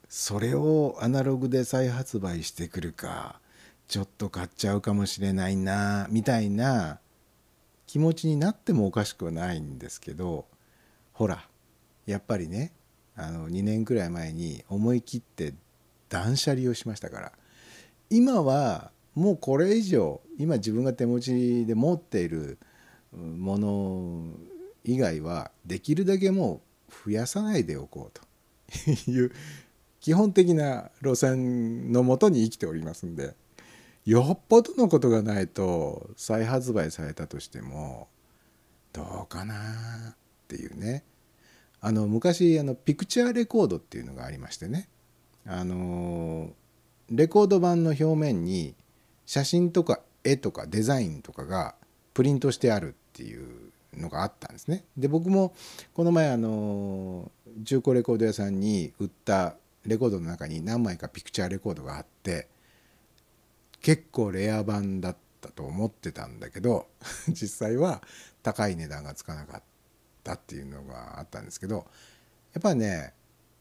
[0.09, 3.41] それをアナログで再発売してくるか
[3.89, 7.01] ちょっと買っちゃうかもしれないなみたいな
[7.87, 10.47] 気持ちになってもおかしくはないんですけど
[11.13, 11.45] ほら
[12.07, 12.73] やっぱりね
[13.17, 15.55] あの2年くらい前に思い切って
[16.09, 17.33] 断捨離をしましたから
[18.09, 22.59] 今はもうこれ以上今自分が手持ちで持っている
[23.13, 24.25] もの
[24.85, 28.29] 以外はできるだけもう増やさないでおこうと。
[29.11, 29.33] いう
[30.01, 33.35] 基本的な路線のもとに生きておりますんで。
[34.07, 38.09] よっぽどのことがないと再発売されたとしても
[38.93, 39.55] どうかな
[40.13, 40.17] っ
[40.49, 41.05] ていうね。
[41.83, 44.89] あの昔あのピクチャーレコードっていうのがありましてね。
[45.47, 46.51] あの
[47.11, 48.75] レコード盤の表面に
[49.31, 51.77] 写真とか絵とかデザインとかが
[52.15, 54.83] プリントしてあるっていうのがあったんですね。
[54.97, 55.55] で僕も
[55.95, 57.31] この前あの
[57.63, 59.55] 中古レコード屋さんに売った
[59.87, 62.49] レコードの中に何枚かピクチャーレコードがあって
[63.81, 66.89] 結構レア版だったと思ってたんだけど
[67.31, 68.03] 実際は
[68.43, 69.63] 高い値段がつかなかっ
[70.25, 71.87] たっていうのがあったんですけど
[72.53, 73.15] やっぱね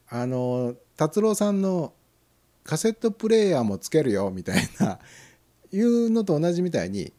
[0.07, 1.93] あの達郎さんの
[2.63, 4.99] カセットプレーヤーもつけるよみたいな
[5.71, 7.13] いうのと同じみたいに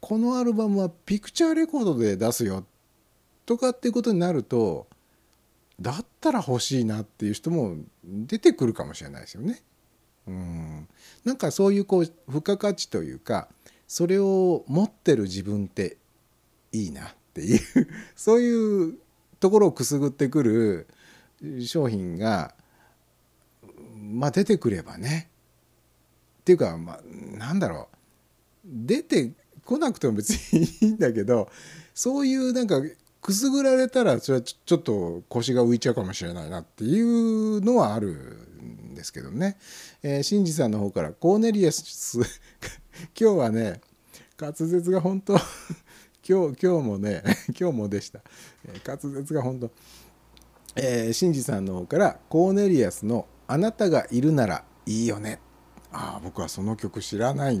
[0.00, 2.64] このアルバムはピクチャーレコードで出すよ
[3.46, 4.86] とかっていうことになると
[5.80, 9.62] だったら欲しいなっていう人も出てくるかもしれないですよね。
[10.26, 10.88] うん、
[11.24, 13.48] なんかそういうこう付加価値というか
[13.86, 15.98] それを持ってる自分って
[16.72, 17.60] いいなっていう
[18.16, 18.98] そういう
[19.40, 20.86] ところをくすぐってくる
[21.66, 22.54] 商品が
[23.96, 25.28] まあ出てくればね
[26.44, 27.00] っていうかまあ
[27.38, 27.96] なんだろう。
[28.66, 29.32] 出て
[29.64, 31.48] こなくても別にいいんだけど
[31.94, 32.82] そういうなんか
[33.22, 38.10] くすぐられたらそれはちょっと腰が浮いちゃうかもしれないなっていうのはある
[38.62, 39.56] んですけどね。
[40.02, 42.18] えー、シンジさんの方からコーネリアス
[43.18, 43.80] 今日はね
[44.38, 45.32] 滑舌が本当
[46.28, 47.22] 今日今日もね
[47.58, 48.20] 今日もでした、
[48.66, 49.70] えー滑舌が本当
[50.76, 55.38] えー、シンジさんの方からコーネリアスの「あなたがいるならいいよね」
[55.96, 57.60] ああ僕はその曲知らない。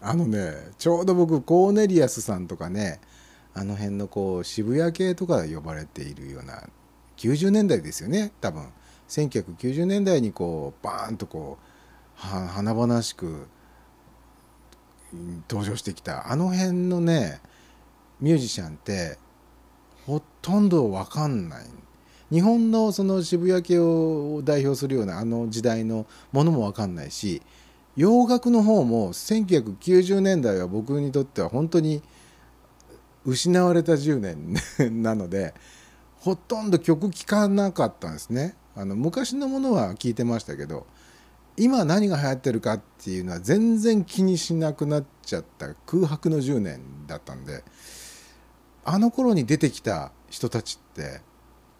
[0.00, 3.00] あのねちょうど僕コーネリアスさんとかね
[3.54, 6.68] あの辺のこう渋谷系とか呼ばれているような
[7.16, 8.68] 90年代ですよね多分。
[9.08, 11.58] 1990年代にこうバーンとこ
[12.16, 13.46] う華々しく
[15.48, 16.32] 登場してきた。
[16.32, 17.40] あの辺のね
[18.20, 19.18] ミュージシャンって
[20.06, 21.66] ほとんど分かんない。
[22.32, 27.42] 日本のその渋谷系を代表するようなあの時代のものも分かんないし
[27.94, 32.02] 洋楽の方も1990年代は僕にとっては本当に
[33.26, 34.56] 失われた10年
[35.02, 35.52] なので
[36.20, 38.54] ほとんど曲聴かなかったんですね。
[38.74, 40.86] あの昔のものは聴いてましたけど
[41.58, 47.62] 今何が流行ってるかっていうのは全然気にしなくなっちゃった空白の10年だったんで
[48.84, 51.20] あの頃に出てきた人たちって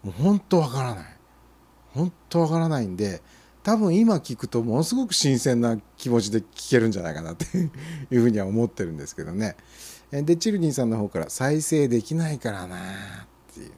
[0.03, 1.05] もう本当わからない。
[1.93, 3.21] 本当わからないんで
[3.61, 7.45] 多分今聞くとものすごく新鮮な気持ちで聞けるんじゃないかなって
[8.11, 9.55] いうふうには思ってるんですけどね。
[10.11, 12.79] でチルニーさんの方から再生できないからなっ
[13.53, 13.73] ていうね。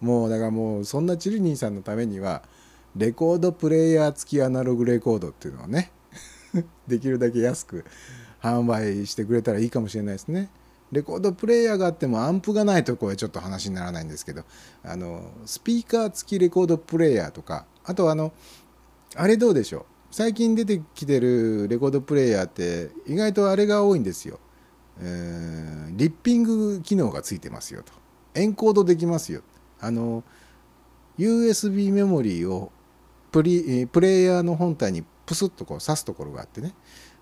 [0.00, 2.42] もうだからもうそんなチルニーさんのためには
[2.96, 5.90] レコードプレイヤー付きアナログレコードっていうのをね
[6.86, 7.84] できるだけ安く
[8.40, 10.50] 販売してくれたらいいかもしれないですね。
[10.92, 14.44] レコードプレイヤーがあってもアンプがないとこれちょっと話にならないんですけど
[14.84, 18.32] あのスピーカー付きレコードプレイヤーとかあとあの
[19.16, 19.84] あれどうでしょう？
[20.10, 24.38] 最近出てきてるレコードプレイヤーって意外とあれが多いんですよ、
[25.00, 27.92] えーリッピング機能がついてますよと。
[28.34, 29.42] エンコードできますよ。
[29.80, 30.24] あの
[31.16, 32.72] USB メモリーを
[33.30, 36.74] プリプレイヤーの本体にプスッとこう挿すところがあってね、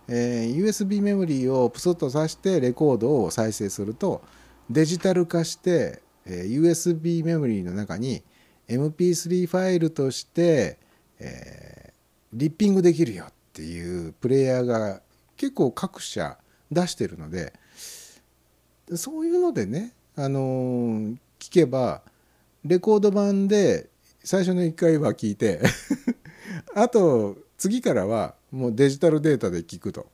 [0.08, 4.22] えー USB メモリーをプスッと挿してレコードを再生すると
[4.70, 8.22] デジタル化して、えー USB メモリーの中に
[8.68, 10.78] MP3 ファイルとして、
[11.18, 11.92] えー
[12.34, 15.02] リッピングできるよっていうプレイヤーが
[15.36, 16.38] 結構各社
[16.70, 17.52] 出してるので
[18.94, 22.02] そういうのでね、あのー聞けば
[22.64, 23.90] レコード版で
[24.22, 25.60] 最初の1回は聞いて
[26.74, 30.06] あと次からはもうデジタルデータで聞くと。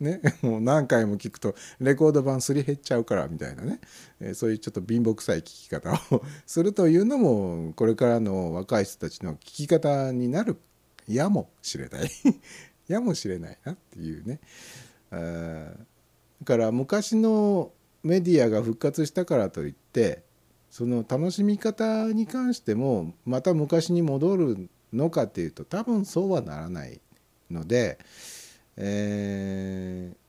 [0.00, 3.80] ね、 もう何回も聞くとレコード版すり減っちゃうからみたいなね、
[4.20, 10.58] えそういうちょっと貧乏くさい聞き方をするというのもこれからの若い人たちの聞き方になる
[11.06, 12.10] やもしれない。
[12.88, 14.40] やもしれないなっていうね。
[15.10, 15.72] あ
[16.40, 17.72] だから昔の
[18.02, 20.24] メディアが復活したからといって
[20.70, 27.00] その楽しみ方に関してもまた昔に戻るのかっていうと多分そうはならない。
[27.54, 27.98] ので、
[28.76, 30.24] えー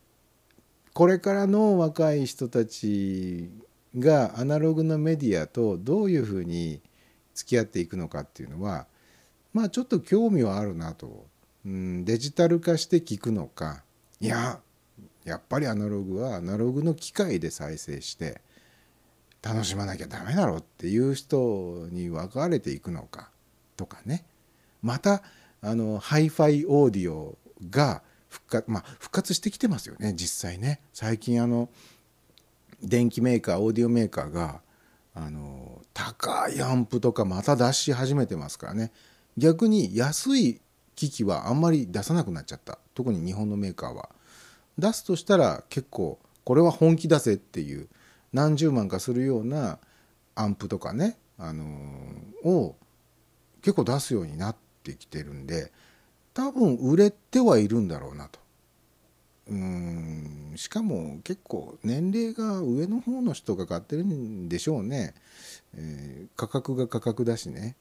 [0.95, 3.49] これからの若い人たち
[3.99, 6.81] がアナログのメディアとどういうふうに
[7.33, 8.87] 付き合っていくのかっていうのは
[9.51, 11.25] まあちょっと興味はあるなと、
[11.65, 13.83] うん、デジタル化して聞くのか。
[14.21, 14.61] いや
[15.25, 18.39] やっぱりアナログはアナログの機械で再生して
[19.41, 23.31] 楽しまなきゃダメだろうっていう人に分かれていくのか
[23.75, 24.23] とかね。
[24.81, 25.23] また
[25.61, 27.37] あのハイファイオーディオ
[27.69, 30.81] が復活,、まあ、復活してきてますよね実際ね。
[30.93, 31.69] 最近あの
[32.83, 34.61] 電機メーカーオーディオメーカーが
[35.13, 38.91] あの高いアンプとかまた出し始めてますからね。
[39.37, 40.61] 逆に安い
[40.95, 42.79] 機器はあんまり出さなくなっちゃった。
[42.93, 44.09] 特に日本のメーカーは。
[44.77, 47.87] 出すとしたら結構これは本気出せっていう
[48.33, 49.79] 何十万かするような
[50.35, 52.75] アンプとかね、あのーを
[53.61, 54.55] 結構出すようになっ
[54.85, 55.71] てきてるんで
[56.33, 58.39] 多分売れてはいるんだろうなと。
[59.47, 65.13] うーんしかも結構年齢が上の方の人が買ってるんでしょうね、
[65.75, 67.75] えー価格が価格だしね、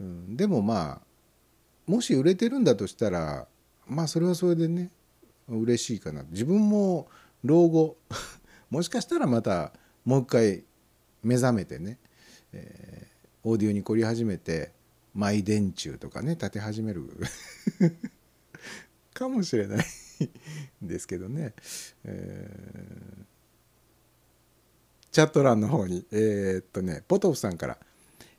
[0.00, 3.46] うん、でもまあもし売れてるんだとしたら
[3.86, 4.90] まあそれはそれでね
[5.48, 7.08] 嬉しいかな自分も
[7.42, 7.96] 老後
[8.70, 9.72] もしかしたらまた
[10.04, 10.64] もう一回
[11.22, 11.98] 目覚めてね、
[12.52, 14.72] えーオーディオに凝り始めて
[15.18, 17.10] マイ電柱とかね立て始める
[19.12, 19.84] かもしれない
[20.80, 21.54] ですけどね、
[22.04, 23.28] えー
[25.10, 27.78] チャット欄の方にえーっとねポトフさんから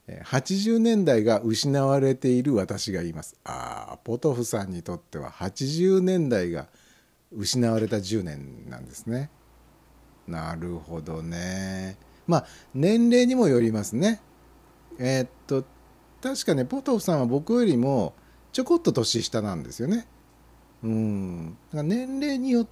[0.08, 3.36] 80年代が失われている私がいます。
[3.44, 6.70] ああポトフさんにとっては80年代が
[7.36, 9.30] 失われた10年なんですね。
[10.28, 11.98] なるほどね。
[12.28, 14.22] まあ年齢にもよりますね。
[15.00, 15.66] えーっと
[16.22, 18.14] 確かねポトフさんは僕よりも
[18.52, 20.08] ちょこっと年下なんですよね
[20.84, 22.68] うんだから年齢によっ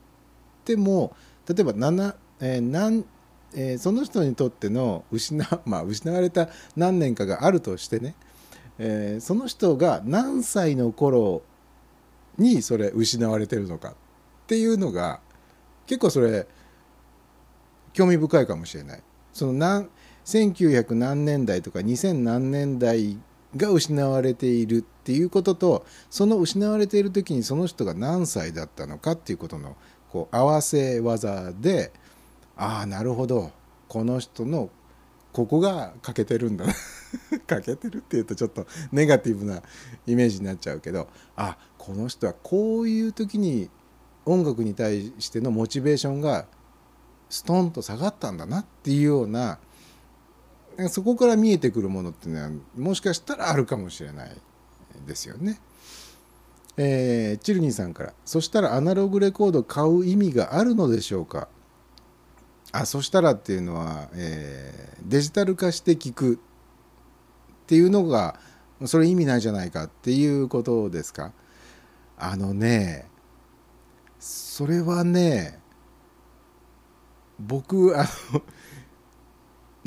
[0.66, 1.16] ても
[1.48, 3.06] 例えば7、えーなん
[3.54, 5.34] えーその人にとっての失,
[5.66, 8.16] まあ、失われた何年かがあるとしてね、
[8.78, 11.42] えーその人が何歳の頃
[12.38, 13.94] にそれ失われてるのかっ
[14.48, 15.22] ていうのが
[15.86, 16.48] 結構それ
[17.94, 19.04] 興味深いかもしれない。
[19.34, 19.90] その何
[20.26, 23.18] 1900何年代とか2000何年代
[23.56, 29.78] が失われているっていうこととその失われている時にその人が何歳だったのかっていうことの
[30.12, 31.92] こう合わせ技で
[32.58, 33.52] ああなるほど。
[33.88, 34.70] この人の
[35.32, 36.74] ここが欠けてるんだな。
[37.48, 39.62] 欠けてるっていうとちょっとネガティブな
[40.06, 43.70] イメージになっちゃうけどあこの人はこういう時に
[44.26, 46.48] 音楽に対してのモチベーションが
[47.30, 49.60] ストンと下がったんだなっていうような
[50.78, 54.32] なんかそこから見えてくるものっていうのはもしかしたらあるかもしれない
[55.06, 55.60] ですよね。
[56.78, 61.48] えーチルニーさんから「そしたらアナログレコード買う意味があるのでしょうか?」
[62.72, 66.38] あそしたらっていうのは、えーデジタル化して聞くっ
[67.66, 68.40] ていうのが
[68.86, 71.32] それ意味ないじゃないかっていうことですか？
[72.18, 73.10] あのね
[74.20, 75.60] それはね
[77.40, 78.42] 僕あの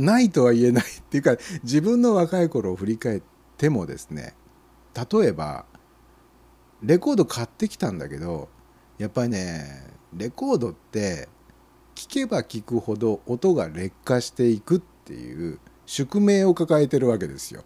[0.00, 3.22] ないとは言えないっていうか自分の若い頃を振り返っ
[3.56, 4.34] てもですね
[4.94, 5.64] 例えば
[6.82, 8.48] レコード買ってきたんだけど
[8.98, 9.86] やっぱりね
[10.16, 11.28] レコードって
[11.94, 17.64] 聴けば聴くほど音が劣化していくっていう宿命を抱えてるわけですよ。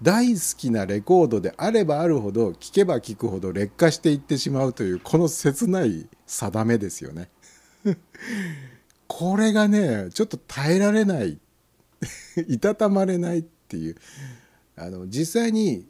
[0.00, 7.30] 大好きなレコードであればあるほど聴けば聴くほど劣化していってしまうというこの切ない定めですよね。
[9.06, 11.38] これがねちょっと耐えられない
[12.48, 13.96] いたたまれないっていう。
[14.76, 15.86] あの実際に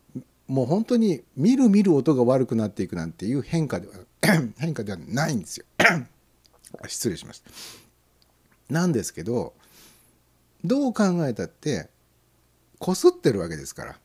[0.49, 3.95] もう本当に見る見る音が悪くなっていくなんていう変化では
[4.59, 5.67] 変化ではないんですよ。
[6.89, 7.51] 失礼しました
[8.71, 9.55] なんですけど
[10.65, 11.91] どう考えたって
[12.79, 13.99] こすってるわけですから。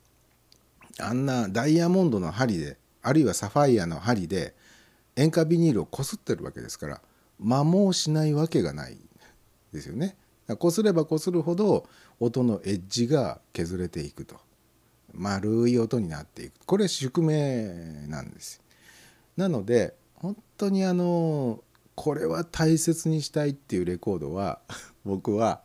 [1.00, 4.56] あんなダイヤモンドの針であるいはサファイアの針で
[5.16, 7.02] 塩化ビニールをこすってるわけですから
[7.40, 8.98] 摩耗しないわけがない
[9.74, 10.16] ですよね。
[10.56, 11.86] こすればこするほど
[12.20, 14.48] 音のエッジが削れていくと。
[15.14, 16.54] 丸い音になっていく。
[16.66, 18.62] これ宿命なんです。
[19.36, 21.64] なので本当にあの
[21.96, 24.62] これは大切にしたいっていうレコードは
[25.04, 25.64] 僕は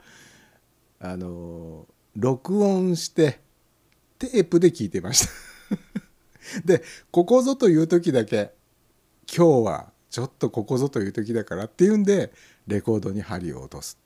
[0.99, 1.87] あの
[2.17, 3.41] 録音して
[4.19, 5.33] テープで聞いてました。
[6.65, 8.53] でここぞという時だけ
[9.35, 12.33] 今日はちょっとここぞという時だからっていうんで
[12.67, 14.02] レコードに針を落とす。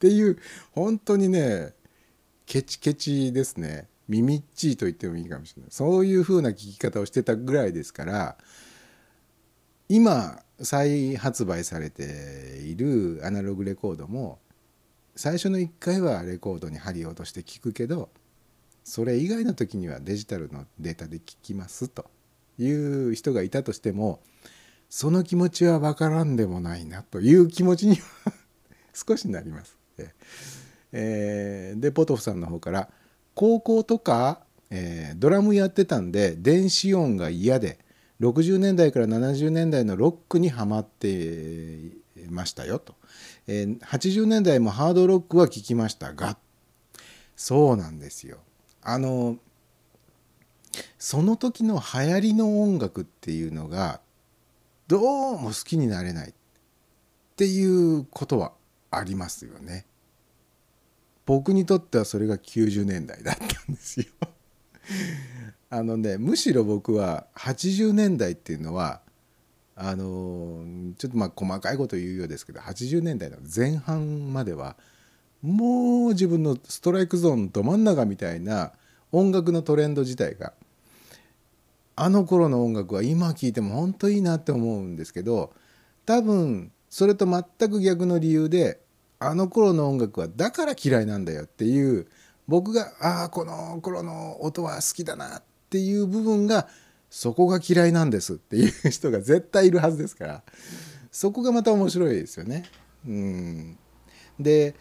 [0.00, 0.38] っていう
[0.72, 1.74] 本当にね
[2.46, 8.38] ケチケチですね耳っちいと言ってもいいかもしれないそういう風な聞き方をしてたぐらいですから
[9.90, 14.38] 今再発売されているアナログレコードも
[15.16, 18.08] 最初の1回はレコードに針を落として聞くけど
[18.84, 22.10] それ以外の時にはデジタルのデータで聞きますと
[22.58, 24.20] いう人がいたとしても
[24.88, 28.32] その気持ちは分からんでもないなという気持ちには
[28.92, 29.79] 少しなります。
[30.92, 32.88] えーでポトフさんの方から
[33.34, 34.40] 高校とか、
[34.70, 37.78] えードラムやってたんで電子音が嫌で
[38.20, 41.78] 60年代から70年代のロックにはまって
[42.28, 42.94] ましたよと、
[43.46, 46.36] えー80年代もハードロックは聴きましたが
[47.36, 48.38] そうなんですよ
[48.82, 49.36] あの
[50.98, 54.00] その時の流行りの音楽っていうのが
[54.86, 56.32] どうも好きになれないっ
[57.36, 58.52] ていうことは
[58.90, 59.86] ありますよね。
[61.30, 64.06] 僕にとってはそれが90年代だったんですよ。
[65.70, 69.00] あのねむしろ僕は80年代っていうのは
[69.76, 70.64] あの
[70.98, 74.76] ちょっとまあ細かいこと言うようですけど80年代の前半までは
[75.40, 78.72] もう自分のストライクゾーンど真ん中みたいな
[79.12, 80.52] 音楽のトレンド自体が
[81.94, 85.52] あの頃の音楽は今聴いても本当いいなって思うんですけど
[86.06, 88.80] 多分それと全く逆の理由で
[89.20, 92.06] あの頃の音楽はだから嫌いなんだよっていう
[92.48, 96.68] 僕がああこの頃の音は好きだなっていう部分が
[97.10, 100.42] そこが嫌いなんですっていう人が絶対いるはずですから
[101.12, 102.64] そこがまた面白いですよね。
[103.06, 103.78] うん、
[104.38, 104.74] で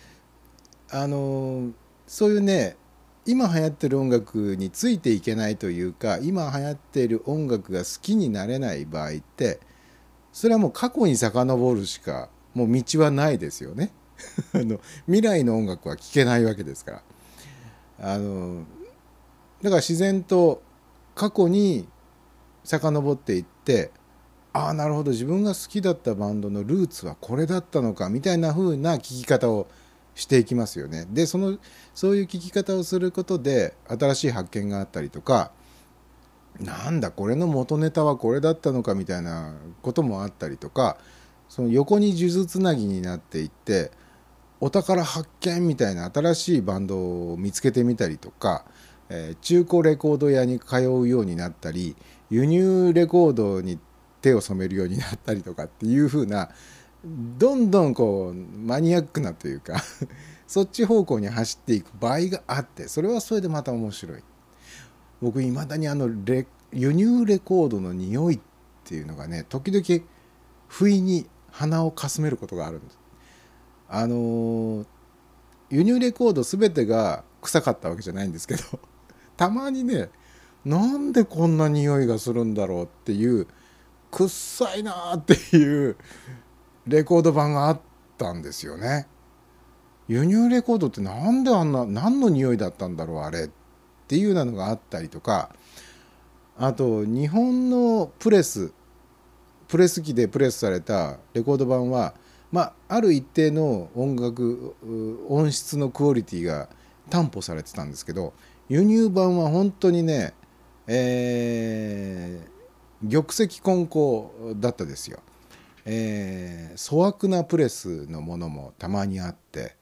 [0.89, 1.71] あの
[2.07, 2.77] そういうね
[3.25, 9.59] 今流行ってる音楽についていけないというか今流行っている音楽が好きになれない場合って
[10.31, 13.91] それはもう過去に遡るしかもう道はないですよね。
[14.53, 17.03] あの未来の音楽は聴けないわけですから。
[18.01, 18.63] あの
[19.61, 20.61] だから自然と
[21.15, 21.87] 過去に
[22.63, 23.91] 遡っていって
[24.53, 29.67] ああなるほど自分が好きだったバンドのルーツはこれだったのかみたいな風な聴き方を
[30.15, 31.05] していきますよね。
[31.09, 31.57] でその
[31.93, 35.51] そういう聴き方をすることで新しい発見があったりとか
[36.59, 40.97] なんだこれの元ネタはこれだったのかみたいなこともあったりとか
[41.47, 43.91] その横に数珠つなぎになっていって
[44.61, 48.65] お宝発見みたいな新しいバンドを見つけてみたりとか、
[49.09, 51.95] え中古レコード屋に通うようになったり
[52.29, 53.79] 輸入レコードに
[54.21, 56.49] 手を染めるようになったりとかっていう風な
[57.03, 59.81] どんどんこうマニアックなというか
[60.47, 64.23] そっち方向に走っていく場合があってそれはそれでまた面白い。
[65.21, 68.39] 僕いまだにあのレ輸入レコードの匂いっ
[68.85, 70.05] ていうのがね時々
[70.67, 72.98] 不意に鼻をかすめることがあるんです。
[73.89, 74.85] あの
[75.69, 78.63] 輸入レコード全てが臭かったわけじゃないんですけど
[79.37, 80.09] たまにね
[80.65, 83.47] なんでこんな匂いがするんだろうっていう
[84.11, 85.95] くっさいなっていう
[86.87, 87.79] レコード版があっ
[88.17, 89.07] たんですよね。
[90.07, 93.49] 輸入レコードってなんであんな何の匂いだったんだろうあれっ
[94.07, 95.51] ていうなのがあったりとか
[96.57, 98.73] あと日本のプレス
[99.69, 102.15] プレス機でプレスされたレコード版は、
[102.51, 104.75] まあ、ある一定の音楽
[105.27, 106.67] 音質のクオリティが
[107.09, 108.33] 担保されてたんですけど
[108.69, 110.33] 輸入版は本当にね、
[110.87, 112.59] えー
[113.09, 115.19] 玉石混交だったですよ。
[115.85, 119.75] えー粗悪なプレスのものもたまにあって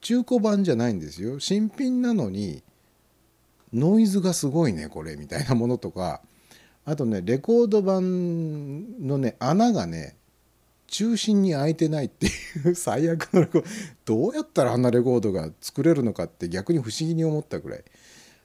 [0.00, 2.62] 中古版じゃないんですよ新品なのに
[3.72, 6.20] ノイズがすごいねこれみたいなものとか
[6.84, 10.16] あとねレコード版のね穴がね
[10.90, 12.30] 中心に開いてないってい
[12.64, 13.68] う 最悪のレコード
[14.04, 17.84] どうやったらあんなレコードが作れるのかって逆に不思議に思ったくらい、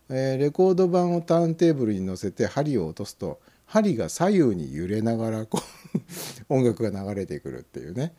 [0.10, 6.02] えーレコード版をターンテーブルに乗せて針を落とすと針が左右に揺れながらこう
[6.54, 8.14] 音楽が流れてくるっていうね。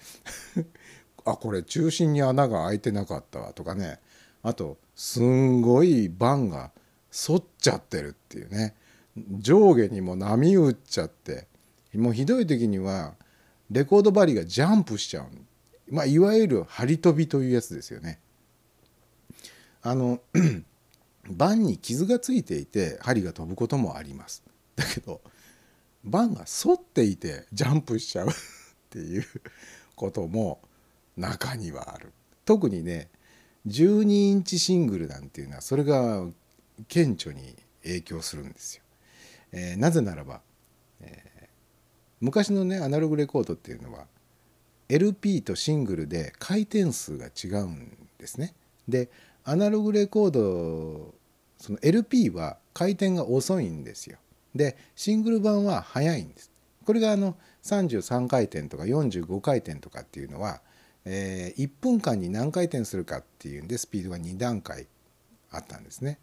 [1.24, 4.00] あこれ中心に穴が開いてなかったわとかね。
[4.42, 6.72] あとすんごい盤が
[7.10, 8.74] 反っちゃってるっていうね。
[9.38, 11.46] 上下にも波打っちゃって。
[11.94, 13.14] もうひどい時には
[13.70, 15.26] レコード針がジャンプしちゃう、
[15.90, 18.20] まあ、いわゆる針飛びというやつですよね。
[19.82, 20.20] あの
[21.30, 24.42] 盤に傷がついていて針が飛ぶこともあります。
[24.76, 25.20] だけど
[26.04, 28.32] 盤が反っていてジャンプしちゃう っ
[28.90, 29.24] ていう
[29.94, 30.60] ことも
[31.16, 32.12] 中にはある。
[32.44, 33.10] 特にね
[33.66, 36.24] 12インチシングルなんていうのはそれが
[36.88, 38.82] 顕著に影響するんですよ。
[39.52, 40.42] えーなぜならば、
[41.00, 41.25] え
[42.20, 44.06] 昔のねアナログレコードっていうのは
[44.88, 48.54] LP とシングルで回転数が違うんですね。
[48.88, 49.10] で
[49.44, 51.14] アナログレコード
[51.58, 54.18] その LP は回転が遅いんですよ。
[54.54, 56.50] でシングル版は速いんです。
[56.84, 60.60] これがあの33回転とか45回転とかっていうのは、
[61.04, 64.86] えー1分間に何回転するかっていうんでスピードが2段階
[65.50, 66.18] あったんですね。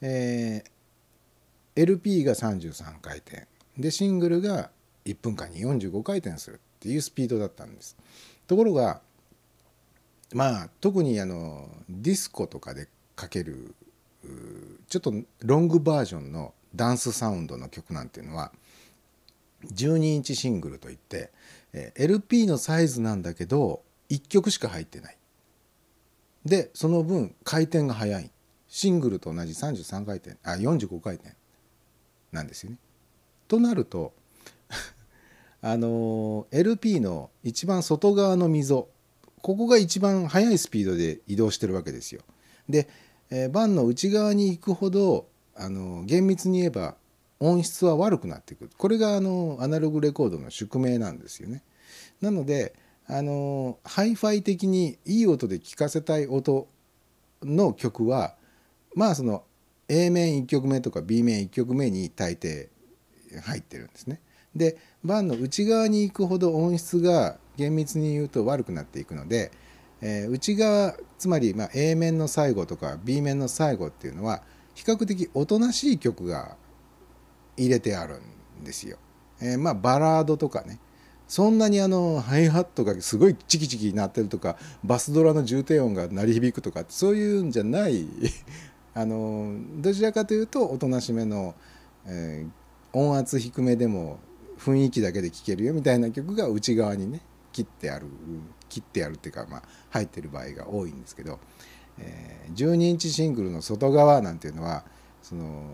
[0.00, 0.70] えー
[1.78, 3.46] LP が33回転
[3.76, 4.70] でシングルが
[5.06, 7.96] 1分間に45回転するっていうスピードだったんです。
[8.46, 9.00] ところが
[10.34, 13.74] まあ特にあのディスコとかでかける
[14.88, 18.52] ちょっとロングバージョンのダンスサウンドの曲なんていうのは
[19.72, 21.32] 12インチシングルといって、
[21.94, 25.16] LP のサイズなんだけど1曲しか入ってない。
[26.44, 28.30] でその分回転が速い
[28.68, 31.34] シングルと同じ33回転あ45回転
[32.32, 32.78] なんですよね。
[33.48, 34.12] となると
[35.68, 38.88] あの LP の一番外側の溝
[39.42, 42.22] ここが一番速いスピードで移動してるわけですよ。
[42.68, 42.88] で、
[43.30, 45.26] えー盤の内側に行くほど
[45.56, 46.94] あの厳密に言えば
[47.40, 51.64] 音質は悪くなっていくこれがあのアナログレコードの宿命なんですよね。
[52.20, 52.76] なので
[53.08, 56.68] あのハイファイ的にいい音で聴かせたい音
[57.42, 58.36] の曲は
[58.94, 59.42] まあその
[59.88, 62.68] A 面1曲目とか B 面1曲目に大抵
[63.42, 64.20] 入ってるんですね。
[64.56, 69.50] で盤の内側に行くほど音質が厳密に言うと悪くなっていくので、
[70.00, 74.42] えー内側つまりま A 面の最後とか B 面の最後っていうのは
[74.74, 76.56] 比較的おとなしい曲が
[77.56, 78.20] 入れてある
[78.60, 78.98] んですよ。
[79.40, 80.78] えーまあバラードとかね
[81.28, 88.06] そんなにあのハイハットがすごいチキチキ鳴ってるとかバスドラの重低音が鳴り響くとかそういうんじゃない
[88.94, 91.54] あのどちらかというとおとなしめの、
[92.06, 94.18] えー音圧低めでも
[94.58, 97.20] 雰囲気だけで聴けるよみたいな曲が内側にね
[97.52, 98.06] 切ってある
[98.68, 101.38] 切ってあるっていうか、まあ、入ってる場合が多いんですけど、
[101.98, 104.84] えー12インチシングルの外側なんていうのは
[105.20, 105.64] その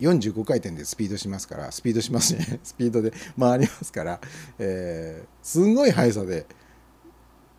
[0.00, 2.60] 45回転でスピードしますからスピードしますね。
[2.64, 4.20] スピードで回りますから、
[4.58, 6.46] えーすんごい速さで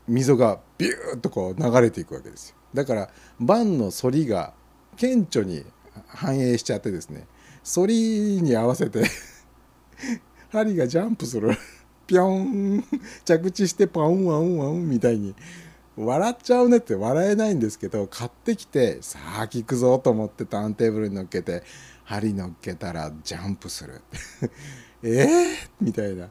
[0.07, 2.55] 溝がビューッとこう流れていくわけですよ。
[2.73, 3.09] だから
[3.39, 4.53] 盤の反りが
[4.95, 5.65] 顕著に
[6.07, 7.27] 反映しちゃってですね
[7.63, 9.03] 反りに合わせて
[10.51, 11.51] 針がジャンプする。
[12.07, 12.83] ピョン
[13.23, 15.35] 着地してパウンワウンワウンみたいに。
[15.95, 21.61] 笑っちゃうねって笑えないんですけど買ってきてさあ聞くぞと思ってターンテーブルに乗っけて
[22.05, 24.01] 針乗っけたらジャンプする。
[25.03, 26.25] えー、みたいな。
[26.25, 26.29] も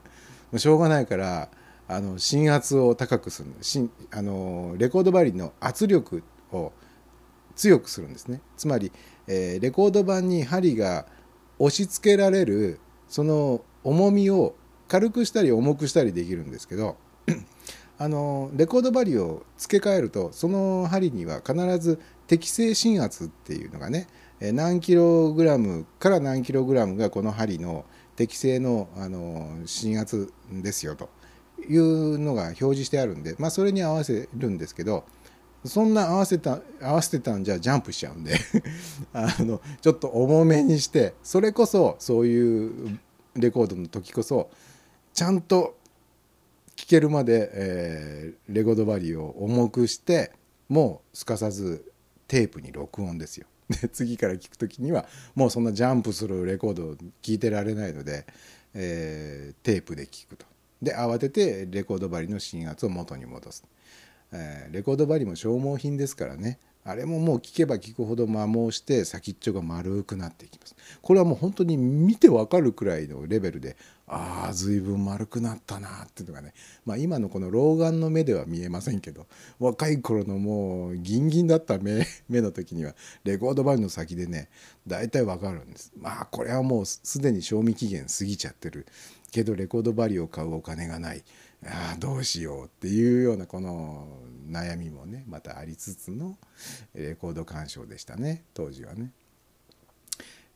[0.55, 1.49] うしょうがないから
[1.87, 3.51] あの心圧を高くする。
[3.61, 6.73] しあのレコード針の圧力を
[7.55, 8.41] 強くするんですね。
[8.57, 8.91] つまり、
[9.29, 11.07] えーレコード盤に針が
[11.59, 14.55] 押し付けられるその重みを
[14.89, 16.97] 軽くしたり重くしたりできるんですけど
[18.01, 24.07] あのレコード針を付け替えるとその針には必ず適正心圧っていうのがね
[24.41, 27.85] 何キログラムから何キログラムがこの針の
[28.15, 31.11] 適正のあの心圧ですよと
[31.69, 35.05] いうのが表示してあるんで、まあ、それに合わせるんですけど
[35.65, 38.37] そんな合わせた合わせてたんじゃジャンプしちゃうんで
[39.13, 42.99] あのちょっと重めにしてそれこそそういう
[43.41, 44.51] レコードの時こそ
[45.15, 45.77] ちゃんと
[46.77, 50.33] 聴けるまで、えーレコードバリを重くして
[50.69, 51.93] もうすかさず
[52.29, 53.47] テープに録音ですよ。
[53.69, 58.27] で次から聴く時にはもうそんなジャンプするレコードを聴いてられないので、
[58.75, 60.47] えーテープで聴くと。
[60.81, 63.65] で慌ててレコード針の芯圧を元に戻す。
[64.33, 66.59] えーレコード針も消耗品ですからね
[66.89, 70.75] あれももう聞けば聞くほど摩耗して先っちょが丸くなっていきます。
[71.03, 76.55] これはもう本当に見てわかるくらいのレベルでああ随分丸くなったなっていうのがね
[76.87, 79.27] まあ今のこの老眼の目では見えませんけど
[79.59, 84.49] 若い頃のもうギンギンだった目 目の時にはレコード針の先でね
[84.87, 85.93] 大体わかるんです。
[85.95, 88.87] まあこれはもうすでに賞味期限過ぎちゃってる
[89.31, 91.23] けどレコード針を買うお金がない。
[91.65, 94.07] あーどうしようっていうようなこの
[94.49, 96.39] 悩みもねまたありつつの
[96.95, 99.13] レコード鑑賞でしたね当時はね。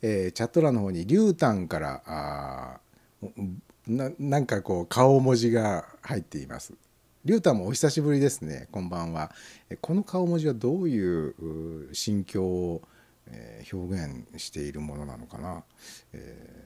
[0.01, 2.81] えーチャット欄の方にリュウタンからあ
[3.87, 6.73] ななんかこう顔文字が入っています。
[7.25, 9.33] リュウタンもお久しぶりですねこんばんは。
[9.81, 12.83] この顔文字はどういう心境を、
[13.73, 15.65] 表現しているものなのかな。
[16.13, 16.62] え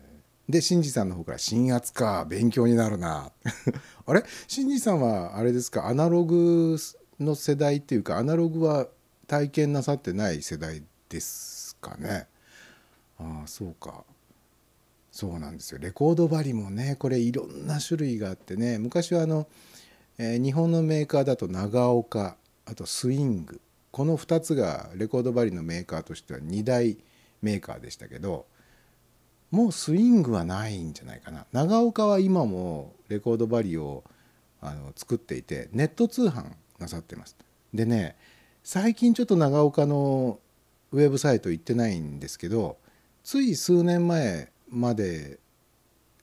[0.48, 3.32] で新次さんの方から「新圧か勉強になるな」
[4.06, 4.24] あれ？
[4.46, 5.86] 新次さんはあれですか？
[5.88, 6.76] アナログ
[7.18, 8.86] の世代っていうかアナログは
[9.26, 12.26] 体験なさってない世代ですかね？
[13.18, 14.04] ああそうか。
[15.10, 15.78] そうなんですよ。
[15.80, 18.78] レコード針もねこれいろんな種類があってね。
[18.78, 19.48] 昔はあの、
[20.18, 22.36] えー日本のメーカーだと長岡
[22.66, 23.60] あとスイング。
[23.90, 26.98] この2つがレコード針のメーカーとしては2大
[27.40, 28.44] メーカーでしたけど
[29.50, 31.46] もうスイングはないんじゃないかな。
[31.52, 34.04] 長岡は今もレコードバリを
[34.60, 37.36] あの作っていてネット通販なさってます。
[37.72, 38.16] でね
[38.62, 40.40] 最近ちょっと長岡の
[40.92, 42.78] ウェブサイト行ってないんですけど
[43.22, 45.38] つい数年前まで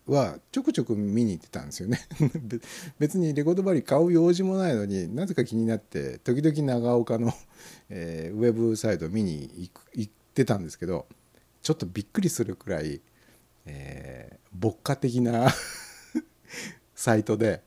[0.05, 2.01] はちょくちょく見に行ってたんですよね。
[2.99, 7.33] 別にレコードバリ買う用事もないのになぜか気になって時々長岡の、
[7.89, 11.05] えーウェブサイト見に行く行ってたんですけど
[11.61, 13.01] ちょっとびっくりするくらい、
[13.65, 15.49] えー牧歌的な
[16.95, 17.63] サイトで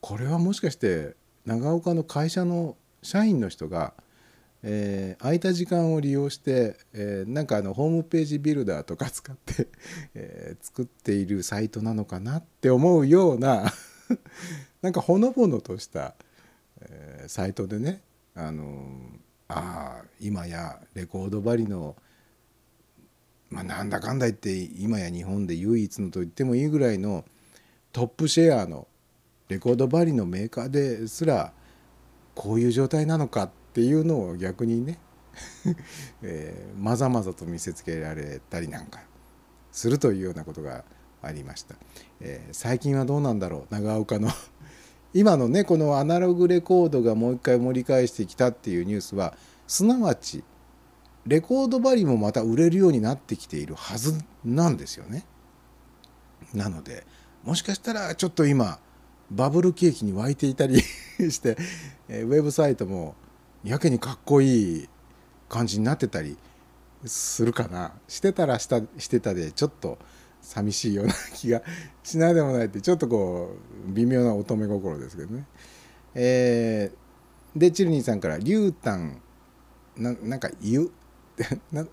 [0.00, 3.92] これはもしかして長岡の会社の社員の人が、
[4.62, 9.68] えー空いた時間を利用して、えーなんかあのホームページビルダーとか使って、
[10.14, 13.70] えー作っているサイトなのかなって思うような
[14.82, 16.14] なんかほのぼのとした、
[16.80, 18.00] えーサイトでね
[18.34, 21.96] あのーああ今やレコード針の
[23.54, 27.24] まあ、なんだかんだ言って今や日本で唯一のと言ってもいいぐらいの
[27.92, 28.88] トップシェアの
[29.48, 31.52] レコードバリのメーカーですら
[32.34, 34.98] こういう状態なのかっていうのを逆にね、
[36.22, 39.00] えーまざまざと見せつけられたりなんか
[39.70, 40.84] するというようなことが
[41.22, 41.76] ありました、
[42.20, 44.30] えー最近はどうなんだろう長岡の。
[45.14, 49.36] 今のねこのアナログレコードがもう一回盛り返してきたっていうニュースは
[49.68, 50.42] すなわち
[51.26, 55.24] レコードバリもまた売れるようになってきているはずなんですよね。
[56.52, 57.06] なので
[57.42, 58.78] もしかしたらちょっと今
[59.30, 61.56] バブル景気に沸いていたりして
[62.08, 63.14] ウェブサイトも
[63.64, 64.88] やけにかっこいい
[65.48, 66.36] 感じになってたり
[67.06, 69.98] するかなしてたらしたしてたでちょっと
[70.42, 71.62] 寂しいような気が
[72.02, 73.56] しないでもないってちょっとこ
[73.88, 75.46] う微妙な乙女心ですけどね。
[76.14, 77.04] えー
[77.56, 79.20] でチルニーさんから「リュウタン
[79.96, 80.90] ななんか湯
[81.72, 81.86] な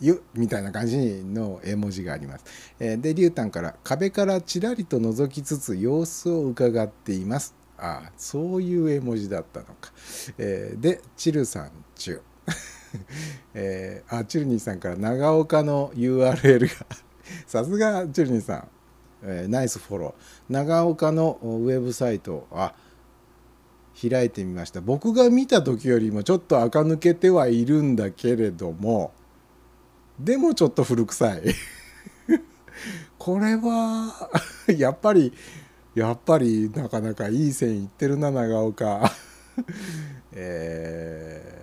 [0.00, 2.44] 湯みたいな感じの絵文字があります。
[2.80, 7.54] えーでリュウタンから壁からちらりと覗きつつ様子を伺っています。
[7.78, 9.92] ああそういう絵文字だったのか。
[10.38, 12.20] えーでチルさんチュ。
[13.54, 16.86] えーあチルニーさんから長岡の URL が
[17.46, 18.68] さすがチルニーさん、
[19.22, 22.74] えーナイスフォロー長岡のウェブサイトあ
[24.08, 24.80] 開いてみました。
[24.80, 29.12] 僕が見た時よりもちょっと垢抜けてはいるんだけれども
[30.18, 31.42] でもちょっと古臭い。
[33.18, 34.30] これは
[34.76, 35.32] やっぱり
[35.94, 39.10] やっぱりなかなかいい線いってるな長岡。
[40.32, 41.62] えー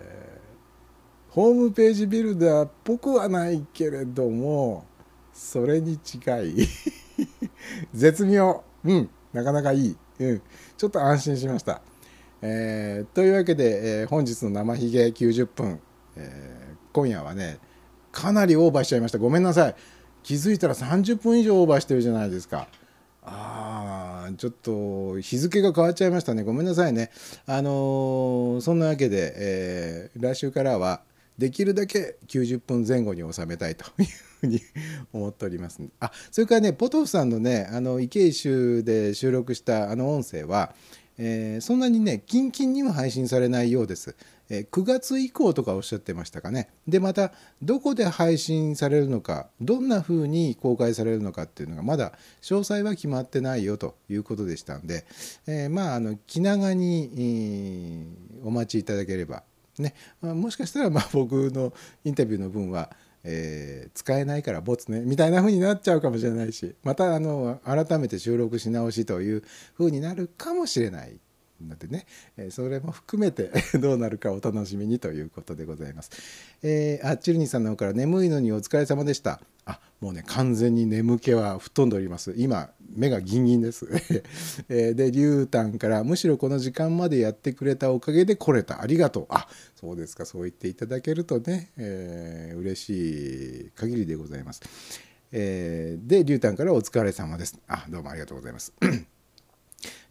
[1.30, 4.86] ホームページビルダーっぽくはないけれども
[5.32, 6.56] それに近い。
[7.94, 8.64] 絶妙。
[8.84, 9.10] うん。
[9.32, 10.41] なかなかいい、うん、
[10.76, 11.82] ちょっと安心しました。
[12.41, 15.80] えーというわけで、えー本日の生ひげ90分、
[16.16, 17.60] えー今夜はね
[18.11, 19.20] かなりオーバーしちゃいました。
[19.20, 19.76] ごめんなさい。
[20.24, 22.68] 気づいたら30分以上オーバーしてるじゃないですか。
[23.24, 26.44] あちょっと日付が変わっちゃいましたね。
[26.44, 27.11] ごめんなさいね。
[27.45, 31.02] あのーそんなわけで、え来週からは
[31.38, 34.07] できるだけ90分前後に収めたいという
[34.41, 34.60] ふうに
[35.14, 35.80] 思っております。
[35.99, 40.74] あそれからねポトフさんのねあの池井州で収録したあの音声は、
[41.22, 44.16] えーそんなにねキンキンには配信されないようです、
[44.50, 46.70] えー9月以降とかおっしゃってましたかね。
[46.88, 55.06] でまたどこで配信されるのかどんな風に公開されるのかっていうのがまだ詳細は決まってないよということでしたんで、
[55.46, 59.44] えーまああの気長に、えお待ちいただければ
[59.78, 61.74] ね、まもしかしたらまあ僕の
[62.04, 62.91] インタビューの分は、
[63.30, 69.43] えー使えないからボツねみたいな風になっちゃうかもしれないしまたあの改めて収録し直しという
[69.77, 71.19] 風になるかもしれない
[71.68, 72.06] のでね、
[72.38, 76.11] えそれも含めて どうなるかお楽しみにということでございます。
[76.64, 79.41] えーあっちるにさんの方から眠いのにお疲れ様でした。
[79.70, 82.34] あもうね完全に眠気は吹っ飛んでおります。
[82.38, 83.86] 今目がギンギンです。
[84.68, 89.26] で竜丹からむしろこの時間までやってくれたおかげで来れたありがとう。
[89.30, 94.62] あそうですかそう言っていただけるとね、えー嬉しい限りでございます。
[95.32, 97.60] えーで竜丹からお疲れ様です。
[97.68, 98.74] あどうもありがとうございます。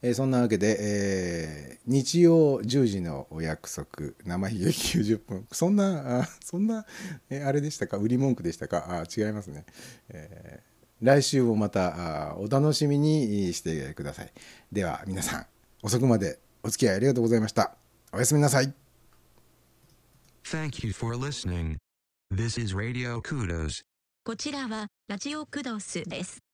[0.03, 6.85] えーそんなわけで、えー日曜10時のお約束生ひげ90分そんなあそんな、
[7.31, 7.97] えーあれでしたか？
[7.97, 8.85] 売り文句でしたか？
[8.89, 9.65] あ違いますね、
[10.11, 10.69] えー
[11.01, 14.33] 来週もまたあお楽しみにしてください。
[14.73, 15.47] では皆さん
[15.81, 17.77] 遅くまでお付き合いありがとうございました。
[18.13, 18.75] おやすみなさい。
[20.43, 21.77] Thank you for listening.
[22.35, 23.83] This is Radio Kudos.
[24.25, 26.48] こちらはラジオクドスです。